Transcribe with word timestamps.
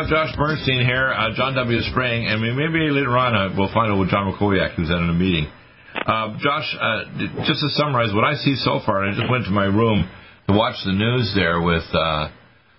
Have 0.00 0.08
Josh 0.08 0.32
Bernstein 0.36 0.80
here, 0.80 1.12
uh, 1.12 1.36
John 1.36 1.54
W. 1.54 1.80
Spring, 1.92 2.24
and 2.24 2.40
maybe 2.40 2.88
later 2.88 3.18
on 3.20 3.36
uh, 3.36 3.52
we'll 3.52 3.72
find 3.72 3.92
out 3.92 4.00
with 4.00 4.08
John 4.08 4.32
McCoyak, 4.32 4.72
who's 4.72 4.88
at 4.88 4.96
a 4.96 5.12
meeting. 5.12 5.44
Uh, 5.92 6.40
Josh, 6.40 6.64
uh, 6.80 7.44
just 7.44 7.60
to 7.60 7.68
summarize 7.76 8.08
what 8.14 8.24
I 8.24 8.34
see 8.40 8.56
so 8.56 8.80
far, 8.86 9.04
I 9.04 9.12
just 9.12 9.28
went 9.28 9.44
to 9.44 9.50
my 9.50 9.68
room 9.68 10.08
to 10.48 10.56
watch 10.56 10.76
the 10.86 10.96
news 10.96 11.32
there 11.36 11.60
with 11.60 11.84
uh, 11.92 12.32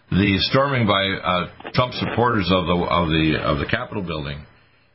the 0.09 0.33
storming 0.49 0.87
by 0.87 1.13
uh, 1.13 1.71
Trump 1.77 1.93
supporters 1.93 2.49
of 2.49 2.65
the 2.65 2.77
of 2.89 3.05
the 3.13 3.37
of 3.37 3.55
the 3.61 3.69
Capitol 3.69 4.01
building, 4.01 4.41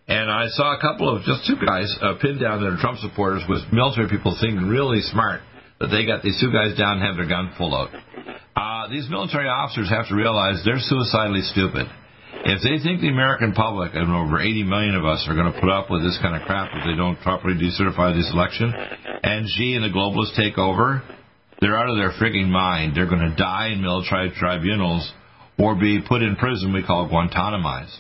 and 0.09 0.27
I 0.27 0.49
saw 0.51 0.75
a 0.75 0.81
couple 0.81 1.07
of 1.07 1.23
just 1.23 1.47
two 1.47 1.63
guys 1.63 1.87
pinned 2.19 2.41
down 2.41 2.59
that 2.59 2.75
are 2.75 2.81
Trump 2.83 2.99
supporters 2.99 3.47
with 3.49 3.63
military 3.71 4.09
people 4.09 4.35
thinking 4.41 4.67
really 4.67 4.99
smart 5.15 5.43
that 5.79 5.95
they 5.95 6.03
got 6.03 6.27
these 6.27 6.41
two 6.43 6.51
guys 6.51 6.75
down 6.75 6.99
and 6.99 7.07
have 7.07 7.15
their 7.15 7.29
gun 7.29 7.55
pulled 7.55 7.75
out. 7.75 7.95
Uh, 8.57 8.91
these 8.91 9.07
military 9.11 9.47
officers 9.47 9.91
have 9.91 10.09
to 10.09 10.17
realize 10.17 10.65
they're 10.65 10.83
suicidally 10.83 11.43
stupid. 11.43 11.87
If 12.45 12.63
they 12.63 12.83
think 12.83 13.01
the 13.01 13.09
American 13.09 13.53
public, 13.53 13.95
and 13.95 14.13
over 14.13 14.41
80 14.41 14.65
million 14.65 14.95
of 14.95 15.05
us, 15.05 15.25
are 15.29 15.35
going 15.35 15.53
to 15.53 15.61
put 15.61 15.71
up 15.71 15.91
with 15.91 16.03
this 16.03 16.19
kind 16.21 16.37
of 16.37 16.47
crap 16.47 16.71
if 16.75 16.85
they 16.85 16.97
don't 16.97 17.19
properly 17.23 17.55
decertify 17.55 18.15
this 18.15 18.31
election, 18.33 18.73
and 18.73 19.49
Xi 19.49 19.75
and 19.75 19.85
the 19.85 19.95
globalists 19.95 20.37
take 20.37 20.59
over, 20.59 21.03
they're 21.61 21.79
out 21.79 21.89
of 21.89 21.97
their 21.97 22.13
frigging 22.21 22.49
mind. 22.49 22.97
They're 22.97 23.09
going 23.09 23.31
to 23.31 23.35
die 23.35 23.71
in 23.73 23.81
military 23.81 24.31
tribunals 24.39 25.11
or 25.59 25.75
be 25.75 26.01
put 26.07 26.23
in 26.23 26.37
prison 26.37 26.73
we 26.73 26.85
call 26.85 27.09
Guantanamized. 27.09 27.97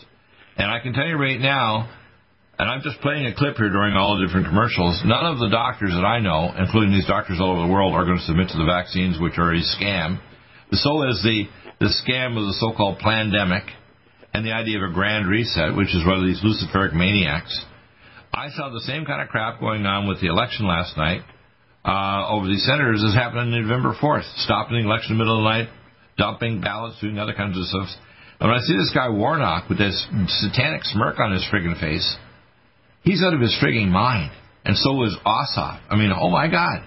And 0.57 0.71
I 0.71 0.81
can 0.81 0.93
tell 0.93 1.07
you 1.07 1.17
right 1.17 1.41
now, 1.41 1.89
and 2.59 2.71
I'm 2.71 2.81
just 2.83 3.01
playing 3.01 3.27
a 3.27 3.35
clip 3.35 3.57
here 3.57 3.71
during 3.71 3.95
all 3.97 4.17
the 4.17 4.27
different 4.27 4.47
commercials. 4.47 5.01
None 5.05 5.27
of 5.27 5.39
the 5.39 5.49
doctors 5.49 5.91
that 5.91 6.05
I 6.05 6.21
know, 6.21 6.53
including 6.59 6.93
these 6.93 7.07
doctors 7.07 7.39
all 7.41 7.53
over 7.53 7.67
the 7.67 7.73
world, 7.73 7.95
are 7.95 8.05
going 8.05 8.19
to 8.19 8.25
submit 8.25 8.49
to 8.49 8.59
the 8.59 8.65
vaccines, 8.65 9.21
which 9.21 9.39
are 9.39 9.53
a 9.53 9.61
scam. 9.61 10.21
So 10.73 11.03
is 11.09 11.21
the, 11.23 11.45
the 11.81 11.93
scam 12.05 12.37
of 12.37 12.45
the 12.47 12.57
so-called 12.61 12.99
pandemic 12.99 13.65
and 14.37 14.45
the 14.45 14.53
idea 14.53 14.77
of 14.77 14.91
a 14.91 14.93
grand 14.93 15.27
reset, 15.27 15.75
which 15.75 15.95
is 15.97 16.05
one 16.05 16.21
of 16.21 16.27
these 16.27 16.45
luciferic 16.45 16.93
maniacs. 16.93 17.65
I 18.35 18.51
saw 18.51 18.69
the 18.69 18.85
same 18.85 19.07
kind 19.07 19.23
of 19.23 19.29
crap 19.29 19.61
going 19.61 19.87
on 19.87 20.07
with 20.07 20.21
the 20.21 20.29
election 20.29 20.69
last 20.69 20.97
night 20.97 21.23
uh, 21.87 22.29
over 22.29 22.47
these 22.47 22.65
senators 22.67 23.03
as 23.03 23.15
happened 23.15 23.41
on 23.41 23.51
November 23.51 23.95
4th, 23.95 24.29
stopping 24.45 24.77
the 24.77 24.85
election 24.85 25.13
in 25.13 25.19
the 25.19 25.25
middle 25.25 25.39
of 25.39 25.45
the 25.45 25.49
night, 25.49 25.69
dumping 26.19 26.61
ballots, 26.61 27.01
doing 27.01 27.19
other 27.19 27.33
kinds 27.33 27.57
of 27.57 27.65
stuff. 27.65 27.89
And 28.39 28.51
when 28.51 28.59
I 28.59 28.61
see 28.61 28.77
this 28.77 28.93
guy 28.93 29.09
Warnock 29.09 29.71
with 29.71 29.79
this 29.79 30.07
satanic 30.45 30.85
smirk 30.85 31.19
on 31.19 31.33
his 31.33 31.47
friggin' 31.51 31.81
face, 31.81 32.05
He's 33.07 33.23
out 33.23 33.33
of 33.33 33.41
his 33.41 33.57
frigging 33.63 33.89
mind. 33.89 34.33
And 34.65 34.77
so 34.77 35.05
is 35.05 35.17
Ossoff. 35.25 35.81
I 35.89 35.95
mean, 35.95 36.11
oh 36.13 36.29
my 36.29 36.51
God. 36.51 36.83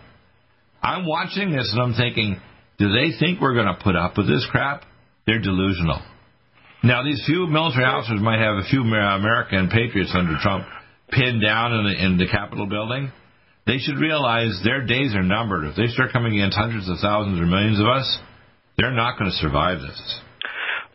I'm 0.84 1.08
watching 1.08 1.52
this 1.52 1.72
and 1.74 1.82
I'm 1.82 1.94
thinking, 1.94 2.42
do 2.78 2.92
they 2.92 3.18
think 3.18 3.40
we're 3.40 3.54
going 3.54 3.74
to 3.74 3.82
put 3.82 3.96
up 3.96 4.18
with 4.18 4.28
this 4.28 4.46
crap? 4.52 4.84
They're 5.26 5.40
delusional. 5.40 6.02
Now, 6.82 7.04
these 7.04 7.22
few 7.26 7.48
military 7.48 7.86
officers 7.86 8.22
might 8.22 8.40
have 8.40 8.56
a 8.56 8.64
few 8.70 8.82
American 8.82 9.70
patriots 9.70 10.12
under 10.16 10.38
Trump 10.42 10.66
pinned 11.12 11.42
down 11.42 11.74
in 11.74 11.84
the, 11.84 12.06
in 12.06 12.18
the 12.18 12.28
Capitol 12.28 12.68
building. 12.68 13.12
They 13.68 13.78
should 13.78 13.98
realize 13.98 14.60
their 14.64 14.86
days 14.86 15.14
are 15.14 15.24
numbered. 15.24 15.66
If 15.66 15.76
they 15.76 15.88
start 15.88 16.14
coming 16.14 16.40
against 16.40 16.58
hundreds 16.58 16.90
of 16.90 16.98
thousands 17.02 17.40
or 17.40 17.46
millions 17.46 17.80
of 17.80 17.88
us, 17.88 18.08
they're 18.78 18.96
not 18.96 19.20
going 19.20 19.30
to 19.30 19.38
survive 19.38 19.82
this. 19.82 20.00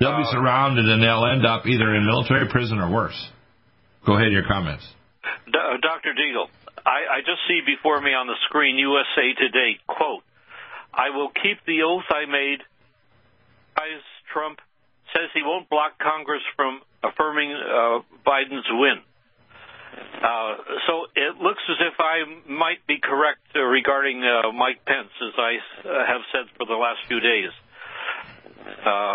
They'll 0.01 0.17
be 0.17 0.27
uh, 0.27 0.33
surrounded 0.33 0.89
and 0.89 1.03
they'll 1.03 1.27
end 1.27 1.47
up 1.47 1.67
either 1.67 1.95
in 1.95 2.07
military 2.07 2.49
prison 2.49 2.79
or 2.79 2.91
worse. 2.91 3.17
Go 4.07 4.17
ahead, 4.17 4.33
your 4.33 4.49
comments. 4.49 4.85
Dr. 5.53 6.17
Deagle, 6.17 6.49
I, 6.85 7.21
I 7.21 7.21
just 7.21 7.45
see 7.47 7.61
before 7.65 8.01
me 8.01 8.11
on 8.11 8.27
the 8.27 8.37
screen 8.49 8.77
USA 8.79 9.37
Today, 9.37 9.79
quote, 9.87 10.25
I 10.93 11.11
will 11.11 11.29
keep 11.29 11.59
the 11.67 11.83
oath 11.85 12.09
I 12.09 12.27
made. 12.27 12.61
As 13.77 14.01
Trump 14.33 14.59
says 15.15 15.31
he 15.33 15.43
won't 15.43 15.71
block 15.71 15.97
Congress 15.99 16.43
from 16.57 16.83
affirming 17.03 17.55
uh, 17.55 18.03
Biden's 18.27 18.67
win. 18.69 18.99
Uh, 19.95 20.55
so 20.91 21.07
it 21.15 21.39
looks 21.39 21.63
as 21.71 21.79
if 21.87 21.95
I 22.03 22.51
might 22.51 22.83
be 22.87 22.99
correct 22.99 23.47
uh, 23.55 23.63
regarding 23.63 24.25
uh, 24.25 24.51
Mike 24.51 24.85
Pence, 24.85 25.15
as 25.23 25.35
I 25.39 25.53
uh, 25.87 26.07
have 26.07 26.23
said 26.33 26.51
for 26.59 26.67
the 26.67 26.75
last 26.75 27.07
few 27.07 27.21
days. 27.21 27.51
Uh, 28.65 29.15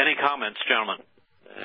any 0.00 0.16
comments, 0.16 0.58
gentlemen? 0.68 1.04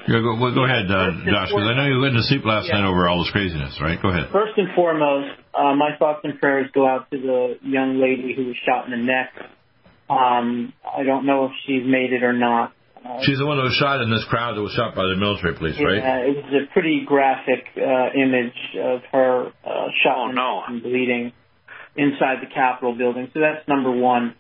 Yeah, 0.08 0.20
go, 0.20 0.36
well, 0.42 0.54
go 0.54 0.66
ahead, 0.66 0.90
uh, 0.90 1.24
Josh, 1.24 1.54
because 1.54 1.70
I 1.70 1.76
know 1.78 1.86
you 1.86 2.02
went 2.02 2.16
to 2.16 2.24
sleep 2.24 2.44
last 2.44 2.68
yeah. 2.68 2.82
night 2.82 2.90
over 2.90 3.08
all 3.08 3.24
this 3.24 3.32
craziness, 3.32 3.80
right? 3.80 4.02
Go 4.02 4.10
ahead. 4.10 4.32
First 4.32 4.58
and 4.58 4.74
foremost, 4.76 5.38
uh, 5.54 5.76
my 5.76 5.96
thoughts 6.00 6.22
and 6.24 6.40
prayers 6.40 6.70
go 6.74 6.88
out 6.88 7.12
to 7.12 7.18
the 7.18 7.60
young 7.62 8.02
lady 8.02 8.34
who 8.36 8.48
was 8.48 8.56
shot 8.66 8.86
in 8.86 8.92
the 8.92 9.06
neck. 9.06 9.32
Um, 10.10 10.74
I 10.84 11.04
don't 11.04 11.26
know 11.26 11.46
if 11.46 11.52
she's 11.66 11.86
made 11.86 12.12
it 12.12 12.24
or 12.24 12.34
not. 12.34 12.74
She's 13.24 13.38
the 13.38 13.46
one 13.46 13.58
who 13.58 13.64
was 13.64 13.76
shot 13.76 14.02
in 14.02 14.10
this 14.10 14.24
crowd 14.30 14.56
that 14.56 14.62
was 14.62 14.72
shot 14.72 14.96
by 14.96 15.04
the 15.04 15.16
military 15.16 15.56
police, 15.56 15.76
yeah, 15.78 15.86
right? 15.86 15.98
Yeah, 15.98 16.18
it 16.32 16.36
was 16.36 16.64
a 16.64 16.74
pretty 16.74 17.04
graphic 17.06 17.66
uh, 17.76 18.16
image 18.16 18.56
of 18.80 19.02
her 19.12 19.48
uh, 19.64 19.88
shot 20.04 20.18
oh, 20.18 20.32
no. 20.32 20.62
and 20.68 20.82
bleeding 20.82 21.34
inside 21.96 22.38
the 22.42 22.54
Capitol 22.54 22.96
building. 22.96 23.30
So 23.34 23.42
that's 23.42 23.68
number 23.68 23.92
one. 23.92 24.36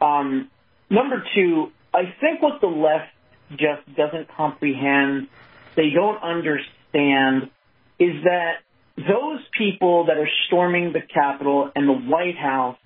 Um, 0.00 0.50
number 0.90 1.22
two, 1.34 1.70
I 1.92 2.14
think 2.20 2.40
what 2.40 2.60
the 2.60 2.66
left 2.66 3.12
just 3.50 3.96
doesn't 3.96 4.28
comprehend, 4.36 5.28
they 5.76 5.90
don't 5.94 6.22
understand, 6.22 7.50
is 7.98 8.24
that 8.24 8.64
those 8.96 9.40
people 9.56 10.06
that 10.06 10.16
are 10.16 10.28
storming 10.46 10.92
the 10.92 11.02
Capitol 11.02 11.70
and 11.74 11.88
the 11.88 11.92
White 11.92 12.36
House 12.36 12.78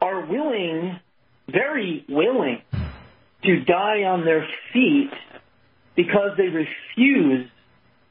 are 0.00 0.26
willing, 0.26 0.98
very 1.48 2.04
willing, 2.08 2.62
to 3.44 3.60
die 3.60 4.04
on 4.04 4.24
their 4.24 4.46
feet 4.72 5.10
because 5.96 6.36
they 6.36 6.48
refuse 6.48 7.48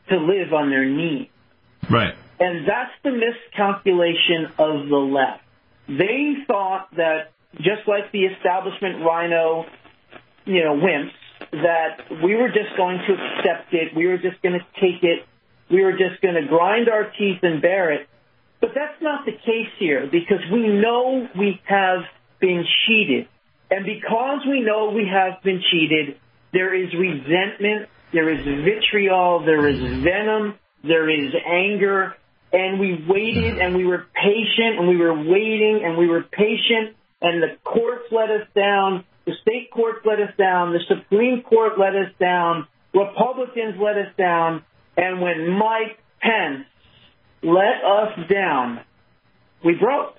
to 0.09 0.17
live 0.17 0.53
on 0.53 0.69
their 0.69 0.85
knees. 0.85 1.27
Right. 1.89 2.15
And 2.39 2.67
that's 2.67 2.91
the 3.03 3.11
miscalculation 3.11 4.47
of 4.57 4.87
the 4.87 4.97
left. 4.97 5.43
They 5.87 6.35
thought 6.47 6.95
that 6.95 7.31
just 7.55 7.87
like 7.87 8.11
the 8.11 8.25
establishment 8.25 9.03
rhino, 9.03 9.65
you 10.45 10.63
know, 10.63 10.75
wimps, 10.75 11.11
that 11.51 12.23
we 12.23 12.35
were 12.35 12.49
just 12.49 12.75
going 12.77 12.99
to 12.99 13.13
accept 13.13 13.73
it, 13.73 13.95
we 13.95 14.07
were 14.07 14.17
just 14.17 14.41
going 14.41 14.57
to 14.59 14.65
take 14.79 15.03
it, 15.03 15.25
we 15.69 15.83
were 15.83 15.93
just 15.93 16.21
going 16.21 16.35
to 16.35 16.47
grind 16.47 16.89
our 16.89 17.11
teeth 17.11 17.39
and 17.43 17.61
bear 17.61 17.91
it. 17.91 18.07
But 18.59 18.71
that's 18.75 19.01
not 19.01 19.25
the 19.25 19.31
case 19.31 19.69
here 19.79 20.07
because 20.07 20.39
we 20.51 20.67
know 20.67 21.27
we 21.37 21.59
have 21.65 22.01
been 22.39 22.65
cheated. 22.85 23.27
And 23.71 23.85
because 23.85 24.41
we 24.47 24.61
know 24.61 24.91
we 24.91 25.07
have 25.07 25.41
been 25.43 25.61
cheated, 25.71 26.19
there 26.53 26.75
is 26.75 26.93
resentment, 26.93 27.89
there 28.13 28.29
is 28.29 28.43
vitriol, 28.43 29.43
there 29.45 29.67
is 29.67 29.79
venom, 29.79 30.55
there 30.83 31.09
is 31.09 31.33
anger, 31.45 32.15
and 32.53 32.79
we 32.79 33.03
waited 33.07 33.59
and 33.59 33.75
we 33.75 33.85
were 33.85 34.05
patient 34.13 34.77
and 34.77 34.87
we 34.89 34.97
were 34.97 35.13
waiting 35.13 35.81
and 35.85 35.97
we 35.97 36.07
were 36.07 36.21
patient 36.21 36.97
and 37.21 37.41
the 37.41 37.55
courts 37.63 38.11
let 38.11 38.29
us 38.29 38.45
down 38.53 39.05
the 39.25 39.33
state 39.41 39.71
courts 39.71 39.99
let 40.05 40.19
us 40.19 40.33
down. 40.37 40.73
The 40.73 40.79
Supreme 40.87 41.43
Court 41.43 41.73
let 41.77 41.95
us 41.95 42.11
down. 42.19 42.67
Republicans 42.93 43.75
let 43.79 43.97
us 43.97 44.13
down. 44.17 44.63
And 44.97 45.21
when 45.21 45.49
Mike 45.49 45.99
Pence 46.21 46.65
let 47.43 47.83
us 47.85 48.29
down, 48.29 48.81
we 49.63 49.75
broke. 49.75 50.15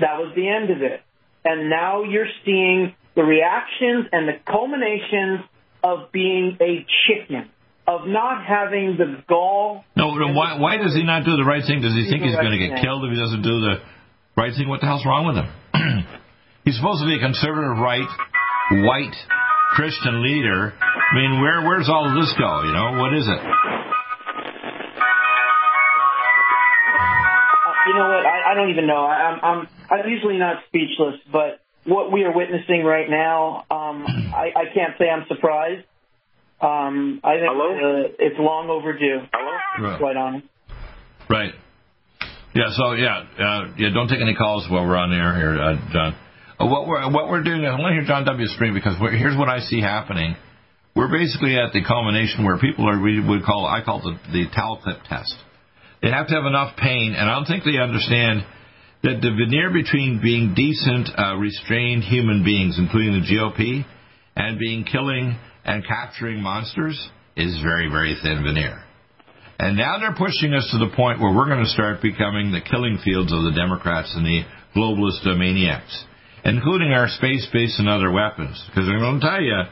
That 0.00 0.18
was 0.18 0.32
the 0.36 0.48
end 0.48 0.70
of 0.70 0.82
it. 0.82 1.02
And 1.48 1.70
now 1.70 2.02
you're 2.04 2.28
seeing 2.44 2.92
the 3.16 3.24
reactions 3.24 4.04
and 4.12 4.28
the 4.28 4.36
culminations 4.44 5.48
of 5.82 6.12
being 6.12 6.58
a 6.60 6.84
chicken, 7.08 7.48
of 7.88 8.04
not 8.04 8.44
having 8.44 9.00
the 9.00 9.24
gall. 9.26 9.82
No, 9.96 10.12
no 10.12 10.34
why, 10.34 10.60
why 10.60 10.76
does 10.76 10.92
he 10.92 11.02
not 11.04 11.24
do 11.24 11.40
the 11.40 11.48
right 11.48 11.64
thing? 11.64 11.80
Does 11.80 11.96
he 11.96 12.04
think 12.04 12.20
he's 12.20 12.36
going 12.36 12.52
to 12.52 12.60
get 12.60 12.84
killed 12.84 13.00
if 13.08 13.16
he 13.16 13.18
doesn't 13.18 13.40
do 13.40 13.64
the 13.64 13.80
right 14.36 14.52
thing? 14.52 14.68
What 14.68 14.84
the 14.84 14.92
hell's 14.92 15.08
wrong 15.08 15.24
with 15.24 15.40
him? 15.40 15.48
he's 16.68 16.76
supposed 16.76 17.00
to 17.00 17.08
be 17.08 17.16
a 17.16 17.22
conservative 17.24 17.80
right 17.80 18.12
white 18.84 19.16
Christian 19.72 20.20
leader. 20.20 20.76
I 20.76 21.14
mean, 21.16 21.40
where 21.40 21.64
where's 21.64 21.88
all 21.88 22.04
of 22.04 22.12
this 22.20 22.28
go? 22.36 22.60
You 22.60 22.76
know, 22.76 23.00
what 23.00 23.16
is 23.16 23.24
it? 23.24 23.40
You 27.88 27.94
know 27.94 28.08
what? 28.08 28.26
I, 28.26 28.52
I 28.52 28.54
don't 28.54 28.70
even 28.70 28.86
know. 28.86 29.04
I, 29.04 29.16
I'm 29.16 29.38
I'm 29.42 29.68
I'm 29.90 30.08
usually 30.08 30.38
not 30.38 30.62
speechless, 30.68 31.16
but 31.32 31.60
what 31.84 32.12
we 32.12 32.24
are 32.24 32.34
witnessing 32.34 32.84
right 32.84 33.08
now, 33.08 33.64
um, 33.70 34.04
I, 34.34 34.52
I 34.54 34.64
can't 34.74 34.92
say 34.98 35.08
I'm 35.08 35.24
surprised. 35.26 35.86
Um, 36.60 37.20
I 37.24 37.38
think 37.38 37.48
uh, 37.48 38.18
it's 38.18 38.36
long 38.38 38.68
overdue. 38.68 39.20
Hello? 39.32 39.96
Quite 39.98 40.16
honest. 40.16 40.46
Right. 41.30 41.52
Yeah. 42.54 42.70
So 42.72 42.92
yeah, 42.92 43.24
uh, 43.38 43.72
yeah. 43.78 43.88
Don't 43.94 44.08
take 44.08 44.20
any 44.20 44.34
calls 44.34 44.68
while 44.68 44.84
we're 44.84 44.96
on 44.96 45.12
air 45.12 45.34
here, 45.36 45.54
uh, 45.60 45.92
John. 45.92 46.16
Uh, 46.58 46.66
what 46.66 46.88
we're 46.88 47.10
what 47.10 47.30
we're 47.30 47.44
doing. 47.44 47.64
I 47.64 47.78
want 47.78 47.94
to 47.94 48.00
hear 48.00 48.04
John 48.04 48.24
W. 48.24 48.46
Spring 48.48 48.74
because 48.74 48.98
here's 48.98 49.36
what 49.36 49.48
I 49.48 49.60
see 49.60 49.80
happening. 49.80 50.34
We're 50.96 51.12
basically 51.12 51.56
at 51.56 51.72
the 51.72 51.84
culmination 51.84 52.44
where 52.44 52.58
people 52.58 52.88
are 52.90 53.00
we 53.00 53.20
would 53.22 53.44
call 53.44 53.64
I 53.64 53.84
call 53.84 54.02
it 54.02 54.18
the, 54.26 54.44
the 54.44 54.50
towel 54.50 54.80
clip 54.82 54.98
test. 55.08 55.36
They 56.02 56.10
have 56.10 56.28
to 56.28 56.34
have 56.34 56.46
enough 56.46 56.76
pain, 56.76 57.14
and 57.16 57.28
I 57.28 57.34
don't 57.34 57.46
think 57.46 57.64
they 57.64 57.78
understand 57.78 58.44
that 59.02 59.20
the 59.22 59.30
veneer 59.30 59.70
between 59.72 60.20
being 60.22 60.54
decent, 60.54 61.10
uh, 61.16 61.36
restrained 61.36 62.04
human 62.04 62.44
beings, 62.44 62.78
including 62.78 63.20
the 63.20 63.26
GOP, 63.26 63.84
and 64.36 64.58
being 64.58 64.84
killing 64.84 65.38
and 65.64 65.86
capturing 65.86 66.42
monsters 66.42 66.98
is 67.36 67.60
very, 67.62 67.88
very 67.90 68.16
thin 68.22 68.42
veneer. 68.42 68.82
And 69.58 69.76
now 69.76 69.98
they're 69.98 70.14
pushing 70.14 70.54
us 70.54 70.68
to 70.70 70.78
the 70.78 70.94
point 70.94 71.20
where 71.20 71.34
we're 71.34 71.46
going 71.46 71.64
to 71.64 71.70
start 71.70 72.00
becoming 72.00 72.52
the 72.52 72.60
killing 72.62 72.98
fields 73.04 73.32
of 73.32 73.42
the 73.42 73.52
Democrats 73.54 74.14
and 74.14 74.24
the 74.24 74.42
globalist 74.74 75.26
maniacs, 75.26 76.04
including 76.44 76.92
our 76.92 77.08
space 77.08 77.46
base 77.52 77.76
and 77.78 77.88
other 77.88 78.10
weapons. 78.10 78.62
Because 78.70 78.88
I'm 78.88 79.00
going 79.00 79.20
to 79.20 79.26
tell 79.26 79.42
you 79.42 79.62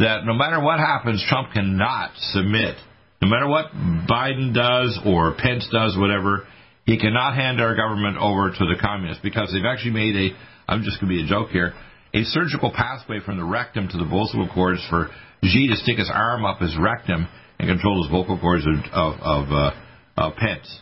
that 0.00 0.24
no 0.26 0.34
matter 0.34 0.60
what 0.60 0.78
happens, 0.78 1.24
Trump 1.28 1.52
cannot 1.52 2.10
submit. 2.32 2.76
No 3.24 3.30
matter 3.30 3.48
what 3.48 3.72
Biden 4.06 4.52
does 4.52 5.00
or 5.06 5.34
Pence 5.38 5.66
does, 5.72 5.96
whatever, 5.96 6.46
he 6.84 6.98
cannot 6.98 7.34
hand 7.34 7.58
our 7.58 7.74
government 7.74 8.18
over 8.18 8.50
to 8.50 8.58
the 8.58 8.76
communists 8.78 9.22
because 9.22 9.50
they've 9.50 9.64
actually 9.64 9.92
made 9.92 10.14
a, 10.14 10.36
I'm 10.70 10.82
just 10.82 11.00
going 11.00 11.10
to 11.10 11.16
be 11.16 11.24
a 11.24 11.26
joke 11.26 11.48
here, 11.48 11.72
a 12.12 12.22
surgical 12.24 12.70
pathway 12.70 13.20
from 13.24 13.38
the 13.38 13.44
rectum 13.44 13.88
to 13.88 13.96
the 13.96 14.04
vocal 14.04 14.46
cords 14.52 14.86
for 14.90 15.08
Xi 15.42 15.68
to 15.68 15.76
stick 15.76 15.96
his 15.96 16.10
arm 16.12 16.44
up 16.44 16.60
his 16.60 16.76
rectum 16.78 17.26
and 17.58 17.66
control 17.66 18.04
his 18.04 18.12
vocal 18.12 18.38
cords 18.38 18.66
of, 18.66 18.92
of, 18.92 19.14
of, 19.22 19.52
uh, 19.52 19.70
of 20.18 20.36
Pence. 20.36 20.80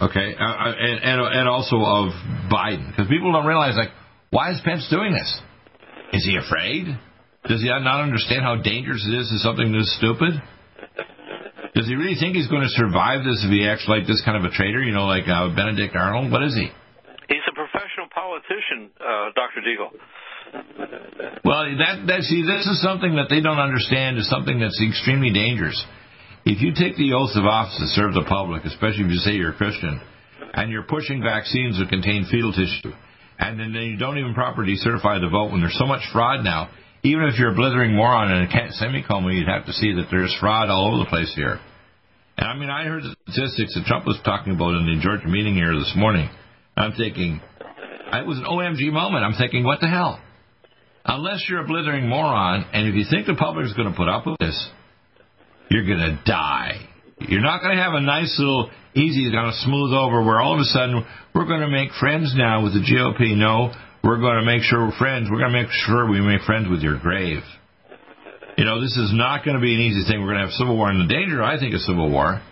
Okay, 0.00 0.34
uh, 0.40 0.42
uh, 0.42 0.72
and, 0.78 1.04
and 1.04 1.36
and 1.36 1.48
also 1.48 1.76
of 1.76 2.08
Biden, 2.50 2.88
because 2.88 3.08
people 3.10 3.30
don't 3.32 3.44
realize 3.44 3.76
like, 3.76 3.92
why 4.30 4.52
is 4.52 4.60
Pence 4.64 4.88
doing 4.88 5.12
this? 5.12 5.40
Is 6.14 6.24
he 6.24 6.38
afraid? 6.38 6.86
Does 7.44 7.60
he 7.60 7.68
not 7.68 8.00
understand 8.00 8.40
how 8.40 8.56
dangerous 8.56 9.06
it 9.06 9.14
is 9.14 9.28
to 9.28 9.38
something 9.40 9.70
this 9.70 9.94
stupid? 9.98 10.40
Does 11.74 11.88
he 11.88 11.94
really 11.96 12.16
think 12.20 12.36
he's 12.36 12.48
going 12.48 12.62
to 12.62 12.74
survive 12.76 13.24
this 13.24 13.40
if 13.40 13.50
he 13.50 13.64
acts 13.64 13.88
like 13.88 14.06
this 14.06 14.20
kind 14.24 14.36
of 14.36 14.44
a 14.44 14.52
traitor? 14.52 14.82
You 14.82 14.92
know, 14.92 15.08
like 15.08 15.24
uh, 15.24 15.56
Benedict 15.56 15.96
Arnold. 15.96 16.30
What 16.30 16.42
is 16.44 16.54
he? 16.54 16.68
He's 17.28 17.46
a 17.48 17.54
professional 17.56 18.12
politician, 18.12 18.92
uh, 19.00 19.32
Dr. 19.32 19.64
Deagle. 19.64 19.96
Well, 21.44 21.64
that 21.80 22.04
that 22.06 22.20
see, 22.28 22.44
this 22.44 22.68
is 22.68 22.82
something 22.82 23.16
that 23.16 23.32
they 23.32 23.40
don't 23.40 23.58
understand. 23.58 24.18
Is 24.18 24.28
something 24.28 24.60
that's 24.60 24.76
extremely 24.84 25.32
dangerous. 25.32 25.80
If 26.44 26.60
you 26.60 26.74
take 26.76 26.96
the 26.96 27.14
oath 27.14 27.32
of 27.36 27.46
office 27.46 27.78
to 27.78 27.88
serve 27.96 28.12
the 28.12 28.26
public, 28.28 28.64
especially 28.64 29.08
if 29.08 29.10
you 29.10 29.22
say 29.24 29.32
you're 29.32 29.52
a 29.52 29.56
Christian, 29.56 30.00
and 30.52 30.70
you're 30.70 30.84
pushing 30.84 31.22
vaccines 31.22 31.78
that 31.78 31.88
contain 31.88 32.26
fetal 32.30 32.52
tissue, 32.52 32.92
and 33.38 33.58
then 33.58 33.72
you 33.72 33.96
don't 33.96 34.18
even 34.18 34.34
properly 34.34 34.76
certify 34.76 35.18
the 35.20 35.30
vote 35.30 35.52
when 35.52 35.60
there's 35.60 35.78
so 35.78 35.86
much 35.86 36.02
fraud 36.12 36.44
now, 36.44 36.68
even 37.02 37.24
if 37.24 37.38
you're 37.38 37.52
a 37.52 37.54
blithering 37.54 37.94
moron 37.94 38.30
and 38.30 38.48
a 38.48 38.72
semicolon, 38.72 39.24
you'd 39.34 39.48
have 39.48 39.66
to 39.66 39.72
see 39.72 39.94
that 39.94 40.06
there's 40.10 40.36
fraud 40.40 40.70
all 40.70 40.88
over 40.88 41.04
the 41.04 41.10
place 41.10 41.32
here. 41.34 41.58
And 42.38 42.48
I 42.48 42.56
mean, 42.56 42.70
I 42.70 42.84
heard 42.84 43.02
the 43.02 43.14
statistics 43.28 43.74
that 43.74 43.84
Trump 43.86 44.06
was 44.06 44.18
talking 44.24 44.54
about 44.54 44.74
in 44.74 44.86
the 44.86 45.02
Georgia 45.02 45.28
meeting 45.28 45.54
here 45.54 45.74
this 45.74 45.92
morning. 45.96 46.30
I'm 46.76 46.92
thinking, 46.92 47.40
it 48.12 48.26
was 48.26 48.38
an 48.38 48.44
OMG 48.44 48.92
moment. 48.92 49.24
I'm 49.24 49.34
thinking, 49.34 49.64
what 49.64 49.80
the 49.80 49.88
hell? 49.88 50.20
Unless 51.04 51.46
you're 51.48 51.64
a 51.64 51.66
blithering 51.66 52.08
moron, 52.08 52.64
and 52.72 52.88
if 52.88 52.94
you 52.94 53.04
think 53.10 53.26
the 53.26 53.34
public 53.34 53.66
is 53.66 53.74
going 53.74 53.90
to 53.90 53.96
put 53.96 54.08
up 54.08 54.24
with 54.24 54.38
this, 54.38 54.70
you're 55.70 55.84
going 55.84 55.98
to 55.98 56.22
die. 56.24 56.88
You're 57.18 57.42
not 57.42 57.60
going 57.62 57.76
to 57.76 57.82
have 57.82 57.94
a 57.94 58.00
nice 58.00 58.34
little 58.38 58.70
easy, 58.94 59.30
kind 59.32 59.48
of 59.48 59.54
smooth 59.54 59.92
over 59.92 60.22
where 60.22 60.40
all 60.40 60.54
of 60.54 60.60
a 60.60 60.64
sudden 60.64 61.04
we're 61.34 61.46
going 61.46 61.60
to 61.60 61.68
make 61.68 61.90
friends 61.98 62.34
now 62.36 62.62
with 62.62 62.74
the 62.74 62.80
GOP. 62.80 63.36
No, 63.36 63.72
we're 64.02 64.18
going 64.18 64.38
to 64.38 64.46
make 64.46 64.62
sure 64.62 64.86
we're 64.86 64.98
friends. 64.98 65.28
We're 65.30 65.38
going 65.38 65.52
to 65.52 65.62
make 65.62 65.70
sure 65.86 66.10
we 66.10 66.20
make 66.20 66.42
friends 66.42 66.68
with 66.68 66.82
your 66.82 66.98
grave. 66.98 67.42
You 68.58 68.64
know, 68.64 68.80
this 68.80 68.96
is 68.98 69.14
not 69.14 69.44
going 69.44 69.56
to 69.56 69.62
be 69.62 69.74
an 69.74 69.80
easy 69.80 70.04
thing. 70.04 70.20
We're 70.20 70.34
going 70.34 70.42
to 70.42 70.50
have 70.50 70.58
civil 70.58 70.76
war. 70.76 70.90
And 70.90 71.08
the 71.08 71.12
danger, 71.12 71.42
I 71.42 71.58
think, 71.58 71.74
of 71.74 71.80
civil 71.80 72.10
war 72.10 72.42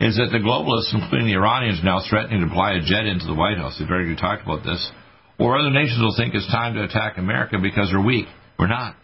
is 0.00 0.16
that 0.16 0.28
the 0.28 0.42
globalists, 0.44 0.92
including 0.92 1.26
the 1.26 1.38
Iranians, 1.38 1.80
now 1.82 2.02
threatening 2.04 2.44
to 2.44 2.52
fly 2.52 2.76
a 2.76 2.82
jet 2.84 3.06
into 3.06 3.24
the 3.24 3.34
White 3.34 3.56
House. 3.56 3.78
We've 3.80 3.88
already 3.88 4.16
talked 4.16 4.44
about 4.44 4.64
this. 4.64 4.82
Or 5.38 5.56
other 5.56 5.70
nations 5.70 6.00
will 6.00 6.16
think 6.16 6.34
it's 6.34 6.46
time 6.52 6.74
to 6.74 6.84
attack 6.84 7.16
America 7.16 7.56
because 7.62 7.88
we're 7.92 8.04
weak. 8.04 8.26
We're 8.58 8.68
not. 8.68 8.96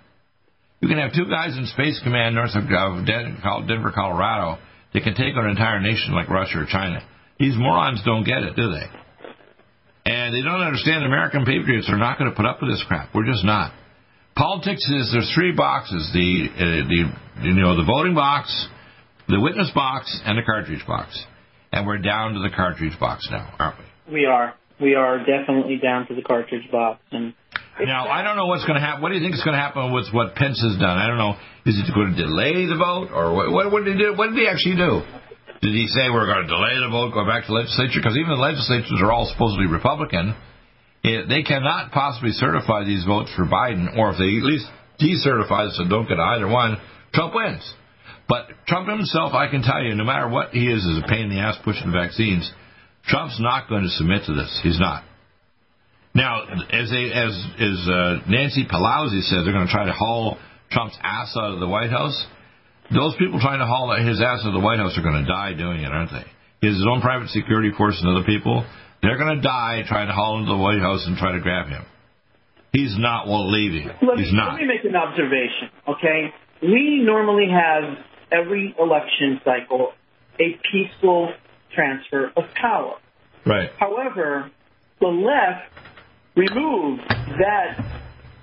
You 0.81 0.89
can 0.89 0.99
have 0.99 1.15
two 1.15 1.31
guys 1.31 1.57
in 1.57 1.65
Space 1.67 2.01
Command 2.03 2.35
north 2.35 2.53
of 2.55 2.69
Denver, 2.69 3.93
Colorado 3.95 4.59
that 4.93 5.03
can 5.05 5.15
take 5.15 5.37
on 5.37 5.45
an 5.45 5.53
entire 5.53 5.81
nation 5.81 6.13
like 6.13 6.29
Russia 6.29 6.61
or 6.61 6.67
China. 6.67 7.01
These 7.39 7.57
morons 7.57 8.03
don't 8.05 8.25
get 8.25 8.43
it, 8.43 8.57
do 8.57 8.73
they? 8.73 8.87
And 10.05 10.35
they 10.35 10.43
don't 10.43 10.61
understand 10.61 11.05
American 11.05 11.45
patriots 11.45 11.89
are 11.89 11.99
not 11.99 12.19
going 12.19 12.31
to 12.31 12.37
put 12.37 12.47
up 12.47 12.61
with 12.61 12.71
this 12.71 12.85
crap. 12.89 13.15
We're 13.15 13.27
just 13.27 13.45
not. 13.45 13.73
Politics 14.35 14.83
is 14.91 15.13
there's 15.13 15.31
three 15.35 15.53
boxes: 15.53 16.11
the 16.13 16.49
uh, 16.51 16.89
the 16.89 17.47
you 17.47 17.55
know 17.55 17.77
the 17.77 17.85
voting 17.85 18.15
box, 18.15 18.49
the 19.29 19.41
witness 19.41 19.71
box, 19.75 20.21
and 20.25 20.39
the 20.39 20.43
cartridge 20.43 20.85
box. 20.87 21.23
And 21.71 21.87
we're 21.87 21.99
down 21.99 22.35
to 22.35 22.41
the 22.41 22.51
cartridge 22.55 22.99
box 22.99 23.29
now, 23.31 23.55
aren't 23.59 23.79
we? 23.79 24.13
We 24.13 24.27
are. 24.27 24.55
We 24.81 24.95
are 24.95 25.19
definitely 25.19 25.77
down 25.77 26.09
to 26.09 26.15
the 26.15 26.23
cartridge 26.23 26.69
box. 26.73 27.01
And 27.13 27.35
now 27.81 28.09
I 28.09 28.23
don't 28.23 28.37
know 28.37 28.47
what's 28.47 28.65
going 28.65 28.81
to 28.81 28.85
happen. 28.85 29.03
What 29.03 29.11
do 29.11 29.15
you 29.17 29.23
think 29.23 29.35
is 29.35 29.45
going 29.45 29.55
to 29.55 29.63
happen 29.63 29.93
with 29.93 30.07
what 30.13 30.35
Pence 30.35 30.61
has 30.63 30.81
done? 30.81 30.99
I 30.99 31.07
don't 31.07 31.19
know. 31.19 31.37
Is 31.65 31.79
it 31.79 31.95
going 31.95 32.17
to 32.17 32.19
delay 32.21 32.67
the 32.67 32.77
vote, 32.77 33.15
or 33.15 33.35
what? 33.35 33.53
What, 33.53 33.71
what 33.71 33.85
did 33.85 33.97
he 33.97 34.03
do? 34.03 34.17
What 34.17 34.31
did 34.31 34.39
he 34.39 34.49
actually 34.49 34.77
do? 34.77 35.03
Did 35.63 35.75
he 35.75 35.87
say 35.87 36.11
we're 36.11 36.27
going 36.27 36.43
to 36.43 36.51
delay 36.51 36.75
the 36.83 36.91
vote, 36.91 37.15
go 37.15 37.25
back 37.25 37.47
to 37.47 37.55
the 37.55 37.59
legislature? 37.63 38.03
Because 38.03 38.19
even 38.19 38.35
the 38.35 38.43
legislatures 38.43 38.99
are 38.99 39.15
all 39.15 39.31
supposedly 39.31 39.71
Republican. 39.71 40.35
It, 41.07 41.31
they 41.31 41.43
cannot 41.43 41.93
possibly 41.93 42.35
certify 42.35 42.83
these 42.83 43.07
votes 43.07 43.31
for 43.35 43.47
Biden, 43.47 43.97
or 43.97 44.11
if 44.11 44.19
they 44.19 44.27
at 44.27 44.43
least 44.43 44.67
decertify 44.99 45.71
this 45.71 45.79
and 45.79 45.89
don't 45.89 46.09
get 46.09 46.19
either 46.19 46.51
one, 46.51 46.83
Trump 47.15 47.35
wins. 47.35 47.63
But 48.29 48.51
Trump 48.67 48.89
himself, 48.89 49.35
I 49.35 49.47
can 49.49 49.63
tell 49.63 49.83
you, 49.83 49.95
no 49.95 50.05
matter 50.05 50.29
what 50.29 50.51
he 50.51 50.67
is, 50.67 50.83
is 50.83 50.99
a 50.99 51.07
pain 51.07 51.31
in 51.31 51.31
the 51.31 51.39
ass 51.39 51.59
pushing 51.65 51.93
vaccines. 51.93 52.51
Trump's 53.07 53.39
not 53.39 53.69
going 53.69 53.83
to 53.83 53.91
submit 53.91 54.23
to 54.27 54.35
this. 54.35 54.61
He's 54.63 54.79
not. 54.79 55.05
Now, 56.15 56.43
as 56.71 56.91
they, 56.91 57.11
as 57.11 57.33
as 57.59 57.89
uh, 57.89 58.19
Nancy 58.29 58.67
Pelosi 58.67 59.23
said, 59.23 59.45
they're 59.45 59.55
going 59.55 59.67
to 59.67 59.73
try 59.73 59.87
to 59.87 59.93
haul 59.93 60.39
Trump's 60.71 60.97
ass 61.03 61.35
out 61.37 61.55
of 61.55 61.61
the 61.61 61.69
White 61.69 61.91
House. 61.91 62.27
Those 62.91 63.15
people 63.17 63.41
trying 63.41 63.61
to 63.61 63.67
haul 63.67 63.95
his 63.97 64.21
ass 64.21 64.43
to 64.43 64.51
the 64.51 64.61
White 64.61 64.79
House 64.79 64.97
are 64.99 65.03
going 65.03 65.23
to 65.23 65.29
die 65.29 65.55
doing 65.55 65.81
it, 65.81 65.93
aren't 65.93 66.11
they? 66.11 66.25
His 66.67 66.83
own 66.89 67.01
private 67.01 67.29
security 67.31 67.71
force 67.77 67.99
and 68.01 68.09
other 68.17 68.25
people, 68.27 68.65
they're 69.03 69.19
going 69.19 69.37
to 69.37 69.43
die 69.43 69.83
trying 69.87 70.09
to 70.09 70.13
haul 70.13 70.39
him 70.39 70.47
to 70.47 70.53
the 70.53 70.59
White 70.59 70.81
House 70.81 71.05
and 71.07 71.17
try 71.17 71.33
to 71.33 71.41
grab 71.41 71.69
him. 71.69 71.85
He's 72.73 72.97
not 72.97 73.29
leaving. 73.29 73.87
Let 73.87 74.19
He's 74.19 74.33
me, 74.33 74.37
not. 74.37 74.55
Let 74.55 74.63
me 74.63 74.67
make 74.67 74.85
an 74.85 74.97
observation, 74.97 75.69
okay? 75.89 76.33
We 76.63 77.03
normally 77.05 77.49
have 77.51 77.99
every 78.31 78.75
election 78.79 79.41
cycle 79.45 79.93
a 80.41 80.59
peaceful 80.71 81.33
transfer 81.75 82.33
of 82.37 82.45
power. 82.55 82.95
Right. 83.45 83.71
However, 83.79 84.51
the 85.01 85.09
left 85.09 85.71
removed 86.37 87.03
that 87.09 87.85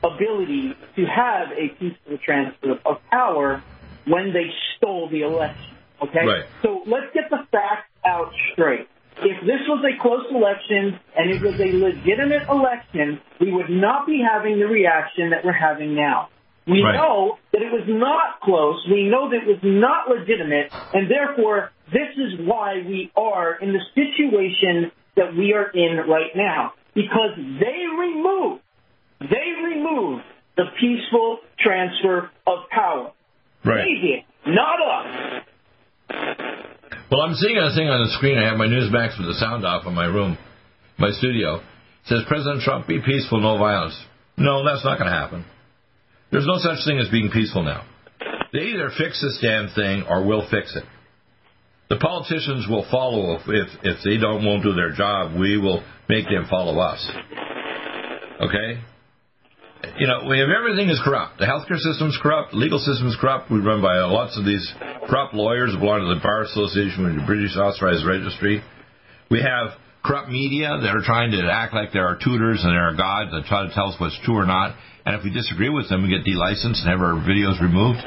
ability 0.03 0.73
to 0.95 1.05
have 1.05 1.47
a 1.51 1.69
peaceful 1.79 2.17
transfer 2.23 2.73
of 2.85 2.97
power 3.09 3.63
when 4.05 4.33
they 4.33 4.51
stole 4.77 5.09
the 5.09 5.21
election. 5.21 5.75
Okay? 6.01 6.25
Right. 6.25 6.45
So 6.61 6.83
let's 6.85 7.13
get 7.13 7.29
the 7.29 7.45
facts 7.51 7.89
out 8.05 8.31
straight. 8.53 8.87
If 9.21 9.41
this 9.41 9.67
was 9.67 9.83
a 9.83 10.01
close 10.01 10.25
election 10.31 10.97
and 11.17 11.29
it 11.29 11.41
was 11.41 11.59
a 11.59 11.75
legitimate 11.75 12.47
election, 12.47 13.19
we 13.41 13.51
would 13.51 13.69
not 13.69 14.07
be 14.07 14.23
having 14.23 14.59
the 14.59 14.67
reaction 14.67 15.31
that 15.31 15.43
we're 15.43 15.51
having 15.51 15.93
now. 15.93 16.29
We 16.65 16.83
Right. 16.83 16.95
know 16.95 17.37
that 17.51 17.61
it 17.61 17.71
was 17.71 17.87
not 17.87 18.41
close. 18.41 18.85
We 18.87 19.09
know 19.09 19.29
that 19.29 19.41
it 19.41 19.47
was 19.47 19.63
not 19.63 20.07
legitimate, 20.07 20.71
and 20.93 21.09
therefore, 21.09 21.71
this 21.91 22.15
is 22.15 22.39
why 22.45 22.75
we 22.85 23.11
are 23.17 23.55
in 23.55 23.73
the 23.73 23.81
situation 23.95 24.91
that 25.15 25.35
we 25.35 25.53
are 25.53 25.67
in 25.67 25.97
right 26.07 26.33
now. 26.35 26.73
Because 26.93 27.35
they 27.35 27.87
removed, 27.87 28.61
they 29.19 29.53
removed 29.65 30.23
the 30.55 30.65
peaceful 30.79 31.39
transfer 31.59 32.29
of 32.45 32.69
power. 32.69 33.11
Right. 33.65 34.25
Not 34.45 34.79
us. 34.81 35.43
Well, 37.11 37.21
I'm 37.21 37.33
seeing 37.35 37.57
a 37.57 37.73
thing 37.73 37.89
on 37.89 38.05
the 38.05 38.13
screen. 38.17 38.37
I 38.37 38.47
have 38.47 38.57
my 38.57 38.67
Newsmax 38.67 39.17
with 39.17 39.27
the 39.27 39.37
sound 39.39 39.65
off 39.65 39.85
in 39.87 39.93
my 39.93 40.05
room, 40.05 40.37
my 40.97 41.09
studio. 41.11 41.57
It 41.57 41.63
says 42.05 42.19
President 42.27 42.61
Trump, 42.61 42.87
be 42.87 43.01
peaceful, 43.01 43.41
no 43.41 43.57
violence. 43.57 43.97
No, 44.37 44.63
that's 44.63 44.85
not 44.85 44.99
going 44.99 45.09
to 45.11 45.17
happen. 45.17 45.45
There's 46.31 46.45
no 46.45 46.57
such 46.57 46.85
thing 46.85 46.99
as 46.99 47.09
being 47.09 47.29
peaceful 47.31 47.63
now. 47.63 47.85
They 48.53 48.59
either 48.59 48.91
fix 48.97 49.21
this 49.21 49.39
damn 49.41 49.69
thing 49.69 50.03
or 50.07 50.25
we'll 50.25 50.47
fix 50.49 50.75
it. 50.75 50.83
The 51.89 51.97
politicians 51.97 52.67
will 52.69 52.85
follow 52.91 53.35
if 53.35 53.41
if, 53.47 53.67
if 53.83 53.97
they 54.05 54.17
don't 54.17 54.45
won't 54.45 54.63
do 54.63 54.73
their 54.73 54.91
job. 54.91 55.39
We 55.39 55.57
will 55.57 55.83
make 56.07 56.25
them 56.25 56.45
follow 56.49 56.79
us. 56.79 57.05
Okay? 58.41 58.81
You 59.79 60.07
know, 60.07 60.27
we 60.27 60.39
have 60.39 60.51
everything 60.51 60.89
is 60.89 60.99
corrupt. 61.03 61.39
The 61.39 61.47
healthcare 61.47 61.79
system 61.79 62.09
is 62.11 62.19
corrupt. 62.21 62.53
Legal 62.53 62.79
system 62.79 63.07
is 63.07 63.15
corrupt. 63.19 63.51
We 63.51 63.59
run 63.59 63.81
by 63.81 63.99
lots 64.03 64.37
of 64.37 64.43
these 64.43 64.63
corrupt 65.07 65.33
lawyers 65.33 65.71
who 65.71 65.79
belong 65.79 66.03
to 66.03 66.11
the 66.15 66.19
Bar 66.19 66.43
Association 66.43 67.07
the 67.15 67.23
British 67.23 67.55
Authorized 67.55 68.03
Registry. 68.05 68.63
We 69.31 69.39
have 69.39 69.79
corrupt 70.03 70.27
media 70.27 70.79
that 70.83 70.91
are 70.91 71.03
trying 71.03 71.31
to 71.31 71.39
act 71.47 71.73
like 71.73 71.91
they're 71.91 72.07
our 72.07 72.19
tutors 72.19 72.59
and 72.63 72.71
they're 72.71 72.91
our 72.91 72.99
gods 72.99 73.31
that 73.31 73.47
try 73.47 73.67
to 73.67 73.71
tell 73.73 73.91
us 73.91 73.95
what's 73.99 74.19
true 74.23 74.35
or 74.35 74.45
not. 74.45 74.75
And 75.05 75.15
if 75.15 75.23
we 75.23 75.31
disagree 75.31 75.69
with 75.69 75.87
them, 75.87 76.03
we 76.03 76.11
get 76.11 76.27
delicensed 76.27 76.83
and 76.83 76.91
have 76.91 76.99
our 76.99 77.15
videos 77.23 77.59
removed. 77.63 78.03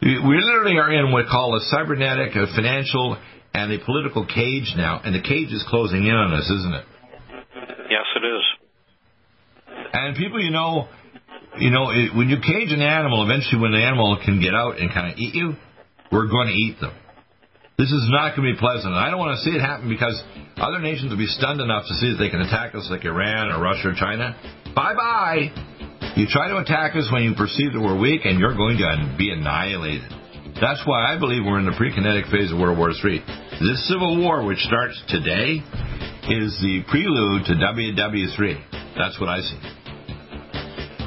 We 0.00 0.36
literally 0.40 0.76
are 0.76 0.92
in 0.92 1.12
what 1.12 1.24
we 1.24 1.30
call 1.30 1.56
a 1.56 1.60
cybernetic, 1.72 2.36
a 2.36 2.48
financial, 2.56 3.16
and 3.52 3.72
a 3.72 3.84
political 3.84 4.24
cage 4.24 4.72
now, 4.76 5.00
and 5.04 5.14
the 5.14 5.20
cage 5.20 5.52
is 5.52 5.64
closing 5.68 6.06
in 6.06 6.14
on 6.14 6.32
us, 6.32 6.48
isn't 6.48 6.74
it? 6.74 6.84
Yes, 7.90 8.06
it 8.16 8.24
is. 8.24 8.59
And 9.92 10.16
people, 10.16 10.40
you 10.40 10.50
know, 10.50 10.88
you 11.58 11.70
know, 11.70 11.90
it, 11.90 12.14
when 12.14 12.28
you 12.28 12.36
cage 12.38 12.70
an 12.70 12.82
animal, 12.82 13.24
eventually 13.24 13.60
when 13.60 13.72
the 13.72 13.82
animal 13.82 14.18
can 14.24 14.40
get 14.40 14.54
out 14.54 14.78
and 14.78 14.92
kind 14.92 15.12
of 15.12 15.18
eat 15.18 15.34
you, 15.34 15.54
we're 16.12 16.28
going 16.28 16.48
to 16.48 16.54
eat 16.54 16.78
them. 16.80 16.94
This 17.78 17.90
is 17.90 18.12
not 18.12 18.36
going 18.36 18.46
to 18.46 18.54
be 18.54 18.60
pleasant. 18.60 18.92
And 18.92 19.00
I 19.00 19.08
don't 19.08 19.18
want 19.18 19.40
to 19.40 19.42
see 19.42 19.56
it 19.56 19.60
happen 19.64 19.88
because 19.88 20.20
other 20.60 20.78
nations 20.84 21.10
will 21.10 21.18
be 21.18 21.30
stunned 21.32 21.60
enough 21.60 21.88
to 21.88 21.94
see 21.96 22.12
that 22.12 22.20
they 22.20 22.28
can 22.28 22.44
attack 22.44 22.74
us 22.74 22.86
like 22.92 23.04
Iran 23.08 23.48
or 23.48 23.56
Russia 23.56 23.88
or 23.90 23.96
China. 23.96 24.36
Bye 24.76 24.94
bye. 24.94 25.48
You 26.14 26.26
try 26.28 26.52
to 26.52 26.58
attack 26.58 26.94
us 26.94 27.08
when 27.10 27.22
you 27.22 27.34
perceive 27.34 27.72
that 27.72 27.80
we're 27.80 27.98
weak, 27.98 28.26
and 28.28 28.38
you're 28.38 28.56
going 28.56 28.76
to 28.76 29.14
be 29.16 29.30
annihilated. 29.30 30.12
That's 30.60 30.82
why 30.84 31.08
I 31.08 31.18
believe 31.18 31.46
we're 31.46 31.58
in 31.58 31.64
the 31.64 31.76
pre-kinetic 31.78 32.26
phase 32.28 32.52
of 32.52 32.58
World 32.58 32.76
War 32.76 32.90
III. 32.90 33.24
This 33.64 33.80
civil 33.88 34.20
war, 34.20 34.44
which 34.44 34.58
starts 34.58 35.00
today, 35.08 35.64
is 36.28 36.52
the 36.60 36.84
prelude 36.90 37.48
to 37.48 37.54
WW3. 37.56 38.98
That's 38.98 39.16
what 39.20 39.30
I 39.30 39.40
see. 39.40 39.79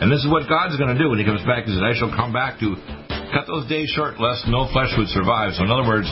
And 0.03 0.11
this 0.11 0.19
is 0.19 0.27
what 0.27 0.51
God's 0.51 0.75
going 0.75 0.91
to 0.91 0.99
do 0.99 1.07
when 1.07 1.15
He 1.15 1.23
comes 1.23 1.39
back. 1.47 1.63
He 1.63 1.71
says, 1.71 1.79
I 1.79 1.95
shall 1.95 2.11
come 2.11 2.35
back 2.35 2.59
to 2.59 2.75
cut 3.31 3.47
those 3.47 3.63
days 3.71 3.87
short, 3.95 4.19
lest 4.19 4.43
no 4.51 4.67
flesh 4.67 4.91
would 4.99 5.07
survive. 5.07 5.55
So, 5.55 5.63
in 5.63 5.71
other 5.71 5.87
words, 5.87 6.11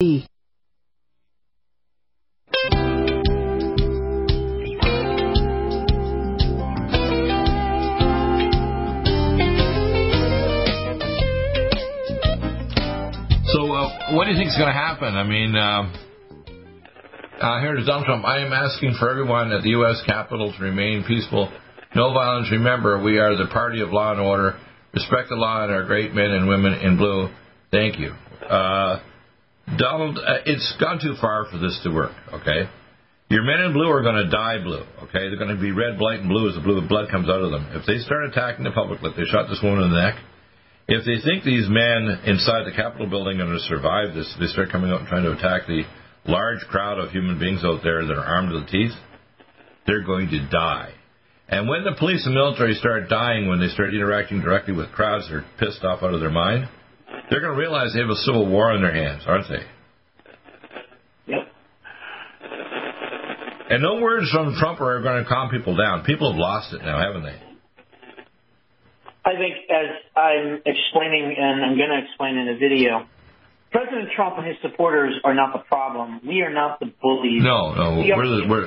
So, 0.00 0.06
uh, 0.06 0.22
what 14.14 14.26
do 14.26 14.30
you 14.30 14.38
think 14.38 14.50
is 14.50 14.56
going 14.56 14.68
to 14.68 14.72
happen? 14.72 15.16
I 15.16 15.24
mean, 15.24 15.56
uh, 15.56 15.92
uh, 17.42 17.60
here 17.60 17.74
to 17.74 17.84
Donald 17.84 18.06
Trump. 18.06 18.24
I 18.24 18.38
am 18.46 18.52
asking 18.52 18.94
for 19.00 19.10
everyone 19.10 19.50
at 19.50 19.64
the 19.64 19.70
U.S. 19.70 20.00
Capitol 20.06 20.54
to 20.56 20.62
remain 20.62 21.02
peaceful. 21.02 21.50
No 21.96 22.12
violence. 22.12 22.52
Remember, 22.52 23.02
we 23.02 23.18
are 23.18 23.34
the 23.34 23.48
party 23.52 23.80
of 23.80 23.90
law 23.90 24.12
and 24.12 24.20
order. 24.20 24.60
Respect 24.94 25.30
the 25.30 25.34
law 25.34 25.64
and 25.64 25.72
our 25.72 25.82
great 25.86 26.14
men 26.14 26.30
and 26.30 26.46
women 26.46 26.74
in 26.74 26.96
blue. 26.96 27.30
Thank 27.72 27.98
you. 27.98 28.12
Uh, 28.48 29.00
Donald, 29.76 30.18
uh, 30.18 30.40
it's 30.46 30.74
gone 30.80 30.98
too 31.00 31.14
far 31.20 31.46
for 31.50 31.58
this 31.58 31.78
to 31.84 31.90
work, 31.90 32.12
okay? 32.32 32.70
Your 33.28 33.42
men 33.42 33.60
in 33.60 33.72
blue 33.74 33.90
are 33.90 34.02
going 34.02 34.24
to 34.24 34.30
die 34.30 34.62
blue, 34.62 34.84
okay? 35.04 35.28
They're 35.28 35.36
going 35.36 35.54
to 35.54 35.60
be 35.60 35.72
red, 35.72 36.00
white, 36.00 36.20
and 36.20 36.28
blue 36.28 36.48
as 36.48 36.54
the 36.54 36.62
blue 36.62 36.80
blood 36.88 37.10
comes 37.10 37.28
out 37.28 37.44
of 37.44 37.50
them. 37.50 37.68
If 37.72 37.84
they 37.84 37.98
start 37.98 38.24
attacking 38.24 38.64
the 38.64 38.70
public 38.70 39.02
like 39.02 39.16
they 39.16 39.28
shot 39.28 39.48
this 39.48 39.60
woman 39.62 39.84
in 39.84 39.90
the 39.90 40.00
neck, 40.00 40.16
if 40.88 41.04
they 41.04 41.20
think 41.20 41.44
these 41.44 41.68
men 41.68 42.24
inside 42.24 42.64
the 42.64 42.72
Capitol 42.72 43.10
building 43.10 43.38
are 43.40 43.44
going 43.44 43.58
to 43.58 43.68
survive 43.68 44.14
this, 44.14 44.32
they 44.40 44.46
start 44.46 44.72
coming 44.72 44.90
out 44.90 45.00
and 45.00 45.08
trying 45.08 45.24
to 45.24 45.36
attack 45.36 45.68
the 45.68 45.84
large 46.24 46.60
crowd 46.70 46.98
of 46.98 47.10
human 47.10 47.38
beings 47.38 47.60
out 47.62 47.80
there 47.84 48.06
that 48.06 48.16
are 48.16 48.24
armed 48.24 48.48
to 48.48 48.60
the 48.60 48.66
teeth. 48.66 48.96
they're 49.86 50.04
going 50.04 50.30
to 50.30 50.48
die. 50.48 50.92
And 51.48 51.68
when 51.68 51.84
the 51.84 51.96
police 51.98 52.24
and 52.24 52.34
military 52.34 52.74
start 52.74 53.08
dying, 53.08 53.48
when 53.48 53.60
they 53.60 53.68
start 53.68 53.94
interacting 53.94 54.40
directly 54.40 54.74
with 54.74 54.92
crowds 54.92 55.28
that 55.28 55.36
are 55.36 55.46
pissed 55.58 55.84
off 55.84 56.02
out 56.02 56.12
of 56.12 56.20
their 56.20 56.30
mind, 56.30 56.68
they're 57.30 57.40
going 57.40 57.52
to 57.54 57.58
realize 57.58 57.92
they 57.94 58.00
have 58.00 58.10
a 58.10 58.16
civil 58.16 58.46
war 58.48 58.72
on 58.72 58.82
their 58.82 58.94
hands, 58.94 59.22
aren't 59.26 59.48
they? 59.48 59.64
Yep. 61.26 61.48
And 63.70 63.82
no 63.82 64.00
words 64.00 64.30
from 64.30 64.54
Trump 64.58 64.80
are 64.80 65.02
going 65.02 65.22
to 65.22 65.28
calm 65.28 65.50
people 65.50 65.76
down. 65.76 66.04
People 66.04 66.32
have 66.32 66.38
lost 66.38 66.72
it 66.72 66.82
now, 66.82 66.98
haven't 66.98 67.22
they? 67.24 67.36
I 69.24 69.36
think, 69.36 69.54
as 69.68 69.90
I'm 70.16 70.62
explaining, 70.64 71.34
and 71.36 71.64
I'm 71.64 71.76
going 71.76 71.90
to 71.90 72.00
explain 72.08 72.38
in 72.38 72.48
a 72.48 72.56
video, 72.56 73.06
President 73.70 74.08
Trump 74.16 74.38
and 74.38 74.46
his 74.46 74.56
supporters 74.62 75.14
are 75.22 75.34
not 75.34 75.52
the 75.52 75.58
problem. 75.68 76.20
We 76.26 76.40
are 76.40 76.52
not 76.52 76.80
the 76.80 76.90
bullies. 77.02 77.42
No, 77.42 77.74
no, 77.74 78.00
we 78.00 78.10
we're 78.10 78.26
the, 78.26 78.42
the 78.42 78.48
we're. 78.48 78.64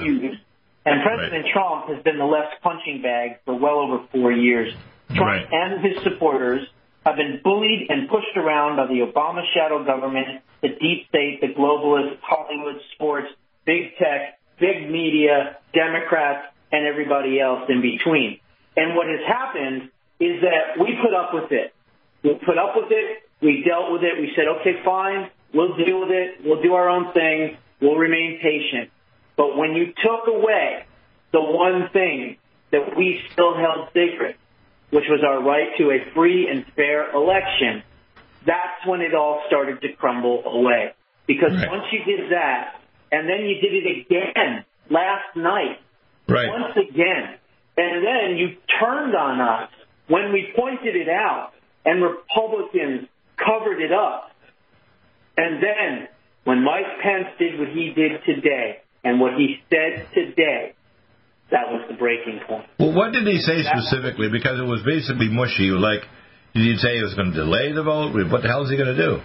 And 0.83 1.03
President 1.03 1.45
Right. 1.45 1.53
Trump 1.53 1.89
has 1.89 2.03
been 2.03 2.17
the 2.19 2.25
left's 2.25 2.55
punching 2.61 3.01
bag 3.01 3.37
for 3.45 3.57
well 3.57 3.79
over 3.79 4.05
four 4.11 4.31
years. 4.31 4.73
Trump 5.09 5.21
Right. 5.21 5.47
and 5.51 5.83
his 5.85 6.03
supporters 6.03 6.67
have 7.05 7.15
been 7.15 7.41
bullied 7.43 7.87
and 7.89 8.09
pushed 8.09 8.37
around 8.37 8.77
by 8.77 8.87
the 8.87 9.01
Obama 9.01 9.41
shadow 9.53 9.83
government, 9.83 10.41
the 10.61 10.69
deep 10.69 11.07
state, 11.09 11.41
the 11.41 11.47
globalists, 11.47 12.19
Hollywood, 12.21 12.79
sports, 12.93 13.27
big 13.65 13.97
tech, 13.97 14.39
big 14.59 14.89
media, 14.89 15.57
Democrats, 15.73 16.53
and 16.71 16.85
everybody 16.85 17.39
else 17.39 17.69
in 17.69 17.81
between. 17.81 18.39
And 18.77 18.95
what 18.95 19.07
has 19.07 19.19
happened 19.27 19.89
is 20.19 20.41
that 20.41 20.79
we 20.79 20.95
put 21.01 21.13
up 21.13 21.33
with 21.33 21.51
it. 21.51 21.73
We 22.23 22.35
put 22.45 22.57
up 22.57 22.75
with 22.75 22.91
it. 22.91 23.23
We 23.41 23.63
dealt 23.67 23.91
with 23.91 24.03
it. 24.03 24.21
We 24.21 24.31
said, 24.35 24.45
okay, 24.61 24.83
fine. 24.85 25.29
We'll 25.53 25.75
deal 25.75 26.01
with 26.01 26.11
it. 26.11 26.45
We'll 26.45 26.61
do 26.61 26.73
our 26.75 26.87
own 26.87 27.11
thing. 27.13 27.57
We'll 27.81 27.97
remain 27.97 28.39
patient. 28.41 28.91
But 29.35 29.57
when 29.57 29.73
you 29.73 29.87
took 29.87 30.27
away 30.27 30.85
the 31.33 31.41
one 31.41 31.89
thing 31.91 32.37
that 32.71 32.95
we 32.95 33.19
still 33.33 33.55
held 33.57 33.87
sacred, 33.93 34.35
which 34.91 35.05
was 35.09 35.23
our 35.25 35.41
right 35.41 35.75
to 35.77 35.91
a 35.91 36.13
free 36.13 36.47
and 36.47 36.65
fair 36.75 37.11
election, 37.11 37.83
that's 38.45 38.85
when 38.85 39.01
it 39.01 39.13
all 39.13 39.41
started 39.47 39.81
to 39.81 39.93
crumble 39.93 40.43
away. 40.45 40.93
Because 41.27 41.55
Right. 41.55 41.69
once 41.69 41.85
you 41.91 42.03
did 42.03 42.31
that, 42.31 42.79
and 43.11 43.27
then 43.27 43.45
you 43.45 43.59
did 43.61 43.73
it 43.73 44.05
again 44.05 44.65
last 44.89 45.35
night, 45.35 45.79
right. 46.27 46.49
once 46.49 46.77
again, 46.77 47.35
and 47.77 48.05
then 48.05 48.37
you 48.37 48.57
turned 48.79 49.15
on 49.15 49.39
us 49.39 49.69
when 50.07 50.33
we 50.33 50.51
pointed 50.55 50.95
it 50.95 51.09
out, 51.09 51.53
and 51.85 52.01
Republicans 52.03 53.07
covered 53.37 53.81
it 53.81 53.91
up. 53.91 54.31
And 55.37 55.63
then 55.63 56.07
when 56.43 56.63
Mike 56.63 56.99
Pence 57.01 57.29
did 57.39 57.59
what 57.59 57.69
he 57.69 57.93
did 57.93 58.23
today, 58.25 58.81
and 59.03 59.19
what 59.19 59.33
he 59.33 59.61
said 59.69 60.07
today, 60.13 60.73
that 61.51 61.67
was 61.67 61.83
the 61.87 61.95
breaking 61.95 62.39
point. 62.47 62.65
Well, 62.79 62.93
what 62.93 63.11
did 63.11 63.27
he 63.27 63.39
say 63.39 63.63
specifically? 63.63 64.29
Because 64.31 64.59
it 64.59 64.67
was 64.67 64.81
basically 64.87 65.27
mushy. 65.27 65.67
Like, 65.71 66.01
did 66.55 66.63
he 66.63 66.75
say 66.79 66.95
he 66.95 67.03
was 67.03 67.13
going 67.13 67.31
to 67.31 67.37
delay 67.37 67.71
the 67.75 67.83
vote? 67.83 68.15
What 68.31 68.41
the 68.41 68.47
hell 68.47 68.63
is 68.63 68.71
he 68.71 68.77
going 68.79 68.95
to 68.95 68.99
do? 68.99 69.19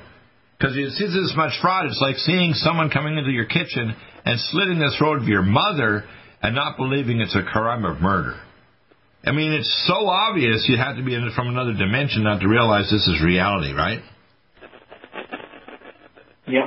Because 0.59 0.75
he 0.75 0.91
sees 0.91 1.15
this 1.15 1.35
much 1.37 1.55
fraud. 1.63 1.87
It's 1.87 2.03
like 2.03 2.17
seeing 2.17 2.53
someone 2.55 2.91
coming 2.91 3.17
into 3.17 3.31
your 3.31 3.47
kitchen 3.47 3.95
and 4.25 4.41
slitting 4.51 4.79
the 4.79 4.95
throat 4.99 5.23
of 5.23 5.29
your 5.29 5.43
mother 5.43 6.05
and 6.43 6.55
not 6.55 6.77
believing 6.77 7.21
it's 7.21 7.37
a 7.37 7.43
crime 7.43 7.85
of 7.85 8.01
murder. 8.01 8.35
I 9.25 9.33
mean, 9.33 9.53
it's 9.53 9.71
so 9.87 10.07
obvious 10.07 10.67
you 10.69 10.77
have 10.79 10.97
to 10.97 11.03
be 11.03 11.15
in 11.15 11.25
it 11.25 11.35
from 11.35 11.49
another 11.49 11.75
dimension 11.75 12.25
not 12.25 12.41
to 12.41 12.49
realize 12.49 12.91
this 12.91 13.07
is 13.07 13.23
reality, 13.25 13.73
right? 13.73 14.01
Yep. 16.47 16.65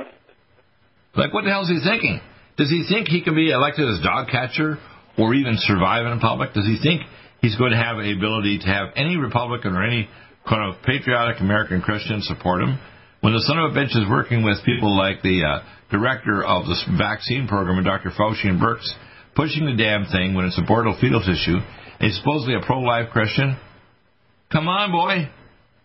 Like, 1.16 1.32
what 1.32 1.44
the 1.44 1.50
hell 1.50 1.62
is 1.62 1.68
he 1.68 1.80
thinking? 1.82 2.20
Does 2.56 2.68
he 2.68 2.84
think 2.88 3.08
he 3.08 3.22
can 3.22 3.34
be 3.34 3.50
elected 3.50 3.88
as 3.88 4.00
dog 4.04 4.28
catcher 4.28 4.78
or 5.18 5.34
even 5.34 5.56
survive 5.58 6.06
in 6.06 6.20
public? 6.20 6.52
Does 6.52 6.66
he 6.66 6.78
think 6.82 7.02
he's 7.40 7.56
going 7.56 7.72
to 7.72 7.76
have 7.76 7.96
the 7.96 8.12
ability 8.12 8.58
to 8.58 8.66
have 8.66 8.88
any 8.96 9.16
Republican 9.16 9.74
or 9.74 9.84
any 9.84 10.08
kind 10.48 10.72
of 10.72 10.82
patriotic 10.82 11.40
American 11.40 11.82
Christian 11.82 12.22
support 12.22 12.62
him? 12.62 12.78
When 13.20 13.34
the 13.34 13.44
son 13.46 13.58
of 13.58 13.72
a 13.72 13.74
bitch 13.74 13.92
is 13.92 14.08
working 14.08 14.42
with 14.42 14.64
people 14.64 14.96
like 14.96 15.22
the 15.22 15.44
uh, 15.44 15.62
director 15.90 16.42
of 16.42 16.64
the 16.64 16.76
vaccine 16.96 17.48
program, 17.48 17.76
and 17.76 17.84
Dr. 17.84 18.10
Fauci 18.10 18.46
and 18.46 18.60
Birx, 18.60 18.80
pushing 19.34 19.66
the 19.66 19.76
damn 19.76 20.06
thing 20.06 20.34
when 20.34 20.46
it's 20.46 20.58
a 20.58 20.62
abortal 20.62 20.98
fetal 21.00 21.20
tissue, 21.20 21.58
he's 22.00 22.16
supposedly 22.16 22.54
a 22.54 22.64
pro-life 22.64 23.10
Christian? 23.12 23.58
Come 24.50 24.68
on, 24.68 24.90
boy. 24.90 25.30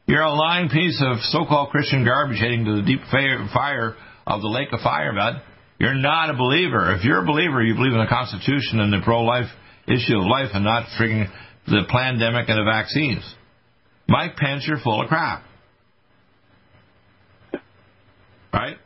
You're 0.07 0.21
a 0.21 0.33
lying 0.33 0.69
piece 0.69 1.01
of 1.05 1.17
so-called 1.21 1.69
Christian 1.69 2.05
garbage 2.05 2.39
heading 2.39 2.65
to 2.65 2.75
the 2.75 2.83
deep 2.83 3.01
fire 3.11 3.95
of 4.25 4.41
the 4.41 4.47
lake 4.47 4.69
of 4.71 4.79
fire, 4.81 5.13
bud. 5.13 5.41
You're 5.79 5.95
not 5.95 6.29
a 6.29 6.33
believer. 6.33 6.95
If 6.95 7.03
you're 7.03 7.23
a 7.23 7.25
believer, 7.25 7.61
you 7.61 7.75
believe 7.75 7.93
in 7.93 7.99
the 7.99 8.07
Constitution 8.07 8.79
and 8.79 8.93
the 8.93 9.01
pro-life 9.03 9.51
issue 9.87 10.17
of 10.17 10.25
life 10.25 10.49
and 10.53 10.63
not 10.63 10.87
frigging 10.99 11.27
the 11.67 11.83
pandemic 11.89 12.47
and 12.47 12.57
the 12.57 12.63
vaccines. 12.63 13.23
Mike 14.07 14.35
Pence, 14.37 14.65
you're 14.67 14.79
full 14.79 15.01
of 15.01 15.09
crap. 15.09 15.43
Right? 18.53 18.77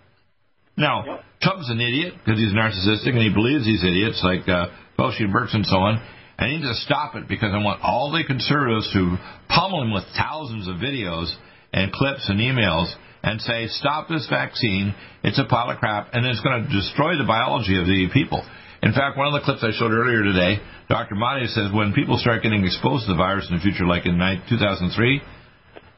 Now, 0.78 1.20
Trump's 1.42 1.70
an 1.70 1.80
idiot 1.80 2.14
because 2.18 2.40
he's 2.40 2.54
narcissistic 2.54 3.14
and 3.14 3.22
he 3.22 3.34
believes 3.34 3.66
these 3.66 3.84
idiots 3.84 4.22
like 4.24 4.48
uh, 4.48 4.68
Fauci 4.98 5.22
and 5.22 5.34
Birx 5.34 5.54
and 5.54 5.66
so 5.66 5.78
on. 5.78 6.02
And 6.38 6.52
he 6.52 6.58
needs 6.58 6.70
to 6.70 6.86
stop 6.86 7.16
it 7.16 7.28
because 7.28 7.52
I 7.54 7.62
want 7.62 7.82
all 7.84 8.12
the 8.12 8.24
conservatives 8.26 8.90
to 8.94 9.18
pummel 9.50 9.84
him 9.84 9.92
with 9.92 10.06
thousands 10.18 10.68
of 10.68 10.76
videos 10.76 11.32
and 11.74 11.92
clips 11.92 12.30
and 12.30 12.40
emails 12.40 12.92
and 13.24 13.42
say, 13.42 13.68
stop 13.68 14.08
this 14.08 14.28
vaccine. 14.30 14.96
It's 15.24 15.40
a 15.40 15.46
pile 15.46 15.70
of 15.72 15.78
crap 15.78 16.10
and 16.14 16.26
it's 16.26 16.40
going 16.40 16.64
to 16.64 16.70
destroy 16.70 17.18
the 17.18 17.28
biology 17.28 17.78
of 17.78 17.86
the 17.86 18.08
people. 18.14 18.44
In 18.82 18.94
fact, 18.94 19.18
one 19.18 19.28
of 19.28 19.36
the 19.36 19.44
clips 19.44 19.60
I 19.60 19.76
showed 19.76 19.92
earlier 19.92 20.24
today, 20.24 20.64
Dr. 20.88 21.16
Mahdi 21.16 21.48
says 21.48 21.68
when 21.74 21.92
people 21.92 22.18
start 22.18 22.44
getting 22.44 22.64
exposed 22.64 23.06
to 23.06 23.12
the 23.12 23.20
virus 23.20 23.48
in 23.52 23.58
the 23.58 23.62
future, 23.62 23.86
like 23.86 24.06
in 24.06 24.16
2003, 24.16 25.22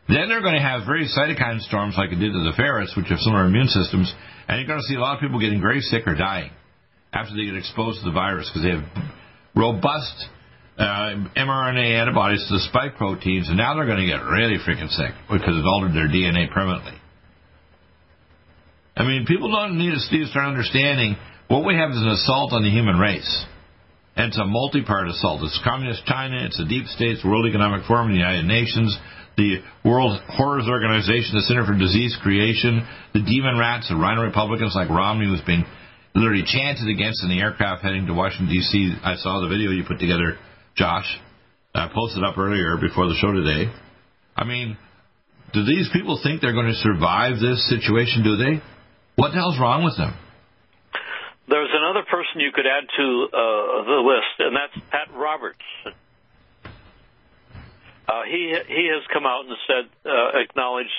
then 0.10 0.28
they're 0.28 0.42
going 0.42 0.58
to 0.58 0.66
have 0.66 0.90
very 0.90 1.06
cytokine 1.06 1.62
storms 1.62 1.94
like 1.96 2.12
it 2.12 2.18
did 2.18 2.34
to 2.34 2.42
the 2.42 2.58
ferrets, 2.58 2.98
which 2.98 3.06
have 3.14 3.20
similar 3.20 3.46
immune 3.46 3.70
systems, 3.70 4.12
and 4.48 4.58
you're 4.58 4.68
going 4.68 4.82
to 4.82 4.90
see 4.90 4.96
a 4.96 5.00
lot 5.00 5.14
of 5.16 5.22
people 5.22 5.40
getting 5.40 5.62
very 5.62 5.80
sick 5.80 6.04
or 6.08 6.16
dying 6.16 6.52
after 7.14 7.36
they 7.38 7.46
get 7.46 7.56
exposed 7.56 8.00
to 8.00 8.06
the 8.06 8.12
virus 8.12 8.50
because 8.50 8.66
they 8.66 8.74
have 8.74 8.88
robust 9.56 10.26
uh, 10.78 11.16
mRNA 11.38 12.02
antibodies 12.02 12.44
to 12.50 12.56
the 12.56 12.66
spike 12.68 12.98
proteins, 12.98 13.48
and 13.48 13.58
now 13.58 13.76
they're 13.76 13.86
going 13.86 14.02
to 14.02 14.10
get 14.10 14.26
really 14.26 14.58
freaking 14.58 14.90
sick 14.90 15.14
because 15.30 15.54
it's 15.54 15.70
altered 15.70 15.94
their 15.94 16.10
DNA 16.10 16.50
permanently. 16.52 16.98
I 18.96 19.04
mean, 19.04 19.26
people 19.26 19.52
don't 19.52 19.78
need 19.78 19.94
to 19.94 20.26
start 20.28 20.48
understanding 20.48 21.16
what 21.48 21.66
we 21.66 21.76
have 21.76 21.92
is 21.92 22.02
an 22.02 22.10
assault 22.10 22.54
on 22.54 22.64
the 22.64 22.70
human 22.70 22.98
race. 22.98 23.46
And 24.16 24.28
it's 24.28 24.40
a 24.40 24.46
multi-part 24.46 25.08
assault. 25.08 25.42
It's 25.44 25.60
Communist 25.64 26.06
China, 26.06 26.44
it's 26.46 26.58
the 26.58 26.68
Deep 26.68 26.86
States, 26.88 27.24
World 27.24 27.48
Economic 27.48 27.86
Forum, 27.88 28.12
the 28.12 28.20
United 28.20 28.46
Nations, 28.46 28.98
the 29.38 29.64
World 29.84 30.20
Horrors 30.28 30.68
Organization, 30.68 31.36
the 31.36 31.48
Center 31.48 31.66
for 31.66 31.78
Disease 31.78 32.18
Creation, 32.22 32.86
the 33.14 33.24
Demon 33.24 33.58
Rats, 33.58 33.88
the 33.88 33.96
Rhino 33.96 34.24
Republicans 34.24 34.76
like 34.76 34.90
Romney, 34.90 35.28
who's 35.28 35.42
been 35.42 35.64
literally 36.14 36.44
chanted 36.46 36.92
against 36.92 37.24
in 37.24 37.30
the 37.30 37.40
aircraft 37.40 37.84
heading 37.84 38.06
to 38.08 38.14
Washington, 38.14 38.52
D.C. 38.52 38.96
I 39.04 39.16
saw 39.16 39.40
the 39.40 39.48
video 39.48 39.72
you 39.72 39.84
put 39.88 40.00
together, 40.00 40.36
Josh. 40.76 41.08
I 41.74 41.88
posted 41.94 42.24
up 42.24 42.38
earlier 42.38 42.76
before 42.76 43.08
the 43.08 43.16
show 43.16 43.32
today. 43.32 43.72
I 44.36 44.44
mean, 44.44 44.78
do 45.54 45.64
these 45.64 45.90
people 45.94 46.20
think 46.22 46.42
they're 46.42 46.54
going 46.54 46.72
to 46.72 46.84
survive 46.84 47.40
this 47.40 47.64
situation, 47.70 48.24
do 48.24 48.36
they? 48.36 48.62
What 49.22 49.38
the 49.38 49.38
hell's 49.38 49.60
wrong 49.62 49.86
with 49.86 49.94
them? 50.02 50.18
There's 51.48 51.70
another 51.70 52.02
person 52.10 52.42
you 52.42 52.50
could 52.50 52.66
add 52.66 52.90
to 52.90 53.06
uh, 53.30 53.38
the 53.86 54.00
list, 54.02 54.34
and 54.40 54.58
that's 54.58 54.74
Pat 54.90 55.14
Roberts. 55.14 55.62
Uh, 58.10 58.24
he 58.26 58.50
he 58.68 58.90
has 58.90 59.04
come 59.14 59.26
out 59.30 59.46
and 59.46 59.54
said, 59.70 59.86
uh, 60.10 60.42
acknowledged, 60.42 60.90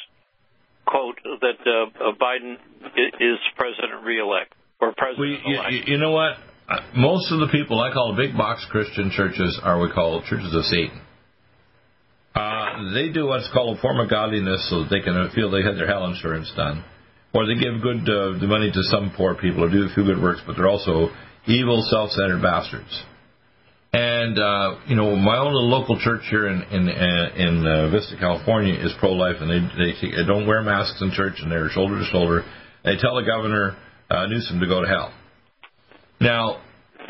quote, 0.86 1.18
that 1.40 1.58
uh, 1.66 2.12
Biden 2.14 2.62
is 3.18 3.38
president 3.56 4.04
reelect 4.04 4.54
or 4.80 4.88
Well, 4.88 4.94
president 4.96 5.40
you, 5.44 5.54
elect. 5.58 5.72
you, 5.72 5.94
you 5.94 5.98
know 5.98 6.12
what? 6.12 6.36
Uh, 6.68 6.78
Most 6.94 7.32
of 7.32 7.40
the 7.40 7.48
people 7.50 7.80
I 7.80 7.92
call 7.92 8.14
big 8.16 8.36
box 8.36 8.64
Christian 8.70 9.10
churches 9.10 9.58
are 9.64 9.78
what 9.80 9.88
we 9.88 9.94
call 9.94 10.22
churches 10.22 10.54
of 10.54 10.62
Satan. 10.64 11.00
Uh, 12.34 12.94
they 12.94 13.10
do 13.10 13.26
what's 13.26 13.50
called 13.52 13.76
a 13.76 13.80
form 13.80 13.98
of 13.98 14.08
godliness 14.08 14.64
so 14.70 14.84
that 14.84 14.90
they 14.90 15.00
can 15.00 15.28
feel 15.34 15.50
they 15.50 15.62
had 15.62 15.76
their 15.76 15.88
hell 15.88 16.06
insurance 16.06 16.50
done. 16.56 16.84
Or 17.34 17.46
they 17.46 17.54
give 17.54 17.80
good 17.80 18.02
uh, 18.08 18.38
the 18.38 18.46
money 18.46 18.70
to 18.70 18.82
some 18.84 19.12
poor 19.16 19.34
people 19.34 19.64
or 19.64 19.70
do 19.70 19.88
a 19.88 19.94
few 19.94 20.04
good 20.04 20.20
works, 20.20 20.42
but 20.46 20.56
they're 20.56 20.68
also 20.68 21.08
evil, 21.46 21.82
self-centered 21.88 22.42
bastards. 22.42 23.02
And 23.92 24.38
uh, 24.38 24.80
you 24.86 24.96
know, 24.96 25.16
my 25.16 25.36
own 25.36 25.52
local 25.52 25.98
church 26.00 26.22
here 26.30 26.48
in 26.48 26.62
in 26.62 26.88
uh, 26.88 27.28
in 27.36 27.66
uh, 27.66 27.90
Vista, 27.90 28.16
California, 28.18 28.74
is 28.74 28.92
pro-life, 28.98 29.36
and 29.40 29.50
they 29.50 29.92
they 30.00 30.24
don't 30.26 30.46
wear 30.46 30.62
masks 30.62 31.00
in 31.02 31.10
church, 31.12 31.34
and 31.40 31.52
they're 31.52 31.68
shoulder 31.68 31.98
to 31.98 32.04
shoulder. 32.06 32.44
They 32.84 32.96
tell 32.96 33.16
the 33.16 33.22
governor 33.22 33.76
uh, 34.10 34.26
Newsom 34.26 34.60
to 34.60 34.66
go 34.66 34.80
to 34.80 34.88
hell. 34.88 35.12
Now, 36.20 36.62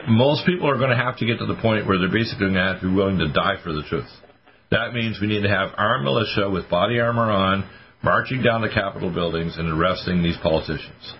most 0.08 0.44
people 0.44 0.68
are 0.68 0.76
going 0.76 0.90
to 0.90 0.96
have 0.96 1.18
to 1.18 1.26
get 1.26 1.38
to 1.38 1.46
the 1.46 1.60
point 1.62 1.86
where 1.86 1.98
they're 1.98 2.10
basically 2.10 2.50
going 2.50 2.54
to 2.54 2.72
have 2.72 2.80
to 2.80 2.88
be 2.88 2.94
willing 2.94 3.18
to 3.18 3.32
die 3.32 3.62
for 3.62 3.72
the 3.72 3.82
truth. 3.88 4.10
That 4.70 4.92
means 4.92 5.20
we 5.20 5.28
need 5.28 5.42
to 5.42 5.50
have 5.50 5.70
armed 5.76 6.04
militia 6.04 6.50
with 6.50 6.68
body 6.68 6.98
armor 6.98 7.30
on, 7.30 7.68
marching 8.02 8.42
down 8.42 8.62
the 8.62 8.68
Capitol 8.68 9.12
buildings 9.12 9.56
and 9.56 9.68
arresting 9.68 10.22
these 10.22 10.36
politicians. 10.42 11.14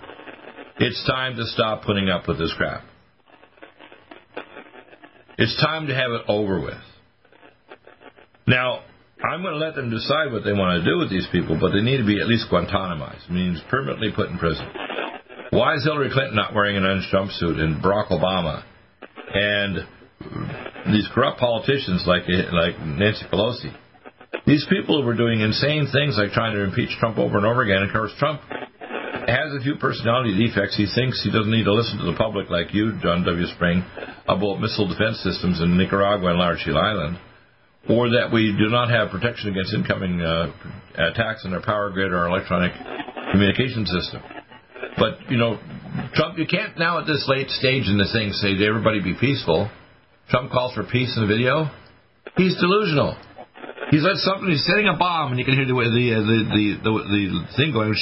It's 0.78 1.04
time 1.06 1.36
to 1.36 1.44
stop 1.46 1.84
putting 1.84 2.08
up 2.08 2.26
with 2.26 2.38
this 2.38 2.52
crap. 2.56 2.84
It's 5.38 5.56
time 5.60 5.86
to 5.86 5.94
have 5.94 6.10
it 6.12 6.22
over 6.28 6.60
with. 6.60 6.82
Now, 8.46 8.80
I'm 9.22 9.42
going 9.42 9.54
to 9.54 9.60
let 9.64 9.76
them 9.76 9.90
decide 9.90 10.32
what 10.32 10.44
they 10.44 10.52
want 10.52 10.82
to 10.82 10.90
do 10.90 10.98
with 10.98 11.08
these 11.08 11.28
people, 11.30 11.56
but 11.60 11.70
they 11.70 11.80
need 11.80 11.98
to 11.98 12.06
be 12.06 12.20
at 12.20 12.26
least 12.26 12.46
Guantanamized, 12.50 13.30
means 13.30 13.60
permanently 13.70 14.10
put 14.14 14.30
in 14.30 14.38
prison. 14.38 14.66
Why 15.50 15.74
is 15.76 15.84
Hillary 15.84 16.10
Clinton 16.12 16.34
not 16.34 16.54
wearing 16.54 16.76
an 16.76 16.84
orange 16.84 17.08
jumpsuit 17.12 17.60
and 17.60 17.82
Barack 17.82 18.08
Obama 18.08 18.64
and 19.34 19.86
these 20.92 21.08
corrupt 21.14 21.38
politicians 21.38 22.04
like 22.06 22.22
like 22.52 22.80
Nancy 22.80 23.26
Pelosi? 23.32 23.72
These 24.46 24.66
people 24.68 25.00
who 25.00 25.06
were 25.06 25.16
doing 25.16 25.40
insane 25.40 25.88
things 25.92 26.18
like 26.18 26.32
trying 26.32 26.54
to 26.54 26.64
impeach 26.64 26.90
Trump 26.98 27.18
over 27.18 27.38
and 27.38 27.46
over 27.46 27.62
again. 27.62 27.82
Of 27.82 27.92
course, 27.92 28.12
Trump 28.18 28.40
has 28.42 29.54
a 29.54 29.62
few 29.62 29.76
personality 29.76 30.34
defects. 30.34 30.76
He 30.76 30.86
thinks 30.90 31.22
he 31.22 31.30
doesn't 31.30 31.50
need 31.50 31.64
to 31.64 31.72
listen 31.72 31.98
to 31.98 32.10
the 32.10 32.18
public 32.18 32.50
like 32.50 32.74
you, 32.74 32.98
John 33.00 33.22
W. 33.22 33.46
Spring, 33.54 33.84
about 34.26 34.58
missile 34.58 34.88
defense 34.88 35.22
systems 35.22 35.60
in 35.60 35.78
Nicaragua 35.78 36.30
and 36.30 36.38
Large 36.38 36.60
Shield 36.66 36.76
Island 36.76 37.18
or 37.88 38.10
that 38.10 38.30
we 38.32 38.54
do 38.56 38.70
not 38.70 38.90
have 38.90 39.10
protection 39.10 39.50
against 39.50 39.74
incoming 39.74 40.20
uh, 40.20 40.52
attacks 40.94 41.42
on 41.44 41.52
our 41.52 41.62
power 41.62 41.90
grid 41.90 42.12
or 42.12 42.26
electronic 42.26 42.72
communication 43.32 43.86
system. 43.86 44.22
But, 44.96 45.30
you 45.30 45.36
know, 45.36 45.58
Trump, 46.14 46.38
you 46.38 46.46
can't 46.46 46.78
now 46.78 47.00
at 47.00 47.06
this 47.06 47.24
late 47.28 47.48
stage 47.50 47.88
in 47.88 47.98
this 47.98 48.12
thing 48.12 48.32
say 48.32 48.56
to 48.56 48.66
everybody 48.66 49.02
be 49.02 49.14
peaceful. 49.18 49.70
Trump 50.28 50.52
calls 50.52 50.74
for 50.74 50.84
peace 50.84 51.12
in 51.16 51.22
the 51.22 51.28
video. 51.28 51.70
He's 52.36 52.54
delusional. 52.60 53.16
He's 53.92 54.00
like 54.00 54.16
something. 54.24 54.48
He's 54.48 54.64
setting 54.64 54.88
a 54.88 54.96
bomb, 54.96 55.36
and 55.36 55.38
you 55.38 55.44
can 55.44 55.52
hear 55.52 55.68
the 55.68 55.76
the 55.76 55.84
the 55.84 56.38
the, 56.48 56.64
the, 56.80 56.96
the 57.12 57.44
thing 57.60 57.76
going, 57.76 57.92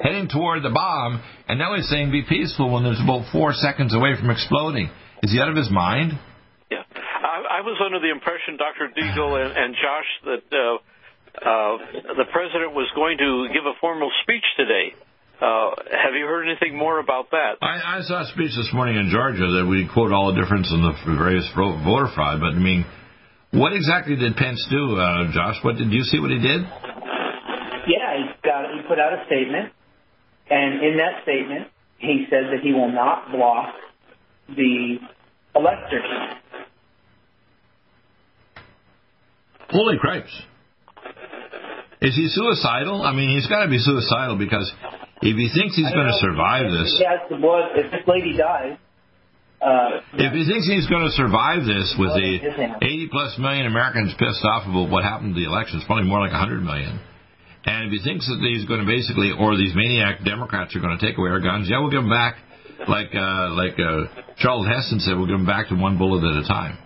heading 0.00 0.32
toward 0.32 0.64
the 0.64 0.72
bomb. 0.72 1.20
And 1.44 1.60
now 1.60 1.76
he's 1.76 1.84
saying 1.92 2.08
be 2.08 2.24
peaceful 2.24 2.72
when 2.72 2.88
there's 2.88 3.00
about 3.00 3.28
four 3.28 3.52
seconds 3.52 3.92
away 3.92 4.16
from 4.16 4.32
exploding. 4.32 4.88
Is 5.20 5.28
he 5.28 5.44
out 5.44 5.52
of 5.52 5.60
his 5.60 5.68
mind? 5.68 6.16
Yeah, 6.72 6.88
I 6.96 7.60
was 7.60 7.76
under 7.84 8.00
the 8.00 8.08
impression, 8.08 8.56
Dr. 8.56 8.88
Deagle 8.96 9.36
and, 9.36 9.52
and 9.52 9.70
Josh, 9.76 10.10
that 10.24 10.46
uh, 10.56 10.80
uh, 11.36 12.16
the 12.16 12.24
president 12.32 12.72
was 12.72 12.88
going 12.96 13.18
to 13.18 13.52
give 13.52 13.68
a 13.68 13.76
formal 13.80 14.08
speech 14.24 14.44
today. 14.56 14.96
Uh, 15.36 15.70
have 15.92 16.16
you 16.16 16.24
heard 16.24 16.48
anything 16.48 16.76
more 16.76 16.98
about 16.98 17.30
that? 17.30 17.60
I, 17.60 17.98
I 17.98 18.00
saw 18.02 18.24
a 18.24 18.28
speech 18.32 18.56
this 18.56 18.70
morning 18.72 18.96
in 18.96 19.10
Georgia 19.12 19.46
that 19.60 19.66
we 19.68 19.86
quote 19.86 20.12
all 20.12 20.32
the 20.32 20.40
difference 20.40 20.72
in 20.72 20.80
the 20.80 20.96
various 21.04 21.46
voter 21.54 22.08
fraud, 22.14 22.40
but 22.40 22.56
I 22.56 22.58
mean, 22.58 22.84
what 23.52 23.72
exactly 23.72 24.16
did 24.16 24.36
Pence 24.36 24.64
do, 24.70 24.96
uh, 24.96 25.32
Josh? 25.32 25.56
What 25.62 25.76
did 25.76 25.92
you 25.92 26.02
see 26.02 26.18
what 26.18 26.30
he 26.30 26.38
did? 26.38 26.62
Yeah, 27.86 28.16
he 28.16 28.24
got 28.44 28.74
he 28.74 28.82
put 28.86 28.98
out 28.98 29.12
a 29.12 29.24
statement, 29.26 29.72
and 30.50 30.82
in 30.82 30.96
that 30.98 31.22
statement, 31.22 31.68
he 31.98 32.26
said 32.28 32.52
that 32.52 32.60
he 32.62 32.72
will 32.72 32.92
not 32.92 33.30
block 33.32 33.74
the 34.48 34.98
electors 35.56 36.38
Holy 39.70 39.98
cripes. 40.00 40.32
Is 42.00 42.16
he 42.16 42.28
suicidal? 42.28 43.02
I 43.02 43.12
mean, 43.12 43.36
he's 43.36 43.46
got 43.46 43.64
to 43.64 43.68
be 43.68 43.78
suicidal 43.78 44.38
because 44.38 44.72
if 45.20 45.36
he 45.36 45.50
thinks 45.52 45.76
he's 45.76 45.92
going 45.92 46.06
to 46.06 46.18
survive 46.20 46.70
this. 46.70 46.96
Yes, 47.00 47.40
blood. 47.40 47.70
If 47.74 47.90
this 47.90 48.00
lady 48.06 48.36
dies. 48.36 48.78
Uh, 49.58 49.98
if 50.14 50.30
he 50.32 50.46
thinks 50.46 50.70
he's 50.70 50.86
going 50.86 51.02
to 51.02 51.10
survive 51.18 51.66
this 51.66 51.90
with 51.98 52.14
the 52.14 52.78
80 52.78 53.08
plus 53.10 53.34
million 53.42 53.66
Americans 53.66 54.14
pissed 54.14 54.44
off 54.46 54.62
about 54.62 54.86
what 54.86 55.02
happened 55.02 55.34
to 55.34 55.38
the 55.40 55.50
elections, 55.50 55.82
probably 55.86 56.06
more 56.06 56.22
like 56.22 56.30
100 56.30 56.62
million, 56.62 57.02
and 57.66 57.90
if 57.90 57.98
he 57.98 58.00
thinks 58.06 58.22
that 58.30 58.38
he's 58.38 58.64
going 58.70 58.80
to 58.80 58.86
basically, 58.86 59.34
or 59.34 59.58
these 59.58 59.74
maniac 59.74 60.22
Democrats 60.22 60.76
are 60.76 60.80
going 60.80 60.94
to 60.94 61.02
take 61.02 61.18
away 61.18 61.30
our 61.34 61.42
guns, 61.42 61.66
yeah, 61.66 61.82
we'll 61.82 61.90
give 61.90 62.06
them 62.06 62.12
back, 62.12 62.38
like 62.86 63.10
uh, 63.10 63.50
like 63.58 63.74
uh, 63.82 64.06
Charlton 64.38 64.70
Heston 64.70 65.02
said, 65.02 65.18
we'll 65.18 65.26
give 65.26 65.42
them 65.42 65.46
back 65.46 65.68
to 65.68 65.74
one 65.74 65.98
bullet 65.98 66.22
at 66.22 66.38
a 66.38 66.46
time. 66.46 66.78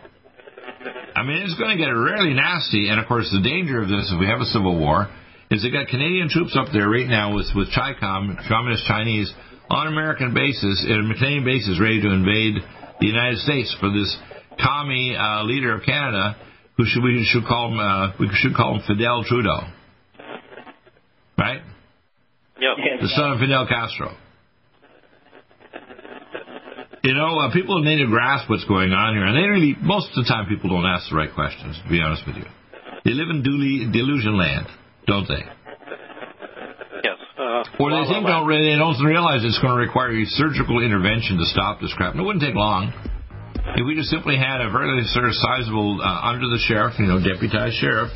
I 1.14 1.22
mean, 1.22 1.44
it's 1.44 1.54
going 1.60 1.76
to 1.76 1.80
get 1.80 1.92
really 1.92 2.32
nasty. 2.32 2.88
And 2.88 2.98
of 2.98 3.06
course, 3.06 3.28
the 3.28 3.44
danger 3.44 3.84
of 3.84 3.92
this, 3.92 4.08
if 4.08 4.18
we 4.18 4.26
have 4.26 4.40
a 4.40 4.48
civil 4.48 4.80
war, 4.80 5.12
is 5.52 5.62
they 5.62 5.70
got 5.70 5.86
Canadian 5.92 6.32
troops 6.32 6.56
up 6.56 6.72
there 6.72 6.88
right 6.88 7.06
now 7.06 7.36
with 7.36 7.52
with 7.54 7.68
CHICOM, 7.68 8.48
Communist 8.48 8.88
Chinese, 8.88 9.28
on 9.72 9.88
American 9.88 10.34
bases, 10.34 10.84
and 10.88 11.12
Canadian 11.14 11.44
bases, 11.44 11.80
ready 11.80 12.00
to 12.00 12.10
invade 12.12 12.54
the 13.00 13.06
United 13.06 13.38
States 13.38 13.74
for 13.80 13.90
this 13.90 14.16
commie 14.60 15.16
uh, 15.16 15.42
leader 15.44 15.74
of 15.74 15.82
Canada, 15.82 16.36
who 16.76 16.84
should 16.86 17.02
we 17.02 17.26
should 17.32 17.44
call 17.44 17.72
him 17.72 17.78
uh, 17.80 18.12
we 18.20 18.28
should 18.34 18.54
call 18.54 18.76
him 18.76 18.82
Fidel 18.86 19.24
Trudeau, 19.24 19.66
right? 21.38 21.62
Yep. 22.60 23.00
The 23.00 23.08
son 23.08 23.32
of 23.32 23.40
Fidel 23.40 23.66
Castro 23.66 24.16
you 27.02 27.14
know, 27.14 27.38
uh, 27.38 27.52
people 27.52 27.82
need 27.82 27.98
to 27.98 28.06
grasp 28.06 28.48
what's 28.48 28.64
going 28.64 28.92
on 28.92 29.14
here, 29.14 29.26
and 29.26 29.36
they 29.36 29.48
really, 29.48 29.74
most 29.82 30.08
of 30.14 30.24
the 30.24 30.28
time, 30.28 30.46
people 30.46 30.70
don't 30.70 30.86
ask 30.86 31.10
the 31.10 31.16
right 31.16 31.34
questions. 31.34 31.78
To 31.82 31.90
be 31.90 32.00
honest 32.00 32.22
with 32.26 32.36
you, 32.36 32.46
they 33.04 33.10
live 33.10 33.28
in 33.28 33.42
duly 33.42 33.90
delusion 33.90 34.38
land, 34.38 34.66
don't 35.06 35.26
they? 35.26 35.42
Or 37.78 37.90
they 37.90 38.02
well, 38.02 38.10
think 38.10 38.26
don't 38.26 38.48
they 38.48 38.76
don't 38.76 38.98
realize 39.04 39.44
it's 39.44 39.58
going 39.58 39.74
to 39.74 39.82
require 39.82 40.12
a 40.12 40.24
surgical 40.38 40.82
intervention 40.82 41.38
to 41.38 41.46
stop 41.46 41.80
this 41.80 41.92
crap. 41.94 42.12
And 42.12 42.20
it 42.20 42.26
wouldn't 42.26 42.42
take 42.42 42.54
long. 42.54 42.92
If 43.78 43.86
we 43.86 43.94
just 43.94 44.10
simply 44.10 44.36
had 44.36 44.60
a 44.60 44.68
very 44.68 45.00
sort 45.14 45.24
of 45.24 45.34
sizable 45.38 46.02
uh, 46.02 46.28
under 46.28 46.50
the 46.50 46.58
sheriff, 46.66 46.98
you 46.98 47.06
know, 47.06 47.22
deputized 47.22 47.78
sheriff, 47.78 48.10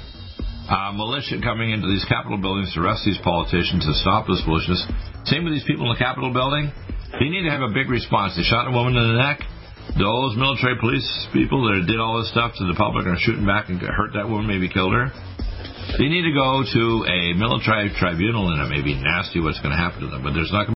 uh, 0.66 0.90
militia 0.92 1.38
coming 1.38 1.70
into 1.70 1.86
these 1.86 2.04
Capitol 2.10 2.36
buildings 2.36 2.74
to 2.74 2.82
arrest 2.82 3.06
these 3.06 3.18
politicians 3.22 3.86
and 3.86 3.94
stop 4.02 4.26
this 4.26 4.42
foolishness. 4.42 4.82
Same 5.24 5.46
with 5.46 5.54
these 5.54 5.64
people 5.64 5.86
in 5.86 5.94
the 5.94 6.02
Capitol 6.02 6.34
building. 6.34 6.74
They 7.14 7.30
need 7.30 7.46
to 7.46 7.52
have 7.54 7.62
a 7.62 7.70
big 7.70 7.88
response. 7.88 8.34
They 8.34 8.42
shot 8.42 8.66
a 8.66 8.74
woman 8.74 8.98
in 8.98 9.06
the 9.14 9.18
neck. 9.22 9.46
Those 9.94 10.34
military 10.34 10.74
police 10.76 11.06
people 11.32 11.62
that 11.70 11.86
did 11.86 12.02
all 12.02 12.18
this 12.18 12.28
stuff 12.34 12.58
to 12.58 12.66
the 12.66 12.74
public 12.74 13.06
are 13.06 13.16
shooting 13.22 13.46
back 13.46 13.70
and 13.70 13.78
hurt 13.80 14.12
that 14.18 14.26
woman, 14.28 14.50
maybe 14.50 14.68
killed 14.68 14.92
her. 14.92 15.14
They 15.98 16.08
need 16.08 16.22
to 16.22 16.32
go 16.32 16.62
to 16.62 17.04
a 17.08 17.32
military 17.34 17.90
tribunal, 17.96 18.50
and 18.50 18.60
it 18.60 18.68
may 18.68 18.82
be 18.82 18.94
nasty 18.94 19.40
what's 19.40 19.60
going 19.60 19.72
to 19.72 19.78
happen 19.78 20.00
to 20.02 20.08
them, 20.08 20.22
but 20.22 20.34
there's 20.34 20.52
not 20.52 20.75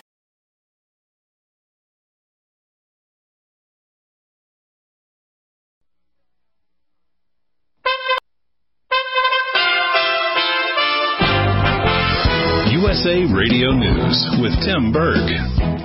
News 14.11 14.27
with 14.43 14.55
Tim 14.67 14.91
Berg. 14.91 15.23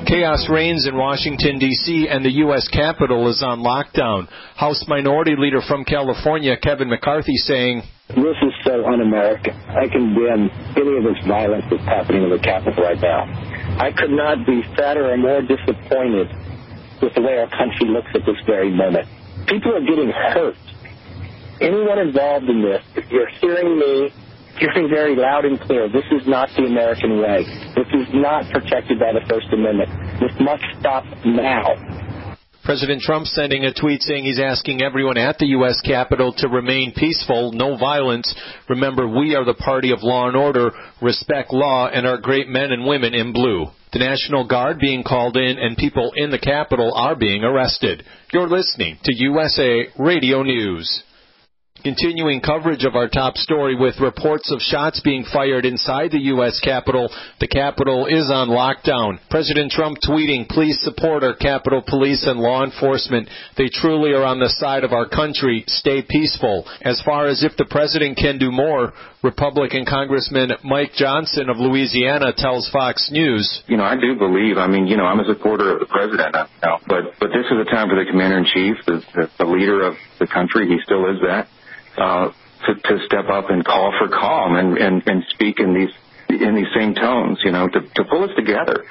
Chaos 0.06 0.50
reigns 0.50 0.88
in 0.88 0.96
Washington, 0.96 1.60
D.C., 1.60 2.08
and 2.10 2.24
the 2.24 2.42
U.S. 2.42 2.66
Capitol 2.66 3.30
is 3.30 3.40
on 3.40 3.62
lockdown. 3.62 4.26
House 4.56 4.84
Minority 4.88 5.34
Leader 5.38 5.60
from 5.62 5.84
California, 5.84 6.56
Kevin 6.60 6.90
McCarthy, 6.90 7.36
saying, 7.46 7.82
This 8.08 8.34
is 8.42 8.54
so 8.64 8.84
un 8.84 9.00
American. 9.00 9.54
I 9.70 9.86
condemn 9.86 10.50
any 10.74 10.94
of 10.98 11.04
this 11.06 11.22
violence 11.22 11.66
that's 11.70 11.84
happening 11.84 12.24
in 12.24 12.30
the 12.30 12.42
Capitol 12.42 12.82
right 12.82 12.98
now. 12.98 13.30
I 13.78 13.92
could 13.94 14.10
not 14.10 14.44
be 14.44 14.62
sadder 14.74 15.06
or 15.12 15.16
more 15.16 15.42
disappointed 15.42 16.26
with 17.00 17.14
the 17.14 17.22
way 17.22 17.38
our 17.38 17.50
country 17.54 17.86
looks 17.86 18.10
at 18.10 18.26
this 18.26 18.42
very 18.44 18.74
moment. 18.74 19.06
People 19.46 19.70
are 19.70 19.86
getting 19.86 20.10
hurt. 20.10 20.58
Anyone 21.60 22.00
involved 22.00 22.50
in 22.50 22.60
this, 22.60 22.82
if 22.96 23.06
you're 23.08 23.30
hearing 23.38 23.78
me, 23.78 24.10
hearing 24.58 24.88
very 24.88 25.16
loud 25.16 25.44
and 25.44 25.60
clear, 25.60 25.88
this 25.88 26.04
is 26.10 26.26
not 26.26 26.48
the 26.56 26.64
American 26.64 27.20
way. 27.20 27.44
This 27.74 27.88
is 27.92 28.08
not 28.12 28.50
protected 28.52 28.98
by 28.98 29.12
the 29.12 29.24
First 29.28 29.46
Amendment. 29.52 29.90
This 30.20 30.32
must 30.40 30.64
stop 30.80 31.04
now. 31.24 32.06
President 32.66 33.00
Trump 33.00 33.26
sending 33.26 33.64
a 33.64 33.72
tweet 33.72 34.02
saying 34.02 34.24
he's 34.24 34.40
asking 34.40 34.82
everyone 34.82 35.16
at 35.16 35.38
the 35.38 35.46
U.S. 35.54 35.80
Capitol 35.84 36.34
to 36.38 36.48
remain 36.48 36.92
peaceful, 36.96 37.52
no 37.52 37.76
violence. 37.76 38.34
Remember, 38.68 39.06
we 39.06 39.36
are 39.36 39.44
the 39.44 39.54
party 39.54 39.92
of 39.92 40.02
law 40.02 40.26
and 40.26 40.36
order, 40.36 40.72
respect 41.00 41.52
law, 41.52 41.88
and 41.88 42.04
our 42.04 42.18
great 42.18 42.48
men 42.48 42.72
and 42.72 42.84
women 42.84 43.14
in 43.14 43.32
blue. 43.32 43.66
The 43.92 44.00
National 44.00 44.48
Guard 44.48 44.80
being 44.80 45.04
called 45.04 45.36
in 45.36 45.58
and 45.58 45.76
people 45.76 46.10
in 46.16 46.32
the 46.32 46.40
Capitol 46.40 46.92
are 46.92 47.14
being 47.14 47.44
arrested. 47.44 48.02
You're 48.32 48.48
listening 48.48 48.98
to 49.04 49.14
USA 49.14 49.86
Radio 49.96 50.42
News. 50.42 51.04
Continuing 51.82 52.40
coverage 52.40 52.84
of 52.84 52.96
our 52.96 53.08
top 53.08 53.36
story 53.36 53.76
with 53.76 54.00
reports 54.00 54.50
of 54.50 54.60
shots 54.60 55.00
being 55.04 55.24
fired 55.32 55.64
inside 55.64 56.10
the 56.10 56.34
U.S. 56.34 56.58
Capitol. 56.62 57.08
The 57.38 57.46
Capitol 57.46 58.06
is 58.06 58.30
on 58.30 58.48
lockdown. 58.48 59.18
President 59.30 59.70
Trump 59.70 59.98
tweeting, 60.02 60.48
please 60.48 60.78
support 60.82 61.22
our 61.22 61.36
Capitol 61.36 61.82
Police 61.86 62.26
and 62.26 62.40
law 62.40 62.64
enforcement. 62.64 63.28
They 63.56 63.68
truly 63.72 64.12
are 64.12 64.24
on 64.24 64.40
the 64.40 64.48
side 64.48 64.84
of 64.84 64.92
our 64.92 65.08
country. 65.08 65.64
Stay 65.68 66.02
peaceful. 66.08 66.66
As 66.82 67.00
far 67.04 67.28
as 67.28 67.44
if 67.44 67.56
the 67.56 67.66
president 67.70 68.16
can 68.16 68.38
do 68.38 68.50
more, 68.50 68.92
Republican 69.26 69.84
Congressman 69.84 70.52
Mike 70.62 70.92
Johnson 70.94 71.50
of 71.50 71.58
Louisiana 71.58 72.32
tells 72.36 72.70
Fox 72.70 73.10
News. 73.10 73.42
You 73.66 73.76
know, 73.76 73.82
I 73.82 73.96
do 73.96 74.14
believe, 74.14 74.56
I 74.56 74.68
mean, 74.68 74.86
you 74.86 74.96
know, 74.96 75.04
I'm 75.04 75.18
a 75.18 75.26
supporter 75.26 75.74
of 75.74 75.80
the 75.80 75.86
president 75.86 76.32
now, 76.62 76.78
but, 76.86 77.18
but 77.18 77.34
this 77.34 77.44
is 77.50 77.58
a 77.58 77.68
time 77.68 77.88
for 77.88 77.98
the 77.98 78.08
commander 78.08 78.38
in 78.38 78.46
chief, 78.46 78.76
the, 78.86 79.02
the, 79.14 79.30
the 79.40 79.44
leader 79.44 79.82
of 79.82 79.94
the 80.20 80.28
country. 80.28 80.68
He 80.68 80.78
still 80.84 81.10
is 81.10 81.18
that 81.26 81.48
uh, 81.98 82.30
to, 82.66 82.74
to 82.74 83.04
step 83.06 83.26
up 83.26 83.50
and 83.50 83.64
call 83.64 83.92
for 83.98 84.08
calm 84.08 84.54
and, 84.54 84.78
and, 84.78 85.02
and 85.06 85.24
speak 85.34 85.58
in 85.58 85.74
these 85.74 85.90
in 86.28 86.54
these 86.54 86.70
same 86.74 86.94
tones, 86.94 87.38
you 87.44 87.52
know, 87.52 87.68
to, 87.68 87.80
to 87.80 88.04
pull 88.10 88.24
us 88.24 88.30
together. 88.36 88.84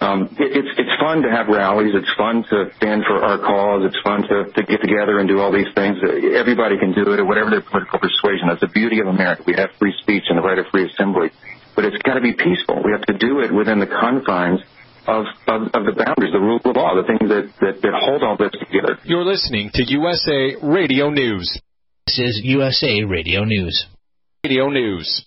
Um, 0.00 0.32
it, 0.40 0.56
it's 0.56 0.72
it's 0.80 0.94
fun 0.96 1.20
to 1.22 1.30
have 1.30 1.52
rallies. 1.52 1.92
It's 1.92 2.08
fun 2.16 2.40
to 2.48 2.72
stand 2.80 3.04
for 3.04 3.20
our 3.20 3.36
cause. 3.36 3.84
It's 3.84 4.00
fun 4.00 4.24
to, 4.24 4.48
to 4.48 4.62
get 4.64 4.80
together 4.80 5.20
and 5.20 5.28
do 5.28 5.40
all 5.40 5.52
these 5.52 5.68
things. 5.76 6.00
Everybody 6.00 6.80
can 6.80 6.96
do 6.96 7.12
it, 7.12 7.20
or 7.20 7.28
whatever 7.28 7.52
their 7.52 7.60
political 7.60 8.00
persuasion. 8.00 8.48
That's 8.48 8.64
the 8.64 8.72
beauty 8.72 9.00
of 9.00 9.08
America. 9.12 9.44
We 9.46 9.54
have 9.60 9.70
free 9.78 9.92
speech 10.00 10.24
and 10.32 10.40
the 10.40 10.42
right 10.42 10.58
of 10.58 10.66
free 10.72 10.88
assembly, 10.88 11.28
but 11.76 11.84
it's 11.84 12.00
got 12.00 12.14
to 12.16 12.24
be 12.24 12.32
peaceful. 12.32 12.80
We 12.80 12.96
have 12.96 13.04
to 13.12 13.16
do 13.16 13.44
it 13.44 13.52
within 13.52 13.78
the 13.78 13.86
confines 13.88 14.64
of, 15.06 15.28
of, 15.46 15.68
of, 15.76 15.82
the 15.84 15.92
boundaries, 15.92 16.32
the 16.32 16.40
rule 16.40 16.60
of 16.64 16.76
law, 16.76 16.96
the 16.96 17.04
things 17.04 17.28
that, 17.28 17.52
that, 17.60 17.82
that 17.82 17.92
hold 17.92 18.22
all 18.22 18.36
this 18.36 18.52
together. 18.56 18.96
You're 19.04 19.24
listening 19.24 19.70
to 19.74 19.84
USA 19.84 20.56
Radio 20.62 21.10
News. 21.10 21.60
This 22.06 22.18
is 22.18 22.40
USA 22.44 23.04
Radio 23.04 23.44
News. 23.44 23.86
Radio 24.44 24.68
News. 24.68 25.26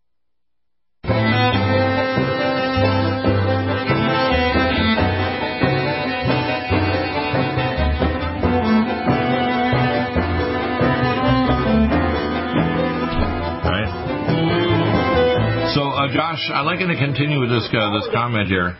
Josh, 16.41 16.51
I'd 16.53 16.65
like 16.65 16.79
you 16.79 16.87
to 16.87 16.97
continue 16.97 17.39
with 17.39 17.49
this 17.49 17.69
uh, 17.69 17.93
this 17.93 18.09
comment 18.13 18.47
here. 18.47 18.73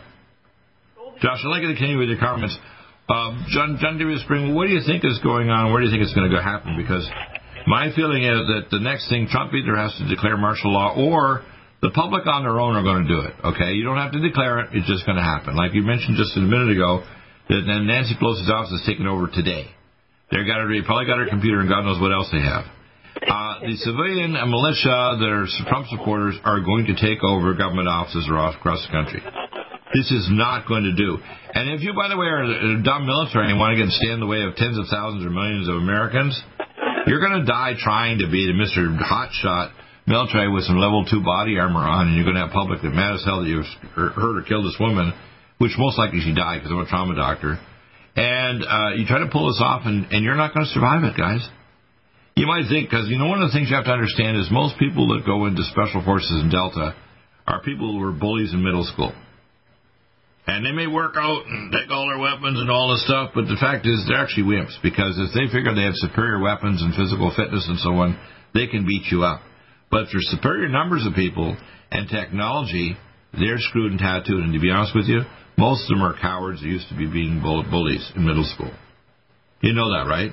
Josh, 1.20 1.38
I'd 1.44 1.48
like 1.48 1.62
you 1.62 1.68
to 1.68 1.74
continue 1.74 1.98
with 1.98 2.08
your 2.08 2.18
comments. 2.18 2.58
Uh, 3.08 3.38
John, 3.54 3.78
John 3.78 3.98
W. 3.98 4.18
Spring, 4.18 4.54
what 4.54 4.66
do 4.66 4.72
you 4.72 4.82
think 4.82 5.04
is 5.04 5.20
going 5.22 5.50
on? 5.50 5.70
Where 5.70 5.80
do 5.80 5.86
you 5.86 5.92
think 5.92 6.02
it's 6.02 6.14
going 6.14 6.28
to 6.28 6.34
go 6.34 6.42
happen? 6.42 6.74
Because 6.74 7.06
my 7.66 7.94
feeling 7.94 8.24
is 8.24 8.38
that 8.50 8.66
the 8.70 8.80
next 8.80 9.08
thing, 9.10 9.28
Trump 9.30 9.54
either 9.54 9.76
has 9.76 9.94
to 9.98 10.08
declare 10.08 10.36
martial 10.36 10.72
law 10.72 10.94
or 10.96 11.42
the 11.82 11.90
public 11.90 12.26
on 12.26 12.42
their 12.42 12.58
own 12.58 12.74
are 12.74 12.82
going 12.82 13.06
to 13.06 13.10
do 13.10 13.20
it. 13.30 13.34
Okay, 13.54 13.78
you 13.78 13.84
don't 13.84 13.98
have 13.98 14.10
to 14.10 14.18
declare 14.18 14.66
it; 14.66 14.74
it's 14.74 14.88
just 14.88 15.06
going 15.06 15.18
to 15.18 15.22
happen. 15.22 15.54
Like 15.54 15.74
you 15.74 15.82
mentioned 15.82 16.18
just 16.18 16.34
a 16.34 16.42
minute 16.42 16.74
ago, 16.74 17.06
that 17.48 17.62
Nancy 17.62 18.18
Pelosi's 18.18 18.50
office 18.50 18.74
is 18.74 18.82
taking 18.86 19.06
over 19.06 19.30
today. 19.30 19.70
They've 20.34 20.46
got 20.46 20.58
her, 20.58 20.66
they 20.66 20.82
probably 20.82 21.06
got 21.06 21.18
her 21.18 21.28
computer 21.28 21.60
and 21.60 21.68
God 21.68 21.84
knows 21.86 22.00
what 22.00 22.10
else 22.10 22.26
they 22.32 22.42
have. 22.42 22.64
Uh, 23.20 23.60
the 23.60 23.76
civilian 23.84 24.34
and 24.34 24.50
militia 24.50 25.20
that 25.20 25.28
are 25.28 25.46
Trump 25.68 25.86
supporters 25.92 26.34
are 26.44 26.60
going 26.60 26.86
to 26.88 26.96
take 26.96 27.22
over 27.22 27.54
government 27.54 27.88
offices 27.88 28.24
across 28.26 28.80
the 28.86 28.92
country. 28.92 29.20
This 29.92 30.08
is 30.10 30.28
not 30.32 30.66
going 30.66 30.88
to 30.88 30.96
do. 30.96 31.20
And 31.52 31.68
if 31.68 31.84
you, 31.84 31.92
by 31.92 32.08
the 32.08 32.16
way, 32.16 32.24
are 32.24 32.44
a 32.44 32.82
dumb 32.82 33.04
military 33.04 33.52
and 33.52 33.60
want 33.60 33.76
to 33.76 33.84
get 33.84 33.92
stand 33.92 34.18
in 34.18 34.20
the 34.24 34.30
way 34.30 34.40
of 34.40 34.56
tens 34.56 34.80
of 34.80 34.88
thousands 34.88 35.20
or 35.20 35.28
millions 35.28 35.68
of 35.68 35.76
Americans, 35.76 36.32
you're 37.06 37.20
going 37.20 37.40
to 37.40 37.44
die 37.44 37.76
trying 37.76 38.24
to 38.24 38.28
be 38.32 38.48
the 38.48 38.56
Mr. 38.56 38.88
Hotshot 38.96 39.76
military 40.06 40.48
with 40.48 40.64
some 40.64 40.80
level 40.80 41.04
two 41.04 41.22
body 41.22 41.58
armor 41.58 41.84
on, 41.84 42.08
and 42.08 42.16
you're 42.16 42.24
going 42.24 42.40
to 42.40 42.48
have 42.48 42.56
public 42.56 42.80
that 42.80 42.90
mad 42.90 43.14
as 43.14 43.24
hell 43.24 43.44
that 43.44 43.48
you 43.48 43.62
hurt 43.94 44.16
or 44.16 44.42
killed 44.48 44.64
this 44.64 44.80
woman, 44.80 45.12
which 45.58 45.72
most 45.76 45.98
likely 45.98 46.20
she 46.24 46.34
died 46.34 46.64
because 46.64 46.72
I'm 46.72 46.80
a 46.80 46.88
trauma 46.88 47.14
doctor. 47.14 47.60
And 48.16 48.64
uh, 48.64 48.96
you 48.96 49.06
try 49.06 49.20
to 49.20 49.28
pull 49.28 49.48
this 49.48 49.60
off, 49.60 49.82
and, 49.84 50.10
and 50.10 50.24
you're 50.24 50.36
not 50.36 50.54
going 50.54 50.66
to 50.66 50.72
survive 50.72 51.04
it, 51.04 51.16
guys. 51.16 51.44
You 52.34 52.46
might 52.46 52.68
think, 52.68 52.88
because 52.88 53.08
you 53.08 53.18
know, 53.18 53.26
one 53.26 53.42
of 53.42 53.50
the 53.50 53.54
things 53.54 53.68
you 53.68 53.76
have 53.76 53.84
to 53.84 53.92
understand 53.92 54.36
is 54.36 54.48
most 54.50 54.78
people 54.78 55.08
that 55.12 55.26
go 55.26 55.46
into 55.46 55.62
special 55.68 56.02
forces 56.04 56.42
in 56.42 56.48
Delta 56.48 56.94
are 57.46 57.62
people 57.62 57.92
who 57.92 57.98
were 58.00 58.12
bullies 58.12 58.52
in 58.52 58.64
middle 58.64 58.84
school. 58.84 59.12
And 60.46 60.66
they 60.66 60.72
may 60.72 60.88
work 60.88 61.14
out 61.16 61.46
and 61.46 61.70
take 61.70 61.90
all 61.90 62.08
their 62.08 62.18
weapons 62.18 62.58
and 62.58 62.70
all 62.70 62.90
this 62.90 63.04
stuff, 63.04 63.30
but 63.34 63.46
the 63.46 63.60
fact 63.60 63.86
is 63.86 64.02
they're 64.08 64.18
actually 64.18 64.50
wimps 64.50 64.74
because 64.82 65.14
if 65.14 65.30
they 65.34 65.46
figure 65.54 65.74
they 65.74 65.86
have 65.86 65.94
superior 65.94 66.40
weapons 66.40 66.82
and 66.82 66.94
physical 66.94 67.30
fitness 67.30 67.62
and 67.68 67.78
so 67.78 67.94
on, 68.02 68.18
they 68.54 68.66
can 68.66 68.84
beat 68.84 69.06
you 69.12 69.22
up. 69.22 69.40
But 69.90 70.04
if 70.04 70.08
there's 70.10 70.30
superior 70.34 70.68
numbers 70.68 71.06
of 71.06 71.14
people 71.14 71.56
and 71.92 72.08
technology, 72.08 72.96
they're 73.32 73.60
screwed 73.60 73.92
and 73.92 74.00
tattooed. 74.00 74.42
And 74.42 74.52
to 74.54 74.58
be 74.58 74.70
honest 74.70 74.96
with 74.96 75.06
you, 75.06 75.22
most 75.56 75.84
of 75.84 75.94
them 75.94 76.02
are 76.02 76.18
cowards 76.18 76.60
that 76.60 76.66
used 76.66 76.88
to 76.88 76.96
be 76.96 77.06
being 77.06 77.40
bullies 77.40 78.10
in 78.16 78.26
middle 78.26 78.44
school. 78.44 78.72
You 79.60 79.74
know 79.74 79.92
that, 79.94 80.08
right? 80.08 80.32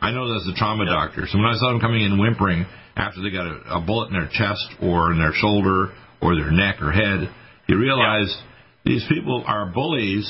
I 0.00 0.10
know 0.12 0.32
that's 0.32 0.48
a 0.48 0.56
trauma 0.56 0.86
doctor. 0.86 1.26
So 1.28 1.38
when 1.38 1.46
I 1.46 1.54
saw 1.54 1.72
them 1.72 1.80
coming 1.80 2.02
in 2.02 2.18
whimpering 2.18 2.66
after 2.96 3.22
they 3.22 3.30
got 3.30 3.46
a, 3.46 3.78
a 3.78 3.80
bullet 3.80 4.08
in 4.08 4.14
their 4.14 4.30
chest 4.32 4.64
or 4.80 5.12
in 5.12 5.18
their 5.18 5.32
shoulder 5.32 5.92
or 6.20 6.34
their 6.34 6.50
neck 6.50 6.80
or 6.80 6.90
head, 6.90 7.28
you 7.68 7.78
realize 7.78 8.28
yeah. 8.28 8.92
these 8.92 9.04
people 9.08 9.44
are 9.46 9.66
bullies. 9.66 10.24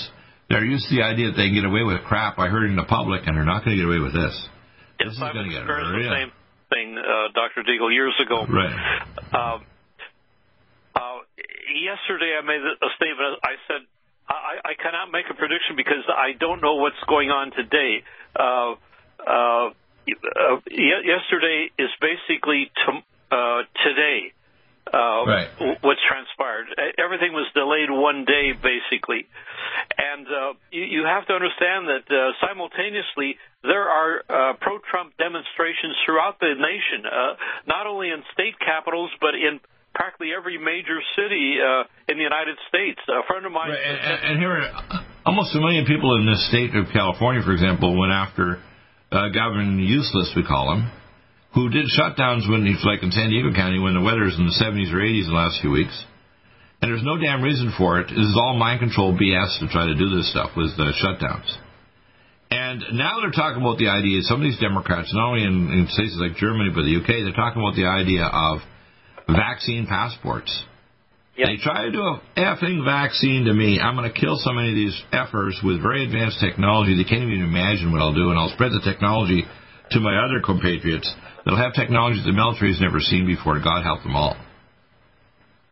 They're 0.49 0.65
used 0.65 0.89
to 0.89 0.97
the 0.97 1.03
idea 1.03 1.31
that 1.31 1.37
they 1.37 1.47
can 1.47 1.55
get 1.55 1.65
away 1.65 1.83
with 1.83 2.03
crap 2.03 2.37
by 2.37 2.49
hurting 2.49 2.75
the 2.75 2.85
public, 2.85 3.23
and 3.27 3.37
they're 3.37 3.47
not 3.47 3.65
going 3.65 3.79
to 3.79 3.81
get 3.83 3.87
away 3.87 4.03
with 4.03 4.13
this. 4.13 4.35
Yes, 4.99 5.15
this 5.15 5.17
is 5.17 5.23
I've 5.23 5.39
experienced 5.39 5.95
the 5.95 6.11
same 6.11 6.33
thing, 6.69 6.99
uh, 6.99 7.31
Dr. 7.33 7.63
Deagle, 7.63 7.95
years 7.95 8.15
ago. 8.19 8.45
Right. 8.45 8.75
Um, 9.31 9.63
uh, 10.99 11.23
yesterday, 11.71 12.35
I 12.35 12.43
made 12.43 12.61
a 12.61 12.91
statement. 12.99 13.39
I 13.47 13.55
said 13.71 13.87
I, 14.31 14.75
I 14.75 14.75
cannot 14.79 15.11
make 15.11 15.27
a 15.31 15.35
prediction 15.35 15.75
because 15.75 16.07
I 16.07 16.39
don't 16.39 16.63
know 16.63 16.77
what's 16.79 17.03
going 17.09 17.31
on 17.31 17.51
today. 17.51 18.03
Uh, 18.35 18.79
uh, 19.27 19.71
uh, 20.09 20.57
yesterday 20.71 21.71
is 21.79 21.91
basically 22.01 22.71
to, 22.87 22.91
uh, 23.31 23.63
today. 23.85 24.33
Uh, 24.91 25.23
right. 25.23 25.49
What's 25.87 26.03
transpired? 26.03 26.67
Everything 26.99 27.31
was 27.31 27.47
delayed 27.55 27.95
one 27.95 28.25
day, 28.25 28.51
basically, 28.59 29.29
and 29.95 30.27
uh, 30.27 30.59
you, 30.73 30.83
you 30.83 31.03
have 31.07 31.31
to 31.31 31.33
understand 31.33 31.87
that 31.87 32.11
uh, 32.11 32.35
simultaneously 32.43 33.39
there 33.63 33.87
are 33.87 34.25
uh, 34.27 34.59
pro-Trump 34.59 35.15
demonstrations 35.15 35.95
throughout 36.03 36.41
the 36.41 36.59
nation, 36.59 37.07
uh, 37.07 37.39
not 37.71 37.87
only 37.87 38.11
in 38.11 38.25
state 38.35 38.59
capitals 38.59 39.15
but 39.21 39.39
in 39.39 39.61
practically 39.95 40.35
every 40.35 40.59
major 40.59 40.99
city 41.15 41.63
uh, 41.63 41.87
in 42.11 42.19
the 42.19 42.27
United 42.27 42.59
States. 42.67 42.99
A 43.07 43.23
friend 43.31 43.47
of 43.47 43.53
mine, 43.53 43.71
right. 43.71 43.79
and, 43.79 44.19
and 44.27 44.35
here, 44.43 44.59
almost 45.23 45.55
a 45.55 45.61
million 45.61 45.87
people 45.87 46.19
in 46.19 46.27
this 46.27 46.43
state 46.51 46.75
of 46.75 46.91
California, 46.91 47.47
for 47.47 47.53
example, 47.53 47.95
went 47.95 48.11
after 48.11 48.59
uh, 49.13 49.29
Governor 49.29 49.83
Useless, 49.83 50.33
we 50.37 50.45
call 50.45 50.73
him, 50.73 50.91
who 51.55 51.69
did 51.69 51.87
shutdowns 51.91 52.49
when 52.49 52.65
he's 52.65 52.85
like 52.85 53.03
in 53.03 53.11
San 53.11 53.31
Diego 53.31 53.53
County 53.55 53.79
when 53.79 53.95
the 53.95 54.01
weather's 54.01 54.39
in 54.39 54.47
the 54.47 54.55
70s 54.55 54.93
or 54.95 55.03
80s 55.03 55.27
in 55.27 55.31
the 55.31 55.37
last 55.37 55.61
few 55.61 55.71
weeks. 55.71 56.05
And 56.81 56.91
there's 56.91 57.05
no 57.05 57.19
damn 57.19 57.43
reason 57.43 57.75
for 57.77 58.01
it. 58.01 58.09
This 58.09 58.25
is 58.25 58.39
all 58.41 58.57
mind 58.57 58.81
control 58.81 59.13
BS 59.13 59.59
to 59.61 59.69
try 59.69 59.87
to 59.87 59.95
do 59.95 60.09
this 60.17 60.31
stuff 60.31 60.51
with 60.57 60.77
the 60.77 60.95
shutdowns. 60.97 61.51
And 62.51 62.83
now 62.99 63.21
they're 63.21 63.31
talking 63.31 63.63
about 63.63 63.79
the 63.79 63.89
idea, 63.89 64.23
some 64.23 64.41
of 64.41 64.47
these 64.47 64.59
Democrats, 64.59 65.13
not 65.15 65.29
only 65.29 65.45
in, 65.45 65.71
in 65.71 65.87
places 65.87 66.19
like 66.19 66.37
Germany 66.37 66.71
but 66.75 66.83
the 66.83 66.97
UK, 66.99 67.23
they're 67.23 67.37
talking 67.37 67.63
about 67.63 67.77
the 67.77 67.87
idea 67.87 68.25
of 68.27 68.59
vaccine 69.29 69.87
passports. 69.87 70.51
Yep. 71.41 71.49
They 71.49 71.57
try 71.57 71.89
to 71.89 71.91
do 71.91 72.05
a 72.05 72.21
effing 72.37 72.85
vaccine 72.85 73.49
to 73.49 73.55
me. 73.55 73.81
I'm 73.81 73.97
going 73.97 74.05
to 74.05 74.13
kill 74.13 74.37
so 74.37 74.53
many 74.53 74.69
of 74.69 74.77
these 74.77 74.93
effers 75.09 75.57
with 75.65 75.81
very 75.81 76.05
advanced 76.05 76.37
technology. 76.37 76.93
They 77.01 77.09
can't 77.09 77.25
even 77.25 77.41
imagine 77.41 77.91
what 77.93 78.05
I'll 78.05 78.13
do, 78.13 78.29
and 78.29 78.39
I'll 78.39 78.53
spread 78.53 78.77
the 78.77 78.85
technology 78.85 79.49
to 79.93 80.01
my 80.01 80.21
other 80.21 80.45
compatriots 80.45 81.09
that'll 81.41 81.57
have 81.57 81.73
technology 81.73 82.21
the 82.21 82.37
military 82.37 82.77
has 82.77 82.81
never 82.81 83.01
seen 83.01 83.25
before. 83.25 83.57
God 83.57 83.89
help 83.89 84.03
them 84.03 84.17
all. 84.17 84.37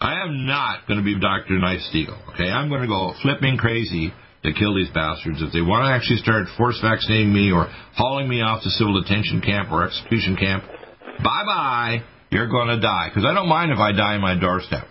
I 0.01 0.25
am 0.25 0.47
not 0.47 0.89
going 0.89 1.01
to 1.01 1.05
be 1.05 1.21
Dr. 1.21 1.61
Nice 1.61 1.85
Deagle, 1.93 2.17
okay? 2.33 2.49
I'm 2.49 2.71
going 2.71 2.81
to 2.81 2.89
go 2.89 3.13
flipping 3.21 3.59
crazy 3.59 4.09
to 4.45 4.55
kill 4.57 4.73
these 4.75 4.89
bastards. 4.97 5.43
If 5.45 5.53
they 5.53 5.61
want 5.61 5.85
to 5.85 5.93
actually 5.93 6.25
start 6.25 6.49
force 6.57 6.81
vaccinating 6.81 7.29
me 7.29 7.53
or 7.53 7.69
hauling 7.93 8.27
me 8.27 8.41
off 8.41 8.63
to 8.63 8.71
civil 8.71 9.03
detention 9.03 9.43
camp 9.45 9.69
or 9.71 9.85
execution 9.85 10.37
camp, 10.41 10.65
bye 11.21 11.45
bye, 11.45 11.99
you're 12.31 12.49
going 12.49 12.69
to 12.69 12.81
die. 12.81 13.13
Because 13.13 13.29
I 13.29 13.35
don't 13.35 13.53
mind 13.53 13.71
if 13.71 13.79
I 13.79 13.93
die 13.93 14.15
in 14.15 14.23
my 14.23 14.33
doorstep. 14.33 14.89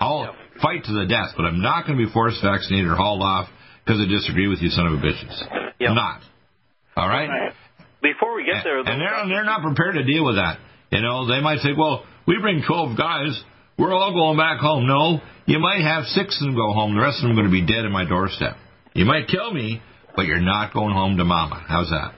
I'll 0.00 0.26
yep. 0.26 0.60
fight 0.62 0.84
to 0.84 0.92
the 0.92 1.06
death, 1.06 1.34
but 1.36 1.44
I'm 1.44 1.60
not 1.60 1.86
going 1.86 1.98
to 1.98 2.06
be 2.06 2.12
forced 2.12 2.42
vaccinated 2.42 2.86
or 2.86 2.96
hauled 2.96 3.22
off 3.22 3.48
because 3.84 4.00
I 4.00 4.08
disagree 4.08 4.48
with 4.48 4.60
you, 4.60 4.70
son 4.70 4.86
of 4.86 4.94
a 4.94 5.02
bitches. 5.02 5.36
Yep. 5.78 5.90
I'm 5.90 5.94
not. 5.94 6.20
All 6.96 7.08
right? 7.08 7.52
Before 8.02 8.34
we 8.36 8.44
get 8.44 8.64
there, 8.64 8.78
and, 8.80 8.88
and 8.88 9.00
they're 9.00 9.28
they're 9.28 9.44
not 9.44 9.62
prepared 9.62 9.94
to 9.94 10.04
deal 10.04 10.24
with 10.24 10.36
that. 10.36 10.58
You 10.90 11.00
know, 11.00 11.26
they 11.26 11.40
might 11.40 11.60
say, 11.60 11.70
"Well, 11.76 12.04
we 12.26 12.38
bring 12.38 12.62
12 12.66 12.98
guys, 12.98 13.42
we're 13.78 13.92
all 13.92 14.12
going 14.12 14.36
back 14.36 14.60
home." 14.60 14.86
No, 14.86 15.20
you 15.46 15.58
might 15.58 15.80
have 15.80 16.04
six 16.04 16.38
of 16.40 16.46
them 16.46 16.54
go 16.54 16.72
home. 16.72 16.94
The 16.94 17.00
rest 17.00 17.18
of 17.18 17.28
them 17.28 17.32
are 17.32 17.42
going 17.42 17.48
to 17.48 17.52
be 17.52 17.64
dead 17.64 17.84
in 17.84 17.92
my 17.92 18.04
doorstep. 18.04 18.56
You 18.92 19.06
might 19.06 19.26
kill 19.28 19.52
me, 19.52 19.82
but 20.14 20.26
you're 20.26 20.40
not 20.40 20.72
going 20.72 20.94
home 20.94 21.16
to 21.16 21.24
mama. 21.24 21.64
How's 21.66 21.90
that? 21.90 22.14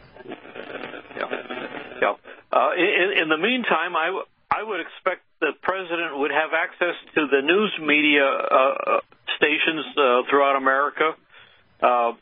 Yeah. 1.17 1.31
Yeah. 2.03 2.15
Uh, 2.53 2.71
in, 2.77 3.23
in 3.23 3.29
the 3.29 3.39
meantime, 3.39 3.97
I, 3.97 4.07
w- 4.07 4.27
I 4.51 4.63
would 4.63 4.81
expect 4.81 5.23
the 5.41 5.53
president 5.63 6.19
would 6.19 6.31
have 6.31 6.51
access 6.55 6.97
to 7.15 7.27
the 7.29 7.43
news 7.43 7.73
media 7.83 8.25
uh, 8.25 8.97
uh 8.97 9.01
stations 9.37 9.85
uh, 9.97 10.25
throughout 10.31 10.57
America 10.57 11.13
uh, 11.83 12.13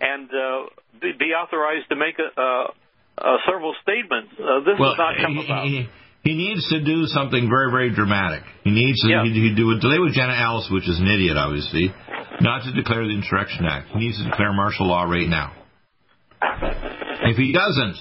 and 0.00 0.28
uh, 0.30 0.72
be 1.00 1.36
authorized 1.36 1.88
to 1.90 1.96
make 1.96 2.16
a, 2.18 2.30
uh, 2.32 3.36
several 3.44 3.74
statements. 3.82 4.32
this 4.38 4.78
well, 4.80 4.96
has 4.96 4.98
not 4.98 5.14
come 5.20 5.36
he, 5.36 5.44
about. 5.44 5.64
He, 5.66 5.88
he 6.22 6.34
needs 6.34 6.68
to 6.70 6.80
do 6.82 7.06
something 7.06 7.50
very, 7.50 7.70
very 7.70 7.90
dramatic. 7.90 8.42
He 8.62 8.70
needs 8.70 9.02
to 9.02 9.10
yeah. 9.10 9.24
he, 9.24 9.34
he 9.34 9.54
do 9.54 9.70
a 9.74 9.78
delay 9.78 9.98
with 9.98 10.14
Jenna 10.14 10.38
Ellis, 10.38 10.70
which 10.70 10.88
is 10.88 10.98
an 10.98 11.08
idiot, 11.08 11.36
obviously, 11.36 11.92
not 12.40 12.62
to 12.64 12.72
declare 12.72 13.04
the 13.04 13.14
Insurrection 13.14 13.66
Act. 13.66 13.88
He 13.90 13.98
needs 13.98 14.18
to 14.22 14.30
declare 14.30 14.52
martial 14.52 14.86
law 14.86 15.02
right 15.02 15.28
now. 15.28 15.52
If 17.26 17.36
he 17.36 17.52
doesn't 17.52 17.98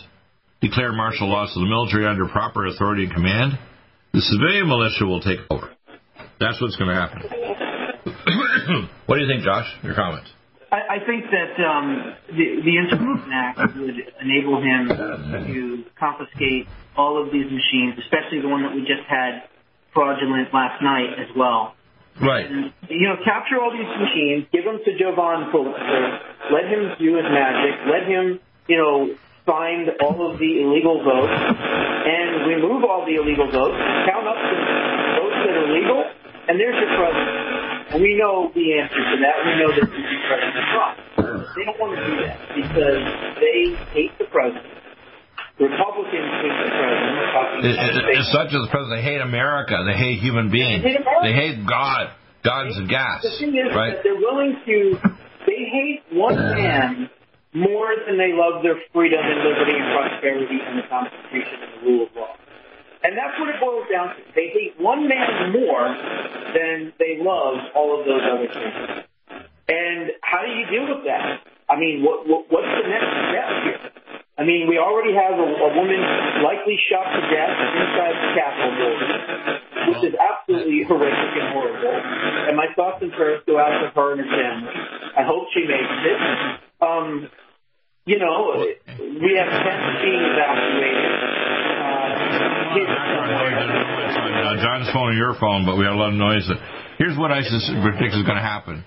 declare 0.62 0.94
martial 0.94 1.28
law 1.28 1.48
so 1.48 1.60
the 1.60 1.66
military 1.66 2.06
under 2.06 2.28
proper 2.28 2.68
authority 2.68 3.06
and 3.06 3.14
command, 3.14 3.58
the 4.14 4.22
civilian 4.22 4.68
militia 4.68 5.06
will 5.06 5.22
take 5.22 5.40
over. 5.50 5.72
That's 6.40 6.60
what's 6.62 6.76
going 6.76 6.90
to 6.90 6.96
happen. 6.96 7.22
what 9.06 9.16
do 9.16 9.22
you 9.22 9.28
think, 9.28 9.44
Josh? 9.44 9.68
Your 9.84 9.96
comments? 9.96 10.30
I, 10.72 10.96
I 10.96 11.06
think 11.06 11.26
that 11.32 11.60
um, 11.64 12.16
the, 12.28 12.64
the 12.64 12.74
Insurrection 12.80 13.32
Act 13.32 13.76
would 13.76 13.98
enable 14.24 14.62
him 14.64 14.88
to 14.88 15.84
confiscate 16.00 16.68
all 16.96 17.22
of 17.22 17.32
these 17.32 17.46
machines, 17.46 18.00
especially 18.00 18.42
the 18.42 18.48
one 18.48 18.64
that 18.64 18.74
we 18.74 18.82
just 18.82 19.04
had 19.08 19.44
fraudulent 19.94 20.54
last 20.54 20.82
night 20.82 21.20
as 21.20 21.28
well. 21.36 21.76
Right. 22.20 22.46
And, 22.46 22.74
you 22.90 23.08
know, 23.08 23.16
capture 23.24 23.60
all 23.60 23.72
these 23.72 23.88
machines, 23.88 24.48
give 24.52 24.66
them 24.66 24.80
to 24.84 24.92
Jovan 24.98 25.52
Pulitzer, 25.52 26.20
let 26.52 26.66
him 26.68 26.92
do 27.00 27.16
his 27.16 27.28
magic, 27.28 27.76
let 27.88 28.08
him, 28.08 28.40
you 28.68 28.78
know, 28.78 29.16
find 29.46 29.90
all 30.02 30.32
of 30.32 30.40
the 30.40 30.52
illegal 30.62 31.02
votes, 31.04 31.34
and 31.34 32.46
remove 32.46 32.84
all 32.86 33.06
the 33.06 33.16
illegal 33.18 33.50
votes, 33.50 33.78
count 34.06 34.28
up 34.28 34.38
the 34.38 34.58
votes 35.18 35.40
that 35.46 35.56
are 35.58 35.70
legal, 35.72 36.00
and 36.48 36.60
there's 36.60 36.78
your 36.78 36.92
president. 36.98 38.02
We 38.02 38.16
know 38.16 38.52
the 38.56 38.68
answer 38.80 39.02
to 39.02 39.16
that. 39.20 39.36
We 39.44 39.54
know 39.60 39.70
that 39.76 39.88
this 39.92 40.08
is 40.08 40.22
President 40.30 40.66
Trump. 40.72 40.96
They 41.56 41.66
don't 41.68 41.80
want 41.80 41.92
to 41.98 42.02
do 42.08 42.14
that 42.24 42.40
because 42.56 43.04
they 43.36 43.76
hate 43.92 44.16
the 44.18 44.26
president. 44.32 44.64
Republicans 45.60 46.32
hate 46.40 46.56
the 46.56 46.72
president. 46.72 47.66
It, 47.68 48.18
it's 48.18 48.32
such 48.32 48.56
as 48.56 48.62
the 48.64 48.72
president. 48.72 49.04
They 49.04 49.06
hate 49.06 49.22
America. 49.22 49.84
They 49.86 49.98
hate 49.98 50.20
human 50.20 50.50
beings. 50.50 50.82
They 50.84 50.96
hate, 50.96 51.06
they 51.22 51.34
hate 51.34 51.68
God. 51.68 52.16
Guns 52.44 52.76
and 52.78 52.90
gas. 52.90 53.22
The 53.22 53.38
thing 53.38 53.54
is 53.54 53.70
right? 53.76 53.94
that 53.94 54.04
they're 54.04 54.18
willing 54.18 54.58
to. 54.66 54.98
They 55.46 55.62
hate 55.70 56.02
one 56.12 56.36
man 56.36 57.10
more 57.54 57.92
than 58.08 58.18
they 58.18 58.32
love 58.32 58.64
their 58.64 58.80
freedom 58.94 59.20
and 59.20 59.40
liberty 59.44 59.76
and 59.76 59.88
prosperity 59.92 60.60
and 60.64 60.80
the 60.80 60.88
Constitution 60.88 61.58
and 61.60 61.72
the 61.76 61.82
rule 61.84 62.04
of 62.08 62.16
law. 62.16 62.36
And 63.04 63.18
that's 63.18 63.34
what 63.40 63.50
it 63.50 63.60
boils 63.60 63.88
down 63.92 64.14
to. 64.16 64.22
They 64.36 64.54
hate 64.54 64.80
one 64.80 65.10
man 65.10 65.52
more 65.52 65.90
than 66.54 66.94
they 67.02 67.18
love 67.20 67.58
all 67.76 68.00
of 68.00 68.06
those 68.06 68.22
other 68.22 68.48
things. 68.48 69.10
And 69.68 70.12
how 70.22 70.46
do 70.46 70.52
you 70.54 70.66
deal 70.70 70.86
with 70.96 71.04
that? 71.10 71.42
I 71.68 71.80
mean, 71.80 72.04
what, 72.04 72.28
what 72.28 72.52
what's 72.52 72.68
the 72.68 72.88
next 72.88 73.12
step 73.32 73.48
here? 73.64 73.82
I 74.38 74.44
mean, 74.44 74.68
we 74.68 74.78
already 74.78 75.16
have 75.16 75.40
a, 75.40 75.48
a 75.48 75.70
woman 75.76 76.02
likely 76.44 76.78
shot 76.92 77.08
to 77.10 77.22
death 77.32 77.56
inside 77.56 78.16
the 78.16 78.30
Capitol 78.36 78.72
building, 78.80 79.12
which 79.92 80.02
is 80.12 80.14
absolutely 80.18 80.84
horrific 80.84 81.32
and 81.36 81.48
horrible. 81.56 81.96
And 82.48 82.58
my 82.58 82.68
thoughts 82.76 83.02
and 83.02 83.12
prayers 83.12 83.42
go 83.48 83.58
out 83.58 83.82
to 83.82 83.90
her 83.96 84.08
and 84.14 84.22
her 84.22 84.30
family. 84.30 84.74
I 85.18 85.24
hope 85.24 85.48
she 85.54 85.64
makes 85.64 85.96
it. 86.06 86.61
Um, 87.02 87.30
you 88.06 88.20
know, 88.20 88.54
we 88.58 89.38
have 89.38 89.50
tents 89.50 90.02
being 90.02 90.22
evacuated. 90.22 91.12
Uh, 94.42 94.58
John's 94.62 94.90
phone 94.94 95.10
or 95.10 95.14
your 95.14 95.36
phone, 95.40 95.66
but 95.66 95.78
we 95.78 95.86
have 95.86 95.94
a 95.94 95.98
lot 95.98 96.10
of 96.10 96.16
noise. 96.16 96.50
Here's 96.98 97.18
what 97.18 97.32
I 97.32 97.42
predict 97.42 98.16
is 98.16 98.24
going 98.24 98.38
to 98.38 98.42
happen. 98.42 98.84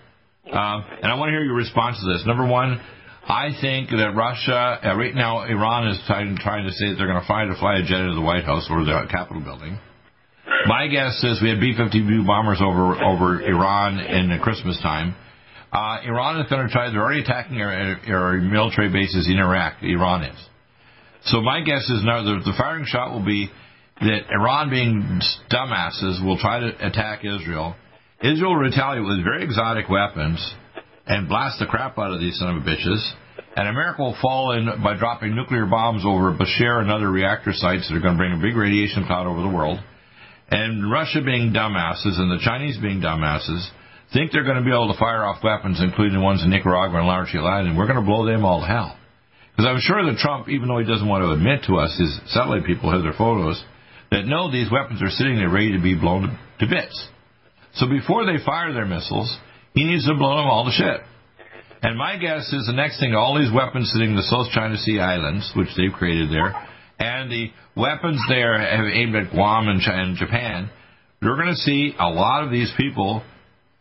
Um, 0.46 0.84
and 1.02 1.10
I 1.10 1.14
want 1.14 1.28
to 1.30 1.32
hear 1.32 1.44
your 1.44 1.56
response 1.56 1.98
to 2.00 2.06
this. 2.12 2.24
Number 2.26 2.46
one, 2.46 2.80
I 3.26 3.50
think 3.60 3.90
that 3.90 4.14
Russia, 4.14 4.78
uh, 4.84 4.96
right 4.96 5.14
now, 5.14 5.42
Iran 5.44 5.88
is 5.88 6.00
trying, 6.06 6.36
trying 6.36 6.66
to 6.66 6.72
say 6.72 6.90
that 6.90 6.96
they're 6.98 7.08
going 7.08 7.20
to 7.20 7.26
fly 7.26 7.44
to 7.44 7.54
fly 7.58 7.78
a 7.78 7.82
jet 7.82 8.00
into 8.00 8.14
the 8.14 8.20
White 8.20 8.44
House 8.44 8.66
or 8.70 8.84
the 8.84 9.06
Capitol 9.10 9.42
building. 9.42 9.78
My 10.66 10.86
guess 10.88 11.22
is 11.24 11.40
we 11.42 11.48
had 11.50 11.60
B-52 11.60 12.26
bombers 12.26 12.60
over 12.62 12.94
over 13.02 13.40
Iran 13.40 13.98
in 13.98 14.28
the 14.28 14.38
Christmas 14.38 14.78
time. 14.82 15.16
Uh, 15.74 15.98
Iran 16.04 16.40
is 16.40 16.48
going 16.48 16.64
to 16.64 16.72
try. 16.72 16.88
They're 16.90 17.02
already 17.02 17.22
attacking 17.22 17.60
our, 17.60 17.98
our 18.06 18.38
military 18.38 18.90
bases 18.90 19.26
in 19.26 19.38
Iraq. 19.38 19.82
Iran 19.82 20.22
is. 20.22 20.38
So 21.24 21.40
my 21.40 21.62
guess 21.62 21.82
is 21.90 22.04
now 22.04 22.22
the, 22.22 22.38
the 22.44 22.54
firing 22.56 22.84
shot 22.86 23.10
will 23.10 23.24
be 23.24 23.50
that 24.00 24.30
Iran, 24.30 24.70
being 24.70 25.20
dumbasses, 25.50 26.24
will 26.24 26.38
try 26.38 26.60
to 26.60 26.86
attack 26.86 27.24
Israel. 27.24 27.74
Israel 28.22 28.54
will 28.54 28.62
retaliate 28.62 29.04
with 29.04 29.24
very 29.24 29.42
exotic 29.42 29.88
weapons 29.88 30.38
and 31.06 31.28
blast 31.28 31.58
the 31.58 31.66
crap 31.66 31.98
out 31.98 32.12
of 32.12 32.20
these 32.20 32.38
son 32.38 32.56
of 32.56 32.62
a 32.62 32.64
bitches. 32.64 33.02
And 33.56 33.66
America 33.66 34.02
will 34.02 34.16
fall 34.22 34.52
in 34.52 34.66
by 34.80 34.96
dropping 34.96 35.34
nuclear 35.34 35.66
bombs 35.66 36.04
over 36.06 36.32
Bushehr 36.32 36.82
and 36.82 36.90
other 36.90 37.10
reactor 37.10 37.52
sites 37.52 37.88
that 37.88 37.96
are 37.96 38.00
going 38.00 38.14
to 38.14 38.18
bring 38.18 38.32
a 38.32 38.40
big 38.40 38.54
radiation 38.54 39.06
cloud 39.06 39.26
over 39.26 39.42
the 39.42 39.48
world. 39.48 39.80
And 40.50 40.88
Russia 40.90 41.20
being 41.24 41.52
dumbasses 41.52 42.18
and 42.20 42.30
the 42.30 42.42
Chinese 42.44 42.78
being 42.78 43.00
dumbasses 43.00 43.66
think 44.12 44.32
they're 44.32 44.44
going 44.44 44.58
to 44.58 44.64
be 44.64 44.70
able 44.70 44.92
to 44.92 44.98
fire 44.98 45.24
off 45.24 45.42
weapons, 45.42 45.80
including 45.82 46.14
the 46.18 46.24
ones 46.24 46.42
in 46.42 46.50
Nicaragua 46.50 46.98
and 46.98 47.06
Large 47.06 47.34
Island, 47.34 47.68
and 47.68 47.78
we're 47.78 47.86
going 47.86 47.98
to 47.98 48.06
blow 48.06 48.26
them 48.26 48.44
all 48.44 48.60
to 48.60 48.66
hell. 48.66 48.96
Because 49.56 49.70
I'm 49.70 49.80
sure 49.80 50.04
that 50.04 50.18
Trump, 50.18 50.48
even 50.48 50.68
though 50.68 50.78
he 50.78 50.86
doesn't 50.86 51.06
want 51.06 51.22
to 51.22 51.30
admit 51.30 51.64
to 51.66 51.78
us, 51.78 51.96
his 51.98 52.18
satellite 52.32 52.66
people 52.66 52.90
have 52.90 53.02
their 53.02 53.14
photos, 53.14 53.62
that 54.10 54.26
know 54.26 54.50
these 54.50 54.70
weapons 54.70 55.02
are 55.02 55.10
sitting 55.10 55.36
there 55.36 55.48
ready 55.48 55.72
to 55.72 55.82
be 55.82 55.94
blown 55.94 56.38
to 56.60 56.66
bits. 56.66 57.08
So 57.74 57.88
before 57.88 58.26
they 58.26 58.42
fire 58.44 58.72
their 58.72 58.86
missiles, 58.86 59.30
he 59.74 59.84
needs 59.84 60.06
to 60.06 60.14
blow 60.14 60.36
them 60.36 60.46
all 60.46 60.64
to 60.64 60.70
shit. 60.70 61.00
And 61.82 61.98
my 61.98 62.16
guess 62.16 62.52
is 62.52 62.66
the 62.66 62.72
next 62.72 62.98
thing, 62.98 63.14
all 63.14 63.38
these 63.38 63.52
weapons 63.52 63.90
sitting 63.92 64.10
in 64.10 64.16
the 64.16 64.22
South 64.22 64.50
China 64.52 64.76
Sea 64.78 65.00
Islands, 65.00 65.52
which 65.54 65.68
they've 65.76 65.92
created 65.92 66.30
there, 66.30 66.54
and 66.98 67.30
the 67.30 67.50
weapons 67.76 68.20
there 68.28 68.58
have 68.58 68.86
aimed 68.86 69.14
at 69.14 69.30
Guam 69.32 69.68
and 69.68 70.16
Japan, 70.16 70.70
you're 71.20 71.36
going 71.36 71.54
to 71.54 71.60
see 71.60 71.94
a 71.98 72.08
lot 72.08 72.44
of 72.44 72.50
these 72.50 72.72
people 72.76 73.22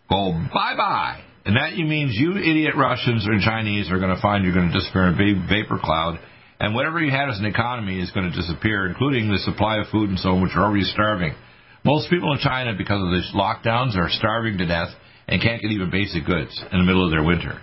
go 0.10 0.32
bye-bye 0.54 1.24
and 1.45 1.58
that 1.58 1.76
means 1.76 2.16
you 2.16 2.38
idiot 2.38 2.76
Russians 2.78 3.28
or 3.28 3.36
Chinese 3.43 3.91
are 3.91 3.99
going 3.99 4.16
to 4.16 4.22
find 4.22 4.45
you're 4.45 4.56
going 4.56 4.72
to 4.72 4.80
disappear 4.80 5.12
in 5.12 5.20
a 5.20 5.47
vapor 5.47 5.78
cloud. 5.82 6.20
And 6.60 6.74
whatever 6.74 7.04
you 7.04 7.12
had 7.12 7.28
as 7.28 7.39
an 7.39 7.45
economy 7.45 7.99
is 7.99 8.12
going 8.12 8.32
to 8.32 8.36
disappear, 8.36 8.88
including 8.88 9.28
the 9.28 9.39
supply 9.39 9.80
of 9.80 9.88
food 9.91 10.10
and 10.10 10.20
so 10.20 10.30
on, 10.30 10.41
which 10.41 10.56
are 10.56 10.64
already 10.64 10.88
starving. 10.88 11.36
Most 11.84 12.10
people 12.10 12.32
in 12.32 12.39
China, 12.39 12.72
because 12.78 13.04
of 13.04 13.12
these 13.12 13.28
lockdowns, 13.36 13.97
are 13.97 14.08
starving 14.08 14.58
to 14.60 14.66
death 14.66 14.88
and 15.28 15.41
can't 15.41 15.62
get 15.62 15.72
even 15.72 15.91
basic 15.91 16.24
goods 16.26 16.56
in 16.72 16.80
the 16.80 16.86
middle 16.86 17.04
of 17.04 17.12
their 17.12 17.24
winter. 17.24 17.60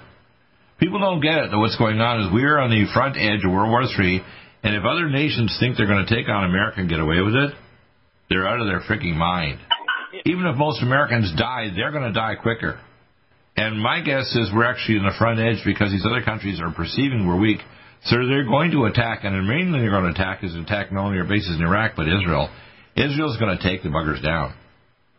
People 0.79 1.01
don't 1.01 1.23
get 1.23 1.41
it 1.41 1.51
that 1.51 1.59
what's 1.59 1.79
going 1.79 2.01
on 2.01 2.21
is 2.21 2.33
we're 2.33 2.59
on 2.59 2.69
the 2.69 2.85
front 2.93 3.17
edge 3.17 3.41
of 3.45 3.53
World 3.53 3.71
War 3.71 3.85
III, 3.85 4.21
And 4.63 4.77
if 4.77 4.85
other 4.85 5.09
nations 5.09 5.57
think 5.59 5.79
they're 5.79 5.89
going 5.89 6.05
to 6.05 6.15
take 6.15 6.29
on 6.29 6.45
America 6.45 6.81
and 6.81 6.89
get 6.89 7.01
away 7.01 7.21
with 7.25 7.35
it, 7.35 7.55
they're 8.29 8.47
out 8.47 8.61
of 8.61 8.67
their 8.67 8.81
freaking 8.81 9.17
mind. 9.17 9.59
Even 10.25 10.47
if 10.47 10.57
most 10.57 10.83
Americans 10.83 11.33
die, 11.37 11.71
they're 11.75 11.93
going 11.93 12.05
to 12.05 12.13
die 12.13 12.35
quicker. 12.35 12.81
And 13.57 13.81
my 13.81 14.01
guess 14.01 14.35
is 14.35 14.51
we're 14.55 14.65
actually 14.65 14.97
in 14.97 15.05
the 15.05 15.15
front 15.19 15.41
edge 15.41 15.63
because 15.65 15.91
these 15.91 16.07
other 16.07 16.23
countries 16.23 16.61
are 16.61 16.73
perceiving 16.73 17.27
we're 17.27 17.39
weak. 17.39 17.61
So 18.05 18.17
they're 18.17 18.49
going 18.49 18.71
to 18.73 18.85
attack, 18.85 19.25
and 19.25 19.37
mainly 19.47 19.81
they're 19.81 19.91
going 19.91 20.09
to 20.09 20.17
attack 20.17 20.43
is 20.43 20.55
attack 20.55 20.91
not 20.91 21.05
only 21.05 21.19
our 21.19 21.29
bases 21.29 21.59
in 21.59 21.63
Iraq, 21.63 21.93
but 21.97 22.09
Israel. 22.09 22.49
Israel's 22.97 23.37
going 23.37 23.57
to 23.57 23.63
take 23.63 23.83
the 23.83 23.91
buggers 23.91 24.23
down. 24.25 24.55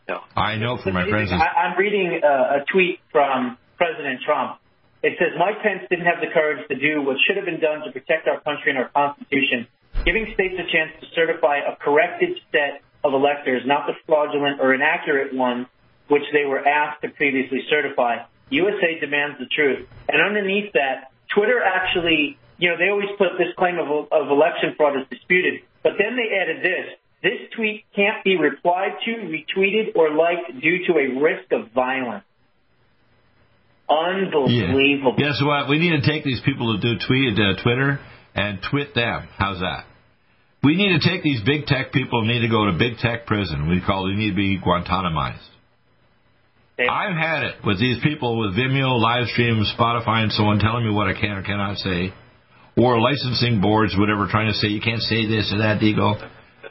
Yeah. 0.09 0.17
I 0.35 0.57
know 0.57 0.79
from 0.81 0.93
my 0.93 1.07
friends. 1.07 1.31
I'm 1.31 1.77
reading 1.77 2.19
uh, 2.23 2.61
a 2.61 2.65
tweet 2.71 2.99
from 3.11 3.57
President 3.77 4.21
Trump. 4.25 4.57
It 5.03 5.13
says 5.17 5.37
Mike 5.37 5.61
Pence 5.61 5.85
didn't 5.89 6.05
have 6.05 6.21
the 6.21 6.33
courage 6.33 6.67
to 6.69 6.75
do 6.75 7.01
what 7.01 7.17
should 7.25 7.37
have 7.37 7.45
been 7.45 7.61
done 7.61 7.81
to 7.85 7.91
protect 7.91 8.27
our 8.27 8.41
country 8.41 8.73
and 8.73 8.77
our 8.77 8.89
Constitution, 8.89 9.67
giving 10.05 10.29
states 10.33 10.55
a 10.57 10.65
chance 10.69 10.93
to 11.01 11.07
certify 11.13 11.57
a 11.57 11.75
corrected 11.77 12.37
set 12.51 12.81
of 13.03 13.13
electors, 13.13 13.63
not 13.65 13.87
the 13.87 13.93
fraudulent 14.05 14.59
or 14.59 14.73
inaccurate 14.73 15.33
ones 15.33 15.67
which 16.07 16.23
they 16.33 16.45
were 16.45 16.59
asked 16.59 17.01
to 17.01 17.09
previously 17.09 17.61
certify. 17.69 18.17
USA 18.49 18.99
demands 18.99 19.39
the 19.39 19.45
truth. 19.45 19.87
And 20.09 20.21
underneath 20.21 20.73
that, 20.73 21.11
Twitter 21.33 21.63
actually, 21.63 22.37
you 22.57 22.69
know, 22.69 22.77
they 22.77 22.89
always 22.89 23.09
put 23.17 23.39
this 23.39 23.47
claim 23.57 23.79
of, 23.79 23.87
of 24.11 24.27
election 24.29 24.75
fraud 24.75 24.99
is 24.99 25.07
disputed, 25.09 25.61
but 25.83 25.93
then 25.97 26.17
they 26.19 26.35
added 26.35 26.61
this. 26.61 26.99
This 27.23 27.39
tweet 27.55 27.85
can't 27.95 28.23
be 28.23 28.37
replied 28.37 28.97
to, 29.05 29.11
retweeted, 29.11 29.95
or 29.95 30.11
liked 30.11 30.59
due 30.59 30.85
to 30.87 30.93
a 30.99 31.21
risk 31.21 31.51
of 31.51 31.71
violence. 31.71 32.25
Unbelievable. 33.87 35.15
Yeah. 35.17 35.27
Guess 35.27 35.41
what? 35.43 35.69
We 35.69 35.79
need 35.79 36.01
to 36.01 36.07
take 36.07 36.23
these 36.23 36.41
people 36.43 36.73
who 36.73 36.81
do 36.81 36.99
tweet, 37.05 37.37
uh, 37.39 37.61
Twitter 37.61 37.99
and 38.33 38.59
twit 38.69 38.95
them. 38.95 39.27
How's 39.37 39.59
that? 39.59 39.85
We 40.63 40.75
need 40.75 40.99
to 40.99 41.09
take 41.09 41.23
these 41.23 41.41
big 41.43 41.65
tech 41.65 41.91
people 41.91 42.19
and 42.21 42.29
need 42.29 42.41
to 42.41 42.49
go 42.49 42.65
to 42.69 42.77
big 42.77 42.97
tech 42.97 43.25
prison. 43.25 43.67
We 43.67 43.81
call 43.81 44.07
it, 44.07 44.13
they 44.13 44.17
need 44.17 44.29
to 44.31 44.35
be 44.35 44.59
Guantanamized. 44.59 45.47
I've 46.79 47.17
had 47.17 47.43
it 47.43 47.55
with 47.65 47.79
these 47.79 47.97
people 48.01 48.39
with 48.39 48.55
Vimeo, 48.55 48.99
live 48.99 49.27
streams, 49.27 49.71
Spotify, 49.77 50.23
and 50.23 50.31
so 50.31 50.45
on, 50.45 50.59
telling 50.59 50.85
me 50.85 50.91
what 50.91 51.07
I 51.07 51.13
can 51.13 51.31
or 51.31 51.43
cannot 51.43 51.77
say, 51.77 52.13
or 52.77 52.99
licensing 52.99 53.61
boards, 53.61 53.95
whatever, 53.97 54.27
trying 54.29 54.51
to 54.51 54.57
say 54.57 54.67
you 54.67 54.81
can't 54.81 55.01
say 55.01 55.27
this 55.27 55.51
or 55.53 55.59
that. 55.59 55.79
Deagle, 55.79 56.17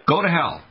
go 0.09 0.22
to 0.22 0.28
hell. 0.28 0.62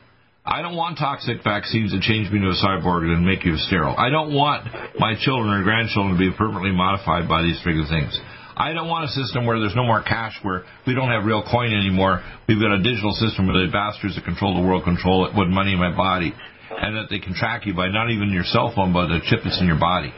I 0.44 0.62
don't 0.62 0.76
want 0.76 0.98
toxic 0.98 1.44
vaccines 1.44 1.92
that 1.92 2.00
change 2.00 2.30
me 2.32 2.40
to 2.40 2.48
a 2.48 2.56
cyborg 2.56 3.04
and 3.04 3.24
make 3.24 3.44
you 3.44 3.56
sterile. 3.56 3.94
I 3.96 4.10
don't 4.10 4.34
want 4.34 4.66
my 4.98 5.14
children 5.20 5.52
or 5.52 5.62
grandchildren 5.62 6.16
to 6.16 6.18
be 6.18 6.36
permanently 6.36 6.72
modified 6.72 7.28
by 7.28 7.42
these 7.42 7.60
freaking 7.64 7.88
things. 7.88 8.18
I 8.60 8.76
don't 8.76 8.92
want 8.92 9.08
a 9.08 9.12
system 9.16 9.48
where 9.48 9.56
there's 9.58 9.74
no 9.74 9.88
more 9.88 10.04
cash, 10.04 10.36
where 10.42 10.68
we 10.86 10.92
don't 10.92 11.08
have 11.08 11.24
real 11.24 11.40
coin 11.40 11.72
anymore. 11.72 12.20
We've 12.44 12.60
got 12.60 12.76
a 12.76 12.82
digital 12.84 13.16
system 13.16 13.48
where 13.48 13.56
the 13.56 13.72
bastards 13.72 14.20
that 14.20 14.24
control 14.28 14.52
the 14.52 14.60
world 14.60 14.84
control 14.84 15.24
it 15.24 15.32
with 15.32 15.48
money 15.48 15.72
in 15.72 15.80
my 15.80 15.96
body, 15.96 16.36
and 16.68 16.92
that 17.00 17.08
they 17.08 17.24
can 17.24 17.32
track 17.32 17.64
you 17.64 17.72
by 17.72 17.88
not 17.88 18.10
even 18.12 18.28
your 18.28 18.44
cell 18.44 18.68
phone, 18.76 18.92
but 18.92 19.08
the 19.08 19.24
chip 19.24 19.40
that's 19.48 19.56
in 19.64 19.66
your 19.66 19.80
body. 19.80 20.12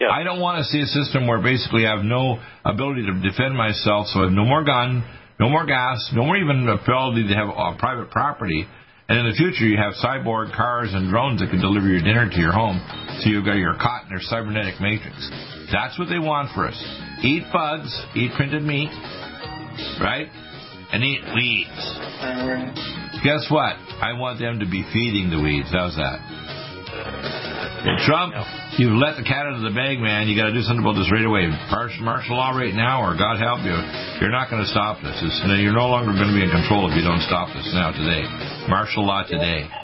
Yeah. 0.00 0.08
I 0.08 0.24
don't 0.24 0.40
want 0.40 0.58
to 0.58 0.64
see 0.64 0.80
a 0.80 0.88
system 0.88 1.28
where 1.28 1.44
basically 1.44 1.84
I 1.84 1.94
have 1.94 2.04
no 2.08 2.40
ability 2.64 3.04
to 3.04 3.20
defend 3.20 3.52
myself, 3.52 4.08
so 4.08 4.20
I 4.20 4.22
have 4.24 4.32
no 4.32 4.48
more 4.48 4.64
gun, 4.64 5.04
no 5.38 5.52
more 5.52 5.66
gas, 5.68 6.00
no 6.16 6.24
more 6.24 6.40
even 6.40 6.64
ability 6.64 7.28
to 7.28 7.34
have 7.36 7.52
uh, 7.52 7.76
private 7.76 8.08
property. 8.10 8.64
And 9.08 9.20
in 9.20 9.28
the 9.28 9.36
future, 9.36 9.68
you 9.68 9.76
have 9.76 9.92
cyborg 10.00 10.56
cars 10.56 10.88
and 10.96 11.12
drones 11.12 11.44
that 11.44 11.52
can 11.52 11.60
deliver 11.60 11.86
your 11.86 12.00
dinner 12.00 12.32
to 12.32 12.40
your 12.40 12.56
home, 12.56 12.80
so 13.20 13.28
you've 13.28 13.44
got 13.44 13.60
your 13.60 13.76
cot 13.76 14.08
in 14.08 14.08
their 14.08 14.24
cybernetic 14.24 14.80
matrix. 14.80 15.28
That's 15.68 15.98
what 15.98 16.08
they 16.08 16.18
want 16.18 16.48
for 16.56 16.64
us. 16.66 16.80
Eat 17.24 17.44
bugs, 17.50 17.88
eat 18.14 18.32
printed 18.36 18.62
meat, 18.62 18.92
right? 19.96 20.28
And 20.92 21.02
eat 21.02 21.24
weeds. 21.32 21.80
Guess 23.24 23.48
what? 23.48 23.80
I 24.04 24.12
want 24.12 24.38
them 24.38 24.60
to 24.60 24.68
be 24.68 24.84
feeding 24.92 25.32
the 25.32 25.40
weeds. 25.40 25.72
How's 25.72 25.96
that? 25.96 26.20
Trump, 28.04 28.36
you've 28.76 28.92
let 28.92 29.16
the 29.16 29.24
cat 29.24 29.48
out 29.48 29.56
of 29.56 29.64
the 29.64 29.72
bag, 29.72 30.00
man. 30.04 30.28
You 30.28 30.36
got 30.36 30.52
to 30.52 30.56
do 30.56 30.60
something 30.68 30.84
about 30.84 31.00
this 31.00 31.08
right 31.08 31.24
away. 31.24 31.48
Martial, 31.72 32.04
martial 32.04 32.36
law 32.36 32.52
right 32.52 32.74
now, 32.74 33.00
or 33.00 33.16
God 33.16 33.40
help 33.40 33.64
you, 33.64 33.76
you're 34.20 34.32
not 34.32 34.52
going 34.52 34.60
to 34.60 34.68
stop 34.68 35.00
this. 35.00 35.16
It's, 35.16 35.40
you're 35.60 35.72
no 35.72 35.88
longer 35.88 36.12
going 36.12 36.28
to 36.28 36.36
be 36.36 36.44
in 36.44 36.52
control 36.52 36.88
if 36.88 36.96
you 36.96 37.04
don't 37.04 37.24
stop 37.24 37.48
this 37.56 37.72
now 37.72 37.92
today. 37.92 38.24
Martial 38.68 39.04
law 39.04 39.24
today. 39.24 39.83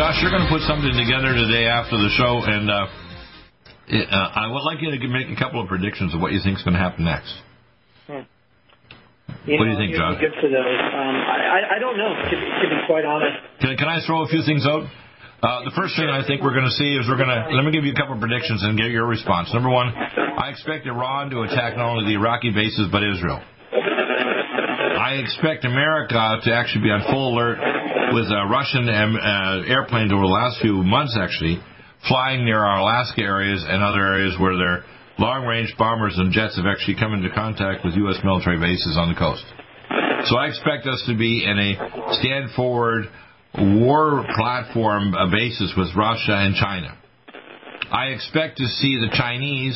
Josh, 0.00 0.16
you're 0.24 0.32
going 0.32 0.48
to 0.48 0.48
put 0.48 0.64
something 0.64 0.96
together 0.96 1.36
today 1.36 1.68
after 1.68 1.92
the 1.92 2.08
show, 2.16 2.40
and 2.40 2.72
uh, 2.72 2.88
it, 3.84 4.08
uh, 4.08 4.16
I 4.32 4.48
would 4.48 4.64
like 4.64 4.80
you 4.80 4.88
to 4.88 4.96
make 5.12 5.28
a 5.28 5.36
couple 5.36 5.60
of 5.60 5.68
predictions 5.68 6.16
of 6.16 6.24
what 6.24 6.32
you 6.32 6.40
think 6.40 6.56
is 6.56 6.64
going 6.64 6.72
to 6.72 6.80
happen 6.80 7.04
next. 7.04 7.28
Hmm. 8.08 8.24
You 9.44 9.60
what 9.60 9.68
know, 9.68 9.76
do 9.76 9.76
you 9.76 9.76
think, 9.76 10.00
Josh? 10.00 10.16
Good 10.16 10.40
for 10.40 10.48
those. 10.48 10.80
Um, 10.96 11.16
I, 11.20 11.76
I 11.76 11.78
don't 11.84 12.00
know, 12.00 12.16
to, 12.16 12.32
to 12.32 12.66
be 12.72 12.80
quite 12.88 13.04
honest. 13.04 13.44
Can, 13.60 13.76
can 13.76 13.92
I 13.92 14.00
throw 14.08 14.24
a 14.24 14.28
few 14.32 14.40
things 14.40 14.64
out? 14.64 14.88
Uh, 14.88 15.68
the 15.68 15.74
first 15.76 15.92
thing 16.00 16.08
I 16.08 16.24
think 16.24 16.40
we're 16.40 16.56
going 16.56 16.72
to 16.72 16.76
see 16.80 16.96
is 16.96 17.04
we're 17.04 17.20
going 17.20 17.28
to 17.28 17.52
let 17.52 17.60
me 17.60 17.68
give 17.68 17.84
you 17.84 17.92
a 17.92 17.98
couple 18.00 18.16
of 18.16 18.24
predictions 18.24 18.64
and 18.64 18.80
get 18.80 18.88
your 18.88 19.04
response. 19.04 19.52
Number 19.52 19.68
one, 19.68 19.92
I 19.92 20.48
expect 20.48 20.88
Iran 20.88 21.28
to 21.36 21.44
attack 21.44 21.76
not 21.76 21.92
only 21.92 22.08
the 22.08 22.16
Iraqi 22.16 22.56
bases 22.56 22.88
but 22.88 23.04
Israel. 23.04 23.44
I 25.10 25.14
expect 25.14 25.64
America 25.64 26.38
to 26.44 26.54
actually 26.54 26.84
be 26.86 26.90
on 26.94 27.02
full 27.10 27.34
alert 27.34 27.58
with 28.14 28.30
uh, 28.30 28.46
Russian 28.46 28.86
um, 28.86 29.18
uh, 29.18 29.66
airplanes 29.66 30.12
over 30.12 30.22
the 30.22 30.30
last 30.30 30.62
few 30.62 30.86
months, 30.86 31.18
actually, 31.18 31.58
flying 32.06 32.44
near 32.44 32.62
our 32.62 32.78
Alaska 32.78 33.20
areas 33.20 33.66
and 33.66 33.82
other 33.82 33.98
areas 33.98 34.38
where 34.38 34.54
their 34.56 34.84
long-range 35.18 35.74
bombers 35.76 36.14
and 36.16 36.30
jets 36.30 36.54
have 36.54 36.66
actually 36.70 36.94
come 36.94 37.12
into 37.12 37.28
contact 37.34 37.84
with 37.84 37.98
U.S. 38.06 38.22
military 38.22 38.60
bases 38.62 38.94
on 38.94 39.10
the 39.10 39.18
coast. 39.18 39.42
So 40.30 40.38
I 40.38 40.46
expect 40.46 40.86
us 40.86 41.02
to 41.08 41.18
be 41.18 41.42
in 41.42 41.58
a 41.58 42.14
stand-forward 42.22 43.10
war 43.58 44.24
platform 44.36 45.12
uh, 45.12 45.28
basis 45.28 45.74
with 45.76 45.90
Russia 45.96 46.38
and 46.38 46.54
China. 46.54 46.94
I 47.90 48.14
expect 48.14 48.58
to 48.58 48.66
see 48.66 49.02
the 49.02 49.10
Chinese 49.16 49.74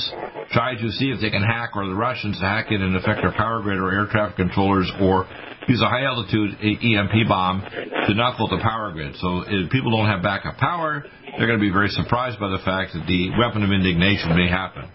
try 0.53 0.75
to 0.75 0.91
see 0.93 1.11
if 1.11 1.21
they 1.21 1.31
can 1.31 1.43
hack 1.43 1.71
or 1.75 1.87
the 1.87 1.95
Russians 1.95 2.39
hack 2.41 2.71
it 2.71 2.81
and 2.81 2.95
affect 2.95 3.25
our 3.25 3.33
power 3.33 3.61
grid 3.61 3.79
or 3.79 3.91
air 3.91 4.07
traffic 4.07 4.37
controllers 4.37 4.91
or 5.01 5.27
use 5.67 5.83
a 5.83 5.89
high 5.89 6.05
altitude 6.05 6.55
EMP 6.63 7.27
bomb 7.27 7.63
to 7.63 8.15
knock 8.15 8.39
out 8.39 8.51
the 8.51 8.63
power 8.63 8.93
grid. 8.93 9.17
So 9.19 9.43
if 9.47 9.71
people 9.71 9.91
don't 9.91 10.07
have 10.07 10.23
backup 10.23 10.59
power, 10.59 11.05
they're 11.37 11.49
going 11.49 11.59
to 11.59 11.65
be 11.65 11.73
very 11.73 11.89
surprised 11.89 12.39
by 12.39 12.49
the 12.55 12.63
fact 12.63 12.95
that 12.95 13.03
the 13.07 13.35
weapon 13.35 13.65
of 13.65 13.71
indignation 13.71 14.37
may 14.37 14.47
happen. 14.47 14.87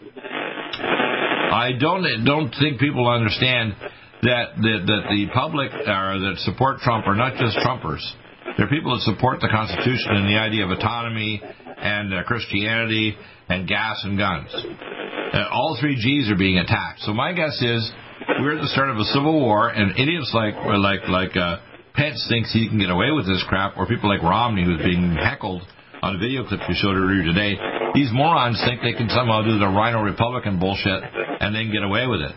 I 1.51 1.73
don't 1.77 2.05
don't 2.23 2.55
think 2.55 2.79
people 2.79 3.09
understand 3.09 3.75
that 4.21 4.55
that, 4.55 4.79
that 4.87 5.01
the 5.11 5.27
public 5.33 5.73
or 5.73 6.19
that 6.23 6.35
support 6.47 6.79
Trump 6.79 7.07
are 7.07 7.15
not 7.15 7.35
just 7.35 7.57
Trumpers. 7.57 8.03
They're 8.57 8.69
people 8.69 8.95
that 8.95 9.03
support 9.03 9.41
the 9.41 9.49
Constitution 9.51 10.15
and 10.15 10.27
the 10.27 10.39
idea 10.39 10.63
of 10.63 10.71
autonomy 10.71 11.41
and 11.81 12.13
uh, 12.13 12.23
Christianity 12.23 13.15
and 13.47 13.67
gas 13.67 14.01
and 14.03 14.17
guns. 14.17 14.53
Uh, 14.53 15.45
all 15.51 15.77
three 15.79 15.95
G's 15.95 16.29
are 16.29 16.37
being 16.37 16.57
attacked. 16.57 17.01
So 17.01 17.13
my 17.13 17.33
guess 17.33 17.61
is 17.61 17.91
we're 18.39 18.55
at 18.55 18.61
the 18.61 18.67
start 18.69 18.89
of 18.89 18.97
a 18.97 19.05
civil 19.05 19.39
war, 19.39 19.69
and 19.69 19.91
idiots 19.97 20.31
like 20.33 20.55
like 20.55 21.07
like 21.07 21.37
uh, 21.37 21.57
Pence 21.93 22.25
thinks 22.29 22.53
he 22.53 22.67
can 22.67 22.79
get 22.79 22.89
away 22.89 23.11
with 23.11 23.27
this 23.27 23.43
crap, 23.47 23.77
or 23.77 23.85
people 23.85 24.09
like 24.09 24.21
Romney 24.21 24.63
who's 24.63 24.81
being 24.81 25.15
heckled 25.15 25.61
on 26.01 26.15
a 26.15 26.19
video 26.19 26.47
clip 26.47 26.61
you 26.67 26.75
showed 26.75 26.95
earlier 26.95 27.23
today. 27.23 27.57
These 27.93 28.09
morons 28.13 28.61
think 28.65 28.81
they 28.81 28.93
can 28.93 29.09
somehow 29.09 29.43
do 29.43 29.59
the 29.59 29.67
RINO 29.67 30.03
Republican 30.03 30.59
bullshit 30.59 31.03
and 31.03 31.55
then 31.55 31.71
get 31.71 31.83
away 31.83 32.07
with 32.07 32.21
it. 32.21 32.35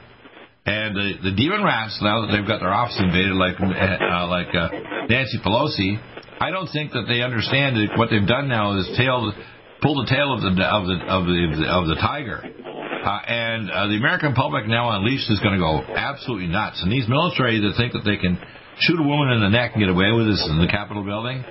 And 0.65 0.95
the, 0.95 1.31
the 1.31 1.35
demon 1.35 1.65
rats, 1.65 1.99
now 2.01 2.23
that 2.23 2.31
they've 2.31 2.47
got 2.47 2.61
their 2.61 2.73
office 2.73 2.99
invaded, 2.99 3.35
like 3.35 3.59
uh, 3.59 4.27
like 4.31 4.55
uh, 4.55 4.69
Nancy 5.11 5.39
Pelosi, 5.45 5.99
I 6.43 6.51
don't 6.51 6.67
think 6.75 6.91
that 6.91 7.07
they 7.07 7.23
understand 7.23 7.79
that 7.79 7.95
what 7.95 8.11
they've 8.11 8.27
done 8.27 8.51
now 8.51 8.75
is 8.75 8.91
tail, 8.99 9.31
pull 9.79 9.95
the 10.03 10.11
tail 10.11 10.35
of 10.35 10.43
the 10.43 10.51
of 10.59 10.83
the 10.91 10.99
of 11.07 11.23
the 11.23 11.39
of 11.71 11.87
the 11.87 11.95
tiger. 12.03 12.43
Uh, 12.43 13.23
and 13.31 13.71
uh, 13.71 13.87
the 13.87 13.95
American 13.95 14.35
public 14.35 14.67
now 14.67 14.91
unleashed 14.91 15.31
is 15.31 15.39
going 15.39 15.55
to 15.55 15.63
go 15.63 15.87
absolutely 15.95 16.51
nuts. 16.51 16.83
And 16.83 16.91
these 16.91 17.07
military 17.07 17.63
that 17.63 17.79
think 17.79 17.95
that 17.95 18.03
they 18.03 18.19
can 18.19 18.43
shoot 18.83 18.99
a 18.99 19.07
woman 19.07 19.39
in 19.39 19.41
the 19.43 19.55
neck 19.55 19.75
and 19.75 19.87
get 19.87 19.91
away 19.91 20.11
with 20.11 20.27
this 20.27 20.43
in 20.51 20.59
the 20.59 20.67
Capitol 20.67 21.07
building, 21.07 21.47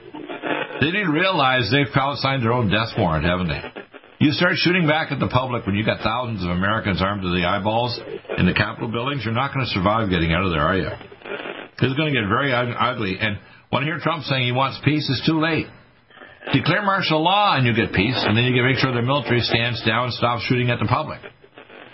they 0.83 0.91
didn't 0.91 1.15
realize 1.15 1.71
they've 1.71 1.91
signed 2.19 2.43
their 2.43 2.51
own 2.51 2.67
death 2.67 2.91
warrant, 2.99 3.23
haven't 3.23 3.47
they? 3.47 3.63
You 4.19 4.35
start 4.35 4.59
shooting 4.59 4.87
back 4.87 5.11
at 5.15 5.23
the 5.23 5.31
public 5.31 5.63
when 5.65 5.75
you 5.75 5.87
got 5.87 6.03
thousands 6.03 6.43
of 6.43 6.51
Americans 6.51 6.99
armed 6.99 7.23
to 7.23 7.31
the 7.31 7.47
eyeballs 7.47 7.95
in 8.37 8.43
the 8.43 8.55
Capitol 8.55 8.91
buildings. 8.91 9.23
You're 9.23 9.35
not 9.39 9.55
going 9.55 9.63
to 9.63 9.71
survive 9.71 10.11
getting 10.11 10.35
out 10.35 10.43
of 10.43 10.51
there, 10.51 10.63
are 10.67 10.75
you? 10.75 10.91
It's 11.79 11.95
going 11.95 12.11
to 12.11 12.15
get 12.15 12.27
very 12.27 12.51
ugly. 12.51 13.17
And 13.19 13.39
when 13.71 13.83
you 13.83 13.91
hear 13.91 13.99
Trump 13.99 14.23
saying 14.23 14.45
he 14.45 14.51
wants 14.51 14.79
peace, 14.83 15.07
it's 15.09 15.25
too 15.25 15.39
late. 15.39 15.65
Declare 16.53 16.83
martial 16.83 17.23
law 17.23 17.55
and 17.55 17.65
you 17.65 17.73
get 17.73 17.93
peace, 17.93 18.17
and 18.17 18.35
then 18.35 18.43
you 18.43 18.53
can 18.53 18.65
make 18.65 18.77
sure 18.77 18.91
the 18.91 19.01
military 19.01 19.41
stands 19.41 19.83
down 19.85 20.05
and 20.05 20.13
stops 20.13 20.43
shooting 20.43 20.69
at 20.69 20.79
the 20.79 20.85
public. 20.85 21.21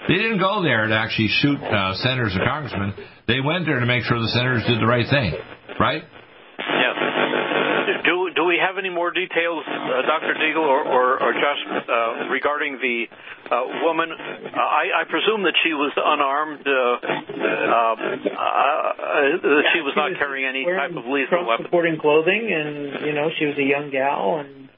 They 0.08 0.16
didn't 0.16 0.40
go 0.40 0.64
there 0.64 0.88
to 0.88 0.96
actually 0.96 1.28
shoot 1.28 1.60
uh, 1.62 1.94
senators 1.96 2.36
or 2.36 2.46
congressmen. 2.46 2.94
They 3.28 3.42
went 3.42 3.66
there 3.66 3.80
to 3.80 3.86
make 3.86 4.04
sure 4.04 4.20
the 4.20 4.32
senators 4.34 4.64
did 4.66 4.80
the 4.80 4.88
right 4.88 5.06
thing, 5.10 5.34
right? 5.80 6.04
Do 8.58 8.64
do 8.64 8.66
we 8.66 8.66
have 8.66 8.78
any 8.78 8.90
more 8.90 9.12
details, 9.12 9.64
uh, 9.68 10.02
Dr. 10.02 10.34
Deagle 10.34 10.66
or, 10.66 10.82
or, 10.82 11.22
or 11.22 11.34
Josh, 11.34 11.62
uh, 11.68 12.30
regarding 12.30 12.80
the 12.82 13.06
uh, 13.52 13.84
woman? 13.84 14.10
I, 14.12 15.02
I, 15.02 15.04
presume 15.10 15.44
that 15.44 15.54
she 15.64 15.74
was 15.74 15.94
unarmed, 15.96 16.66
uh, 16.66 16.72
uh, 16.72 17.96
that 19.46 19.64
she 19.74 19.82
was 19.82 19.94
not 19.96 20.18
carrying 20.18 20.48
any 20.48 20.66
type 20.66 20.90
of 20.96 21.06
lethal 21.06 21.46
weapon. 21.46 21.66
Supporting 21.66 22.00
clothing, 22.00 22.50
and 22.52 23.06
you 23.06 23.14
know 23.14 23.30
she 23.38 23.46
was 23.46 23.58
a 23.58 23.64
young 23.64 23.92
gal, 23.92 24.40
and 24.40 24.70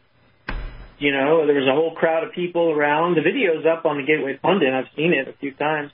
you 0.97 1.11
know 1.11 1.45
there 1.45 1.55
was 1.55 1.67
a 1.67 1.73
whole 1.73 1.95
crowd 1.95 2.23
of 2.25 2.34
people 2.34 2.71
around. 2.71 3.15
The 3.15 3.21
video's 3.21 3.65
up 3.65 3.86
on 3.86 3.97
the 3.97 4.03
Gateway 4.03 4.38
Pundit. 4.41 4.73
I've 4.73 4.91
seen 4.95 5.13
it 5.13 5.27
a 5.27 5.34
few 5.39 5.53
times. 5.53 5.91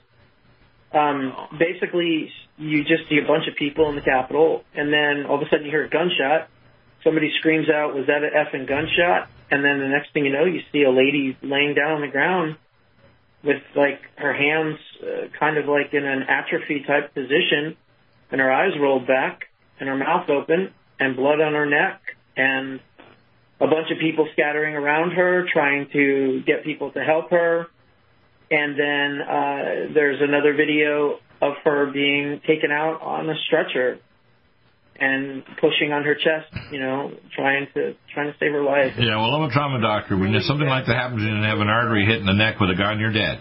Um, 0.92 1.34
basically, 1.58 2.32
you 2.58 2.82
just 2.82 3.08
see 3.08 3.18
a 3.22 3.26
bunch 3.26 3.46
of 3.48 3.54
people 3.56 3.88
in 3.90 3.96
the 3.96 4.02
Capitol, 4.02 4.64
and 4.74 4.92
then 4.92 5.26
all 5.26 5.36
of 5.36 5.42
a 5.42 5.50
sudden 5.50 5.66
you 5.66 5.70
hear 5.70 5.84
a 5.84 5.90
gunshot 5.90 6.48
somebody 7.06 7.30
screams 7.38 7.70
out, 7.70 7.94
"Was 7.94 8.06
that 8.08 8.24
an 8.24 8.30
effing 8.34 8.66
gunshot?" 8.66 9.28
And 9.50 9.64
then 9.64 9.78
the 9.78 9.88
next 9.88 10.12
thing 10.12 10.26
you 10.26 10.32
know, 10.32 10.44
you 10.44 10.60
see 10.72 10.82
a 10.82 10.90
lady 10.90 11.36
laying 11.40 11.74
down 11.74 11.92
on 11.92 12.00
the 12.00 12.08
ground 12.08 12.56
with 13.44 13.62
like 13.76 14.00
her 14.16 14.34
hands 14.34 14.78
uh, 15.00 15.28
kind 15.38 15.56
of 15.56 15.66
like 15.66 15.94
in 15.94 16.04
an 16.04 16.24
atrophy 16.24 16.82
type 16.86 17.14
position, 17.14 17.76
and 18.32 18.40
her 18.40 18.50
eyes 18.50 18.72
rolled 18.78 19.06
back, 19.06 19.44
and 19.78 19.88
her 19.88 19.96
mouth 19.96 20.28
open, 20.28 20.72
and 20.98 21.14
blood 21.14 21.40
on 21.40 21.52
her 21.52 21.66
neck, 21.66 22.02
and 22.36 22.80
a 23.60 23.66
bunch 23.66 23.90
of 23.90 23.98
people 23.98 24.28
scattering 24.32 24.74
around 24.74 25.12
her 25.12 25.46
trying 25.50 25.88
to 25.92 26.42
get 26.46 26.64
people 26.64 26.90
to 26.90 27.00
help 27.00 27.30
her. 27.30 27.68
And 28.50 28.78
then 28.78 29.20
uh, 29.22 29.94
there's 29.94 30.20
another 30.20 30.54
video 30.54 31.18
of 31.40 31.54
her 31.64 31.90
being 31.92 32.40
taken 32.46 32.70
out 32.70 33.00
on 33.02 33.28
a 33.28 33.34
stretcher 33.46 33.98
and 34.98 35.44
pushing 35.60 35.92
on 35.92 36.04
her 36.04 36.14
chest, 36.14 36.48
you 36.70 36.80
know, 36.80 37.12
trying 37.34 37.66
to 37.74 37.94
trying 38.12 38.32
to 38.32 38.36
save 38.38 38.52
her 38.52 38.62
life. 38.62 38.92
Yeah, 38.98 39.16
well, 39.16 39.34
I'm 39.36 39.48
a 39.48 39.52
trauma 39.52 39.80
doctor. 39.80 40.16
When 40.16 40.32
something 40.42 40.68
like 40.68 40.86
that 40.86 40.96
happens 40.96 41.22
and 41.22 41.38
you 41.38 41.44
have 41.44 41.60
an 41.60 41.68
artery 41.68 42.06
hit 42.06 42.20
in 42.20 42.26
the 42.26 42.36
neck 42.36 42.60
with 42.60 42.70
a 42.70 42.78
gun, 42.78 42.98
you're 43.00 43.12
dead. 43.12 43.40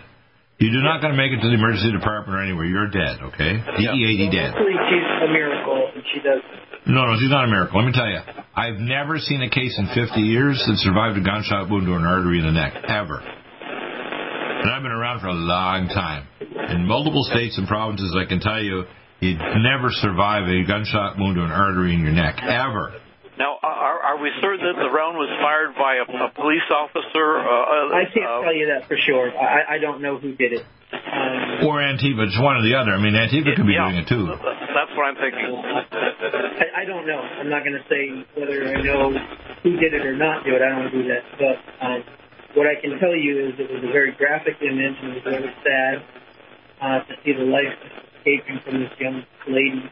You're 0.57 0.87
not 0.87 1.01
going 1.03 1.11
to 1.11 1.19
make 1.19 1.35
it 1.35 1.43
to 1.43 1.49
the 1.51 1.59
emergency 1.59 1.91
department 1.91 2.39
or 2.39 2.41
anywhere. 2.41 2.63
You're 2.63 2.87
dead, 2.87 3.19
okay? 3.35 3.59
DEAD 3.59 4.31
dead. 4.31 4.55
Hopefully 4.55 4.79
she's 4.87 5.07
a 5.27 5.27
miracle 5.27 5.91
and 5.91 6.03
she 6.15 6.23
does. 6.23 6.39
No, 6.87 7.11
no, 7.11 7.19
she's 7.19 7.29
not 7.29 7.43
a 7.43 7.51
miracle. 7.51 7.75
Let 7.75 7.87
me 7.87 7.91
tell 7.91 8.07
you. 8.07 8.23
I've 8.55 8.79
never 8.79 9.19
seen 9.19 9.43
a 9.43 9.49
case 9.49 9.75
in 9.75 9.91
50 9.91 10.21
years 10.21 10.55
that 10.63 10.77
survived 10.79 11.19
a 11.19 11.23
gunshot 11.23 11.67
wound 11.67 11.87
to 11.87 11.93
an 11.99 12.05
artery 12.07 12.39
in 12.39 12.45
the 12.45 12.55
neck, 12.55 12.71
ever. 12.87 13.19
And 13.19 14.71
I've 14.71 14.81
been 14.81 14.95
around 14.95 15.19
for 15.19 15.27
a 15.27 15.35
long 15.35 15.89
time. 15.89 16.27
In 16.71 16.87
multiple 16.87 17.23
states 17.23 17.57
and 17.57 17.67
provinces, 17.67 18.15
I 18.15 18.23
can 18.23 18.39
tell 18.39 18.63
you, 18.63 18.85
you'd 19.19 19.39
never 19.39 19.89
survive 19.91 20.47
a 20.47 20.63
gunshot 20.67 21.17
wound 21.17 21.35
to 21.35 21.43
an 21.43 21.51
artery 21.51 21.93
in 21.93 22.01
your 22.01 22.11
neck, 22.13 22.39
ever. 22.41 23.01
Now, 23.37 23.59
are, 23.61 24.15
are 24.15 24.17
we 24.21 24.31
certain 24.39 24.63
that 24.63 24.79
the 24.79 24.87
round 24.87 25.17
was 25.19 25.27
fired 25.43 25.75
by 25.75 25.99
a, 25.99 26.07
a 26.07 26.31
police 26.31 26.63
officer? 26.71 27.27
Uh, 27.43 27.91
I 27.91 28.07
can't 28.07 28.23
uh, 28.23 28.41
tell 28.47 28.55
you 28.55 28.71
that 28.71 28.87
for 28.87 28.95
sure. 28.95 29.27
I, 29.35 29.75
I 29.75 29.77
don't 29.77 30.01
know 30.01 30.17
who 30.17 30.35
did 30.35 30.53
it. 30.53 30.63
Um, 30.95 31.67
Or 31.67 31.83
Antifa. 31.83 32.23
It's 32.31 32.39
one 32.39 32.55
or 32.55 32.63
the 32.63 32.79
other. 32.79 32.95
I 32.95 32.99
mean, 33.03 33.11
Antifa 33.11 33.51
could 33.59 33.67
be 33.67 33.75
yeah, 33.75 33.91
doing 33.91 33.99
it 33.99 34.07
too. 34.07 34.23
That's 34.31 34.93
what 34.95 35.03
I'm 35.11 35.19
thinking. 35.19 35.51
I, 35.51 36.83
I 36.83 36.85
don't 36.87 37.03
know. 37.03 37.19
I'm 37.19 37.49
not 37.51 37.67
going 37.67 37.75
to 37.75 37.83
say 37.91 38.23
whether 38.39 38.71
I 38.71 38.79
know 38.79 39.11
who 39.63 39.75
did 39.83 39.91
it 39.91 40.05
or 40.07 40.15
not 40.15 40.47
do 40.47 40.55
it. 40.55 40.61
I 40.63 40.71
don't 40.71 40.91
do 40.95 41.03
that. 41.11 41.23
But 41.35 41.57
um, 41.83 41.99
what 42.55 42.67
I 42.71 42.79
can 42.79 42.95
tell 43.03 43.15
you 43.15 43.51
is 43.51 43.59
it 43.59 43.67
was 43.67 43.83
a 43.83 43.91
very 43.91 44.15
graphic 44.15 44.63
image 44.63 44.95
and 45.03 45.11
it 45.11 45.15
was 45.19 45.27
very 45.27 45.51
sad 45.59 45.95
uh, 46.79 46.99
to 47.03 47.13
see 47.27 47.35
the 47.35 47.43
life 47.43 47.75
escaping 48.25 48.59
from 48.65 48.81
this 48.81 48.91
young 48.99 49.23
lady. 49.47 49.83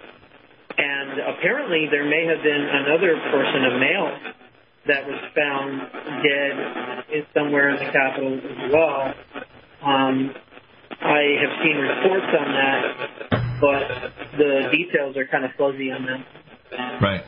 And 0.77 1.19
apparently 1.37 1.87
there 1.91 2.05
may 2.05 2.25
have 2.25 2.41
been 2.43 2.65
another 2.65 3.13
person, 3.29 3.65
a 3.65 3.79
male, 3.79 4.17
that 4.87 5.07
was 5.07 5.21
found 5.35 5.81
dead 6.23 7.13
in, 7.13 7.25
somewhere 7.33 7.69
in 7.69 7.85
the 7.85 7.91
Capitol 7.91 8.37
as 8.37 8.71
well. 8.73 9.13
Um, 9.85 10.33
I 10.99 11.21
have 11.39 11.53
seen 11.63 11.77
reports 11.77 12.25
on 12.39 12.49
that, 12.53 12.81
but 13.61 14.37
the 14.37 14.69
details 14.71 15.15
are 15.15 15.27
kind 15.27 15.45
of 15.45 15.51
fuzzy 15.57 15.91
on 15.91 16.05
that. 16.05 17.01
Right. 17.01 17.23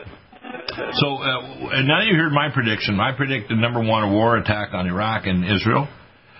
So 0.99 1.15
uh, 1.15 1.81
now 1.83 2.01
you 2.01 2.15
heard 2.15 2.33
my 2.33 2.49
prediction. 2.53 2.99
I 2.99 3.15
predicted 3.15 3.57
number 3.57 3.81
one 3.81 4.03
a 4.03 4.11
war 4.11 4.37
attack 4.37 4.73
on 4.73 4.87
Iraq 4.87 5.25
and 5.25 5.45
Israel. 5.45 5.87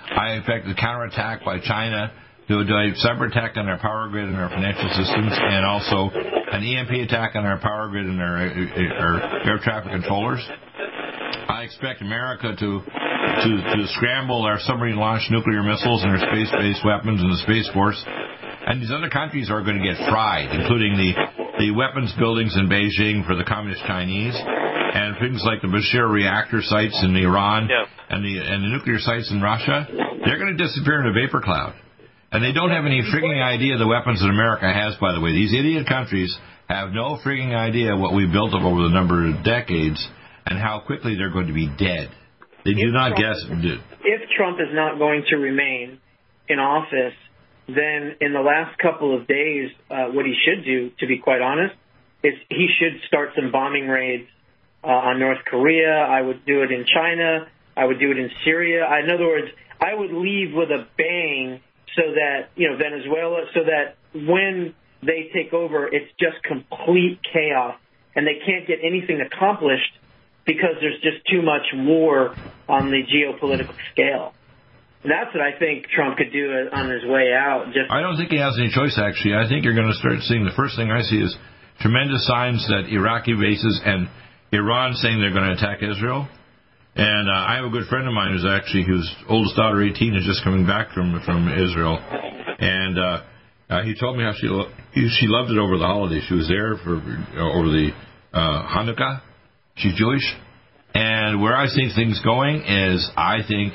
I 0.09 0.33
expected 0.33 0.77
a 0.77 0.79
counterattack 0.79 1.45
by 1.45 1.59
China 1.59 2.11
to 2.47 2.63
do 2.63 2.73
a 2.73 2.93
cyber 3.01 3.29
attack 3.29 3.57
on 3.57 3.67
our 3.67 3.79
power 3.79 4.07
grid 4.09 4.25
and 4.25 4.37
our 4.37 4.49
financial 4.49 4.89
systems, 4.89 5.33
and 5.33 5.65
also 5.65 6.09
an 6.13 6.63
EMP 6.63 7.09
attack 7.09 7.35
on 7.35 7.45
our 7.45 7.59
power 7.59 7.89
grid 7.89 8.05
and 8.05 8.21
our, 8.21 8.37
our 8.37 9.47
air 9.47 9.59
traffic 9.63 9.91
controllers. 9.91 10.45
I 11.49 11.63
expect 11.63 12.01
America 12.01 12.55
to 12.57 12.81
to, 13.35 13.51
to 13.57 13.87
scramble 13.97 14.43
our 14.43 14.59
submarine 14.59 14.95
launched 14.95 15.31
nuclear 15.31 15.63
missiles 15.63 16.03
and 16.03 16.11
our 16.11 16.21
space 16.21 16.51
based 16.51 16.85
weapons 16.85 17.21
and 17.21 17.31
the 17.31 17.41
Space 17.43 17.69
Force. 17.73 17.99
And 18.67 18.81
these 18.81 18.91
other 18.91 19.09
countries 19.09 19.49
are 19.49 19.61
going 19.61 19.77
to 19.77 19.85
get 19.85 19.97
fried, 20.09 20.49
including 20.49 20.97
the, 20.97 21.13
the 21.59 21.71
weapons 21.71 22.13
buildings 22.17 22.55
in 22.57 22.69
Beijing 22.69 23.25
for 23.25 23.35
the 23.35 23.43
Communist 23.43 23.81
Chinese, 23.85 24.33
and 24.37 25.17
things 25.19 25.43
like 25.45 25.61
the 25.61 25.67
Bushehr 25.67 26.09
reactor 26.09 26.61
sites 26.61 26.97
in 27.03 27.15
Iran 27.15 27.69
and 28.09 28.25
the 28.25 28.41
and 28.41 28.63
the 28.63 28.69
nuclear 28.69 28.97
sites 28.99 29.29
in 29.31 29.41
Russia. 29.41 29.85
They're 30.25 30.39
going 30.39 30.57
to 30.57 30.63
disappear 30.63 31.01
in 31.01 31.07
a 31.07 31.13
vapor 31.13 31.41
cloud. 31.41 31.75
And 32.35 32.43
they 32.43 32.51
don't 32.51 32.71
have 32.71 32.83
any 32.83 33.01
frigging 33.01 33.41
idea 33.41 33.77
the 33.77 33.87
weapons 33.87 34.19
that 34.19 34.27
America 34.27 34.67
has, 34.67 34.99
by 34.99 35.13
the 35.13 35.21
way. 35.21 35.31
These 35.31 35.53
idiot 35.53 35.87
countries 35.87 36.35
have 36.67 36.91
no 36.91 37.17
frigging 37.23 37.55
idea 37.55 37.95
what 37.95 38.13
we 38.13 38.27
built 38.27 38.53
up 38.53 38.61
over 38.61 38.83
the 38.83 38.89
number 38.89 39.23
of 39.29 39.41
decades 39.45 40.05
and 40.45 40.59
how 40.59 40.83
quickly 40.85 41.15
they're 41.15 41.31
going 41.31 41.47
to 41.47 41.53
be 41.53 41.67
dead. 41.79 42.11
They 42.65 42.73
do 42.73 42.91
not 42.91 43.15
guess. 43.15 43.39
If 44.03 44.29
Trump 44.35 44.59
is 44.59 44.67
not 44.73 44.99
going 44.99 45.23
to 45.29 45.37
remain 45.37 46.01
in 46.49 46.59
office, 46.59 47.15
then 47.69 48.19
in 48.19 48.33
the 48.33 48.43
last 48.43 48.77
couple 48.79 49.17
of 49.17 49.27
days, 49.27 49.71
uh, 49.89 50.11
what 50.11 50.25
he 50.25 50.35
should 50.43 50.65
do, 50.65 50.91
to 50.99 51.07
be 51.07 51.19
quite 51.19 51.39
honest, 51.39 51.75
is 52.21 52.33
he 52.49 52.67
should 52.77 52.99
start 53.07 53.29
some 53.39 53.53
bombing 53.53 53.87
raids 53.87 54.27
uh, 54.83 54.87
on 54.87 55.21
North 55.21 55.39
Korea. 55.45 56.03
I 56.03 56.19
would 56.19 56.45
do 56.45 56.63
it 56.63 56.71
in 56.73 56.83
China. 56.83 57.47
I 57.77 57.85
would 57.85 57.99
do 58.01 58.11
it 58.11 58.17
in 58.17 58.29
Syria. 58.43 58.83
In 59.01 59.09
other 59.09 59.25
words, 59.25 59.47
I 59.79 59.93
would 59.93 60.11
leave 60.11 60.53
with 60.53 60.69
a 60.69 60.85
bang 60.97 61.61
so 61.95 62.03
that, 62.13 62.49
you 62.55 62.69
know, 62.69 62.77
Venezuela, 62.77 63.45
so 63.53 63.61
that 63.63 63.95
when 64.13 64.73
they 65.01 65.29
take 65.33 65.53
over, 65.53 65.87
it's 65.87 66.11
just 66.19 66.43
complete 66.43 67.19
chaos 67.31 67.75
and 68.15 68.25
they 68.25 68.39
can't 68.45 68.67
get 68.67 68.79
anything 68.83 69.21
accomplished 69.21 69.91
because 70.45 70.77
there's 70.79 71.01
just 71.01 71.25
too 71.29 71.41
much 71.41 71.63
war 71.73 72.35
on 72.67 72.91
the 72.91 73.01
geopolitical 73.03 73.75
scale. 73.91 74.33
That's 75.03 75.33
what 75.33 75.41
I 75.41 75.57
think 75.57 75.85
Trump 75.93 76.17
could 76.17 76.31
do 76.33 76.49
on 76.71 76.89
his 76.89 77.05
way 77.05 77.29
out. 77.33 77.67
Just 77.67 77.91
I 77.91 78.01
don't 78.01 78.17
think 78.17 78.31
he 78.31 78.39
has 78.39 78.57
any 78.57 78.73
choice, 78.73 78.97
actually. 78.97 79.35
I 79.35 79.47
think 79.47 79.63
you're 79.63 79.77
going 79.77 79.91
to 79.91 79.99
start 80.01 80.21
seeing 80.21 80.45
the 80.45 80.55
first 80.55 80.75
thing 80.75 80.89
I 80.89 81.01
see 81.01 81.21
is 81.21 81.35
tremendous 81.79 82.25
signs 82.25 82.65
that 82.67 82.89
Iraqi 82.89 83.33
bases 83.33 83.81
and 83.85 84.09
Iran 84.51 84.93
saying 84.93 85.19
they're 85.21 85.33
going 85.33 85.45
to 85.45 85.57
attack 85.61 85.83
Israel. 85.83 86.27
And 86.95 87.29
uh, 87.29 87.33
I 87.33 87.55
have 87.57 87.65
a 87.65 87.69
good 87.69 87.87
friend 87.87 88.07
of 88.07 88.13
mine 88.13 88.31
who's 88.31 88.45
actually 88.45 88.85
whose 88.85 89.13
oldest 89.27 89.57
daughter, 89.57 89.83
18, 89.83 90.15
is 90.15 90.25
just 90.25 90.43
coming 90.43 90.65
back 90.65 90.91
from 90.93 91.21
from 91.25 91.51
Israel, 91.51 91.99
and 91.99 92.97
uh, 92.97 93.21
uh, 93.69 93.83
he 93.83 93.95
told 93.99 94.17
me 94.17 94.23
how 94.23 94.31
she 94.39 94.47
lo- 94.47 94.71
she 94.93 95.27
loved 95.27 95.51
it 95.51 95.57
over 95.57 95.77
the 95.77 95.85
holidays. 95.85 96.23
She 96.29 96.35
was 96.35 96.47
there 96.47 96.77
for 96.77 96.95
uh, 96.95 97.51
over 97.51 97.67
the 97.67 97.89
uh, 98.31 98.39
Hanukkah. 98.71 99.21
She's 99.75 99.93
Jewish, 99.95 100.23
and 100.93 101.41
where 101.41 101.55
I 101.57 101.67
see 101.67 101.91
things 101.93 102.21
going 102.23 102.63
is 102.63 103.11
I 103.17 103.39
think 103.45 103.73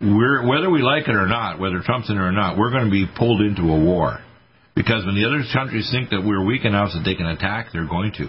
we're 0.00 0.48
whether 0.48 0.70
we 0.70 0.80
like 0.80 1.06
it 1.06 1.16
or 1.16 1.26
not, 1.26 1.60
whether 1.60 1.80
Trump's 1.84 2.08
in 2.08 2.16
it 2.16 2.20
or 2.20 2.32
not, 2.32 2.56
we're 2.56 2.70
going 2.70 2.86
to 2.86 2.90
be 2.90 3.04
pulled 3.14 3.42
into 3.42 3.62
a 3.62 3.78
war 3.78 4.20
because 4.74 5.04
when 5.04 5.14
the 5.14 5.26
other 5.26 5.44
countries 5.52 5.88
think 5.92 6.10
that 6.10 6.22
we're 6.24 6.44
weak 6.44 6.64
enough 6.64 6.90
that 6.94 7.02
they 7.04 7.14
can 7.14 7.26
attack, 7.26 7.68
they're 7.72 7.86
going 7.86 8.12
to. 8.12 8.28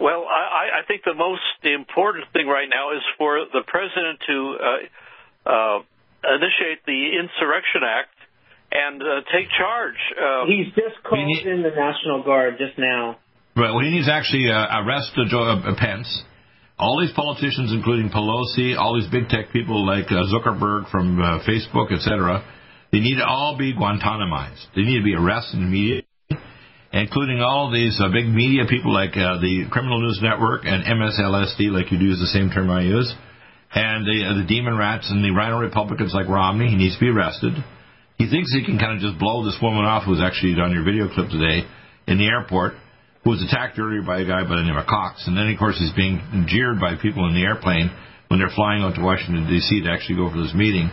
Well, 0.00 0.24
I, 0.70 0.80
I 0.80 0.86
think 0.86 1.02
the 1.04 1.14
most 1.14 1.42
important 1.64 2.26
thing 2.32 2.46
right 2.46 2.68
now 2.72 2.92
is 2.96 3.02
for 3.18 3.44
the 3.52 3.62
president 3.66 4.20
to 4.26 4.36
uh, 4.56 5.50
uh, 5.50 5.78
initiate 6.24 6.84
the 6.86 7.18
Insurrection 7.18 7.82
Act 7.82 8.14
and 8.72 9.02
uh, 9.02 9.06
take 9.34 9.50
charge. 9.58 9.98
Uh, 10.14 10.46
He's 10.46 10.72
just 10.74 11.02
called 11.02 11.26
in 11.44 11.62
the 11.62 11.74
National 11.74 12.22
Guard 12.22 12.54
just 12.58 12.78
now. 12.78 13.18
Right. 13.56 13.72
Well, 13.74 13.82
he 13.82 13.90
needs 13.90 14.06
to 14.06 14.14
actually 14.14 14.50
uh, 14.50 14.82
arrest 14.86 15.10
uh, 15.16 15.26
Joe, 15.28 15.42
uh, 15.42 15.74
Pence. 15.76 16.06
All 16.78 16.98
these 17.00 17.12
politicians, 17.12 17.72
including 17.72 18.08
Pelosi, 18.08 18.78
all 18.78 18.94
these 18.98 19.10
big 19.10 19.28
tech 19.28 19.52
people 19.52 19.84
like 19.84 20.06
uh, 20.06 20.24
Zuckerberg 20.32 20.88
from 20.90 21.20
uh, 21.20 21.40
Facebook, 21.44 21.92
etc., 21.92 22.42
they 22.92 23.00
need 23.00 23.16
to 23.16 23.26
all 23.26 23.56
be 23.58 23.74
Guantanamized. 23.74 24.74
They 24.74 24.82
need 24.82 24.98
to 24.98 25.04
be 25.04 25.14
arrested 25.14 25.60
immediately, 25.60 25.99
including 26.92 27.40
all 27.40 27.70
these 27.70 27.98
uh, 28.02 28.08
big 28.08 28.26
media 28.26 28.64
people 28.68 28.92
like 28.92 29.16
uh, 29.16 29.38
the 29.38 29.66
Criminal 29.70 30.00
News 30.00 30.20
Network 30.22 30.62
and 30.64 30.84
MSLSD, 30.84 31.70
like 31.70 31.92
you 31.92 31.98
do 31.98 32.10
is 32.10 32.18
the 32.18 32.32
same 32.34 32.50
term 32.50 32.70
I 32.70 32.82
use, 32.82 33.12
and 33.74 34.04
the, 34.04 34.18
uh, 34.26 34.34
the 34.42 34.46
Demon 34.46 34.76
Rats 34.76 35.10
and 35.10 35.24
the 35.24 35.30
RINO 35.30 35.60
Republicans 35.60 36.12
like 36.12 36.28
Romney. 36.28 36.68
He 36.68 36.76
needs 36.76 36.94
to 36.94 37.00
be 37.00 37.10
arrested. 37.10 37.54
He 38.18 38.28
thinks 38.28 38.52
he 38.52 38.64
can 38.64 38.78
kind 38.78 38.96
of 38.96 39.00
just 39.00 39.18
blow 39.18 39.44
this 39.44 39.56
woman 39.62 39.84
off 39.84 40.04
who's 40.04 40.20
actually 40.20 40.60
on 40.60 40.72
your 40.72 40.84
video 40.84 41.08
clip 41.08 41.30
today 41.30 41.64
in 42.06 42.18
the 42.18 42.26
airport 42.26 42.74
who 43.24 43.30
was 43.30 43.42
attacked 43.44 43.78
earlier 43.78 44.02
by 44.02 44.20
a 44.20 44.26
guy 44.26 44.42
by 44.42 44.56
the 44.56 44.66
name 44.66 44.76
of 44.76 44.86
Cox. 44.86 45.24
And 45.26 45.36
then, 45.36 45.48
of 45.48 45.58
course, 45.58 45.78
he's 45.78 45.92
being 45.92 46.20
jeered 46.48 46.80
by 46.80 46.96
people 47.00 47.28
in 47.28 47.34
the 47.34 47.44
airplane 47.44 47.90
when 48.28 48.40
they're 48.40 48.54
flying 48.54 48.82
out 48.82 48.94
to 48.96 49.02
Washington, 49.02 49.46
D.C. 49.48 49.82
to 49.84 49.90
actually 49.90 50.16
go 50.16 50.30
for 50.30 50.40
this 50.40 50.54
meeting. 50.54 50.90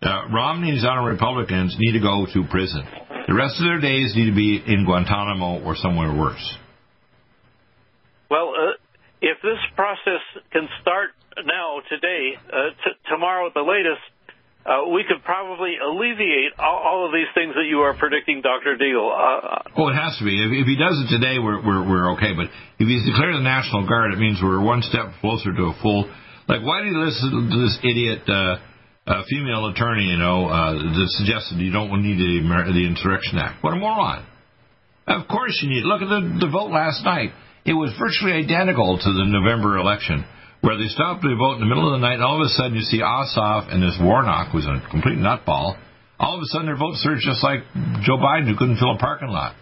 Uh, 0.00 0.28
Romney 0.32 0.68
and 0.70 0.78
his 0.78 0.86
other 0.86 1.08
Republicans 1.08 1.76
need 1.78 1.92
to 1.92 2.00
go 2.00 2.26
to 2.32 2.44
prison. 2.48 2.82
The 3.28 3.36
rest 3.36 3.60
of 3.60 3.68
their 3.68 3.76
days 3.76 4.16
need 4.16 4.32
to 4.32 4.34
be 4.34 4.56
in 4.56 4.88
Guantanamo 4.88 5.60
or 5.60 5.76
somewhere 5.76 6.08
worse. 6.16 6.40
Well, 8.32 8.56
uh, 8.56 8.80
if 9.20 9.36
this 9.44 9.60
process 9.76 10.24
can 10.50 10.64
start 10.80 11.12
now, 11.36 11.84
today, 11.92 12.40
uh, 12.48 12.72
t- 12.80 12.96
tomorrow 13.12 13.46
at 13.46 13.52
the 13.52 13.60
latest, 13.60 14.00
uh, 14.64 14.88
we 14.88 15.04
could 15.04 15.22
probably 15.28 15.76
alleviate 15.76 16.56
all, 16.58 16.80
all, 16.80 17.00
of 17.06 17.12
these 17.12 17.28
things 17.36 17.52
that 17.52 17.68
you 17.68 17.84
are 17.84 17.92
predicting, 18.00 18.40
Dr. 18.40 18.80
Deagle. 18.80 19.12
Uh, 19.12 19.76
oh, 19.76 19.92
it 19.92 19.94
has 19.94 20.16
to 20.18 20.24
be. 20.24 20.32
If, 20.32 20.64
if 20.64 20.66
he 20.66 20.80
does 20.80 20.96
it 21.04 21.12
today, 21.12 21.36
we're, 21.36 21.60
we're, 21.60 21.84
we're 21.84 22.08
okay. 22.16 22.32
But 22.32 22.48
if 22.80 22.88
he's 22.88 23.04
declared 23.04 23.36
the 23.36 23.44
National 23.44 23.86
Guard, 23.86 24.16
it 24.16 24.18
means 24.18 24.40
we're 24.42 24.64
one 24.64 24.80
step 24.80 25.12
closer 25.20 25.52
to 25.52 25.64
a 25.68 25.74
full. 25.84 26.08
Like, 26.48 26.64
why 26.64 26.80
do 26.80 26.88
you 26.88 26.96
listen 26.96 27.52
to 27.52 27.58
this 27.60 27.76
idiot 27.84 28.24
uh, 28.24 28.56
uh, 29.08 29.24
female 29.28 29.66
attorney, 29.72 30.04
you 30.04 30.18
know, 30.18 30.46
uh, 30.46 30.72
that 30.76 31.08
suggested 31.16 31.58
you 31.58 31.72
don't 31.72 31.90
need 32.02 32.20
the, 32.20 32.44
the 32.44 32.84
Insurrection 32.86 33.38
Act? 33.38 33.64
What 33.64 33.72
a 33.72 33.76
moron. 33.76 34.26
Of 35.06 35.26
course 35.26 35.58
you 35.62 35.70
need. 35.70 35.84
Look 35.84 36.02
at 36.02 36.08
the, 36.12 36.44
the 36.44 36.50
vote 36.52 36.70
last 36.70 37.02
night. 37.04 37.32
It 37.64 37.72
was 37.72 37.92
virtually 37.98 38.32
identical 38.36 38.98
to 38.98 39.10
the 39.12 39.24
November 39.24 39.78
election 39.78 40.24
where 40.60 40.76
they 40.76 40.88
stopped 40.88 41.22
the 41.22 41.34
vote 41.38 41.54
in 41.54 41.60
the 41.60 41.70
middle 41.70 41.86
of 41.88 42.00
the 42.00 42.04
night, 42.04 42.14
and 42.14 42.24
all 42.24 42.36
of 42.36 42.44
a 42.44 42.50
sudden 42.50 42.74
you 42.74 42.82
see 42.82 43.00
Ossoff 43.00 43.72
and 43.72 43.82
this 43.82 43.96
Warnock, 44.00 44.52
who's 44.52 44.66
a 44.66 44.82
complete 44.90 45.16
nutball, 45.16 45.78
All 46.18 46.34
of 46.34 46.42
a 46.42 46.46
sudden, 46.46 46.66
their 46.66 46.76
vote 46.76 46.96
surged 46.96 47.22
just 47.22 47.44
like 47.44 47.60
Joe 48.02 48.18
Biden, 48.18 48.48
who 48.50 48.56
couldn't 48.56 48.76
fill 48.76 48.94
a 48.94 48.98
parking 48.98 49.28
lot. 49.28 49.54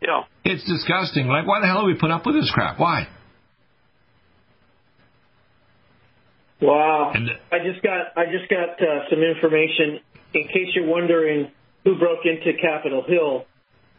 Yeah. 0.00 0.24
It's 0.44 0.64
disgusting. 0.64 1.28
Like, 1.28 1.46
why 1.46 1.60
the 1.60 1.66
hell 1.66 1.82
do 1.82 1.86
we 1.86 1.98
put 1.98 2.10
up 2.10 2.24
with 2.24 2.36
this 2.36 2.50
crap? 2.52 2.80
Why? 2.80 3.06
Wow. 6.60 7.12
I 7.14 7.58
just 7.64 7.82
got 7.82 8.16
I 8.16 8.26
just 8.26 8.48
got 8.50 8.80
uh, 8.80 9.08
some 9.10 9.22
information 9.22 10.00
in 10.34 10.48
case 10.48 10.74
you're 10.74 10.86
wondering 10.86 11.50
who 11.84 11.98
broke 11.98 12.24
into 12.24 12.58
Capitol 12.60 13.04
Hill. 13.06 13.44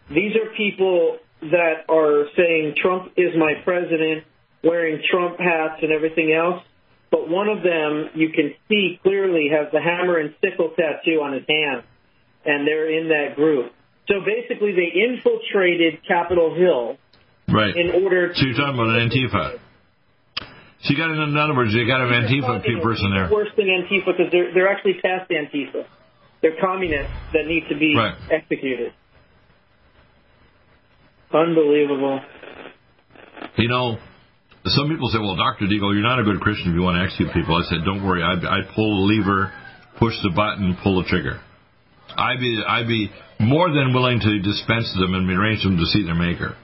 These 0.10 0.36
are 0.36 0.54
people 0.56 1.18
that 1.42 1.86
are 1.90 2.26
saying 2.36 2.76
Trump 2.78 3.14
is 3.16 3.36
my 3.38 3.54
president, 3.64 4.26
wearing 4.64 5.02
Trump 5.10 5.40
hats 5.40 5.82
and 5.84 5.92
everything 5.92 6.34
else. 6.34 6.64
But 7.12 7.30
one 7.30 7.48
of 7.48 7.64
them 7.64 8.10
you 8.16 8.30
can 8.30 8.54
see 8.68 9.00
clearly 9.04 9.50
has 9.52 9.72
the 9.72 9.82
hammer 9.82 10.18
and 10.18 10.34
sickle 10.42 10.72
tattoo 10.76 11.22
on 11.22 11.34
his 11.34 11.44
hand, 11.48 11.84
and 12.46 12.68
they're 12.68 12.90
in 12.90 13.10
that 13.10 13.36
group. 13.36 13.72
So 14.08 14.16
basically, 14.26 14.72
they 14.74 14.92
infiltrated 15.00 16.06
Capitol 16.08 16.56
Hill 16.56 16.98
Right. 17.50 17.76
in 17.76 18.04
order 18.04 18.30
to. 18.30 18.36
So 18.36 18.46
you're 18.46 18.56
talking 18.56 18.76
about 18.76 18.90
an 18.90 19.10
Antifa. 19.10 19.60
So 20.88 20.94
you 20.94 20.98
got, 20.98 21.12
in 21.12 21.36
other 21.36 21.54
words, 21.54 21.74
you 21.74 21.86
got 21.86 22.00
an 22.00 22.08
Antifa 22.16 22.64
person 22.82 23.12
there. 23.12 23.30
Worse 23.30 23.50
than 23.58 23.68
Antifa 23.68 24.16
because 24.16 24.32
they're 24.32 24.54
they're 24.54 24.70
actually 24.72 24.96
past 25.04 25.30
Antifa. 25.30 25.84
They're 26.42 26.56
communists 26.62 27.12
that 27.34 27.46
need 27.46 27.68
to 27.68 27.76
be 27.76 27.94
Right. 27.96 28.16
executed. 28.32 28.94
Unbelievable. 31.34 32.22
You 33.58 33.68
know, 33.68 33.98
some 34.66 34.88
people 34.88 35.10
say, 35.10 35.20
well, 35.20 35.36
Dr. 35.36 35.66
Deagle, 35.66 35.92
you're 35.94 36.08
not 36.08 36.20
a 36.20 36.24
good 36.24 36.40
Christian 36.40 36.72
if 36.72 36.76
you 36.76 36.82
want 36.82 36.96
to 36.96 37.04
execute 37.04 37.34
people. 37.34 37.56
I 37.56 37.64
said, 37.68 37.84
don't 37.84 38.06
worry. 38.06 38.24
I'd, 38.24 38.46
I'd 38.46 38.70
pull 38.76 39.08
the 39.08 39.14
lever, 39.14 39.52
push 40.00 40.14
the 40.24 40.30
button, 40.30 40.78
pull 40.84 41.02
the 41.04 41.10
trigger. 41.10 41.42
I'd 42.16 42.40
be, 42.40 42.64
I'd 42.66 42.88
be 42.88 43.12
more 43.40 43.70
than 43.74 43.94
willing 43.94 44.20
to 44.22 44.40
dispense 44.40 44.94
them 44.98 45.14
and 45.16 45.30
arrange 45.30 45.64
them 45.64 45.76
to 45.78 45.86
see 45.86 46.04
their 46.06 46.16
maker. 46.16 46.56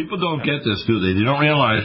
People 0.00 0.16
don't 0.16 0.40
get 0.40 0.64
this, 0.64 0.82
do 0.86 0.96
they? 0.96 1.12
They 1.12 1.24
don't 1.28 1.44
realize 1.44 1.84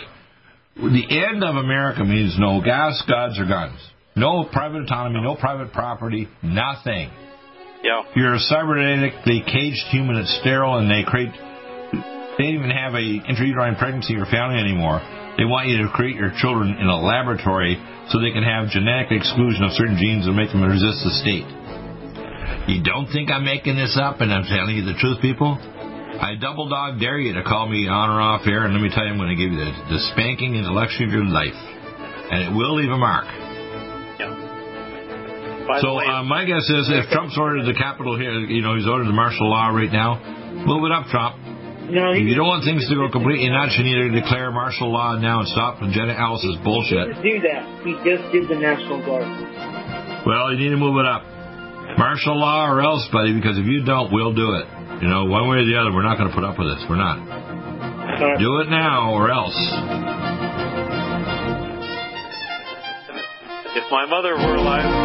the 0.80 1.04
end 1.12 1.44
of 1.44 1.56
America 1.60 2.06
means 2.06 2.40
no 2.40 2.64
gas, 2.64 3.04
gods, 3.10 3.38
or 3.38 3.44
guns. 3.44 3.76
No 4.16 4.48
private 4.48 4.84
autonomy, 4.84 5.20
no 5.20 5.36
private 5.36 5.74
property, 5.74 6.30
nothing. 6.42 7.12
Yeah. 7.84 8.08
You're 8.16 8.36
a 8.36 8.40
cybernetically 8.40 9.44
caged 9.44 9.84
human 9.92 10.16
that's 10.16 10.32
sterile, 10.40 10.80
and 10.80 10.88
they 10.88 11.04
create. 11.04 11.28
They 12.40 12.44
don't 12.48 12.56
even 12.56 12.72
have 12.72 12.96
a 12.96 13.04
intrauterine 13.28 13.78
pregnancy 13.78 14.16
or 14.16 14.24
family 14.32 14.64
anymore. 14.64 15.04
They 15.36 15.44
want 15.44 15.68
you 15.68 15.84
to 15.84 15.92
create 15.92 16.16
your 16.16 16.32
children 16.40 16.72
in 16.72 16.88
a 16.88 16.96
laboratory 16.96 17.76
so 18.08 18.24
they 18.24 18.32
can 18.32 18.44
have 18.44 18.72
genetic 18.72 19.12
exclusion 19.12 19.68
of 19.68 19.76
certain 19.76 20.00
genes 20.00 20.24
and 20.24 20.40
make 20.40 20.56
them 20.56 20.64
resist 20.64 21.04
the 21.04 21.12
state. 21.20 21.48
You 22.72 22.80
don't 22.80 23.12
think 23.12 23.28
I'm 23.28 23.44
making 23.44 23.76
this 23.76 24.00
up 24.00 24.22
and 24.24 24.32
I'm 24.32 24.48
telling 24.48 24.80
you 24.80 24.88
the 24.88 24.96
truth, 24.96 25.20
people? 25.20 25.60
I 26.22 26.36
double 26.40 26.70
dog 26.70 27.00
dare 27.00 27.20
you 27.20 27.34
to 27.34 27.44
call 27.44 27.68
me 27.68 27.88
on 27.88 28.10
or 28.10 28.22
off 28.22 28.48
air, 28.48 28.66
and 28.66 28.74
let 28.74 28.82
me 28.82 28.90
tell 28.90 29.04
you, 29.04 29.12
I'm 29.12 29.18
going 29.18 29.36
to 29.36 29.40
give 29.40 29.52
you 29.52 29.60
the, 29.60 30.00
spanking 30.16 30.56
and 30.56 30.66
the 30.66 30.72
spanking 30.80 31.06
intellectual 31.06 31.08
of 31.08 31.14
your 31.14 31.28
life, 31.28 31.60
and 32.32 32.40
it 32.48 32.52
will 32.56 32.76
leave 32.76 32.90
a 32.90 32.98
mark. 32.98 33.28
By 35.66 35.82
so 35.82 35.98
way, 35.98 36.06
uh, 36.06 36.24
my 36.24 36.46
guess 36.46 36.70
is 36.70 36.94
if 36.94 37.10
Trump's 37.10 37.36
ordered 37.38 37.66
the 37.66 37.74
Capitol 37.74 38.18
here, 38.18 38.32
you 38.38 38.62
know, 38.62 38.78
he's 38.78 38.86
ordered 38.86 39.10
the 39.10 39.18
martial 39.18 39.50
law 39.50 39.74
right 39.74 39.92
now, 39.92 40.22
move 40.54 40.86
it 40.86 40.94
up, 40.94 41.10
Trump. 41.10 41.42
No, 41.90 42.14
If 42.18 42.26
you 42.26 42.34
don't 42.34 42.50
want 42.50 42.66
things 42.66 42.86
to 42.90 42.96
go 42.98 43.10
completely 43.14 43.50
nuts, 43.50 43.78
you 43.78 43.86
need 43.86 44.10
to 44.10 44.14
declare 44.14 44.50
martial 44.50 44.90
law 44.90 45.18
now 45.18 45.46
and 45.46 45.48
stop 45.50 45.78
Jenna 45.94 46.18
Ellis's 46.18 46.58
bullshit. 46.66 47.14
Just 47.14 47.22
do 47.22 47.38
that. 47.46 47.62
He 47.86 47.94
just 48.02 48.26
did 48.34 48.50
the 48.50 48.58
National 48.58 49.06
Guard. 49.06 49.26
Well, 50.26 50.50
you 50.50 50.58
need 50.58 50.74
to 50.74 50.82
move 50.82 50.98
it 50.98 51.06
up. 51.06 51.22
Martial 51.98 52.38
law 52.38 52.66
or 52.66 52.82
else, 52.82 53.06
buddy, 53.14 53.38
because 53.38 53.58
if 53.62 53.66
you 53.70 53.86
don't, 53.86 54.10
we'll 54.10 54.34
do 54.34 54.58
it. 54.58 54.66
You 55.02 55.08
know, 55.08 55.26
one 55.26 55.50
way 55.50 55.58
or 55.58 55.66
the 55.66 55.78
other, 55.78 55.92
we're 55.92 56.04
not 56.04 56.18
going 56.18 56.30
to 56.30 56.36
put 56.36 56.44
up 56.44 56.58
with 56.58 56.68
this. 56.68 56.86
We're 56.90 56.96
not. 56.96 57.20
Do 58.40 58.60
it 58.62 58.70
now 58.70 59.12
or 59.14 59.30
else. 59.32 59.56
if 63.86 63.92
my 63.92 64.06
mother 64.06 64.36
were 64.36 64.56
alive, 64.56 65.05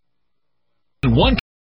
One 1.03 1.40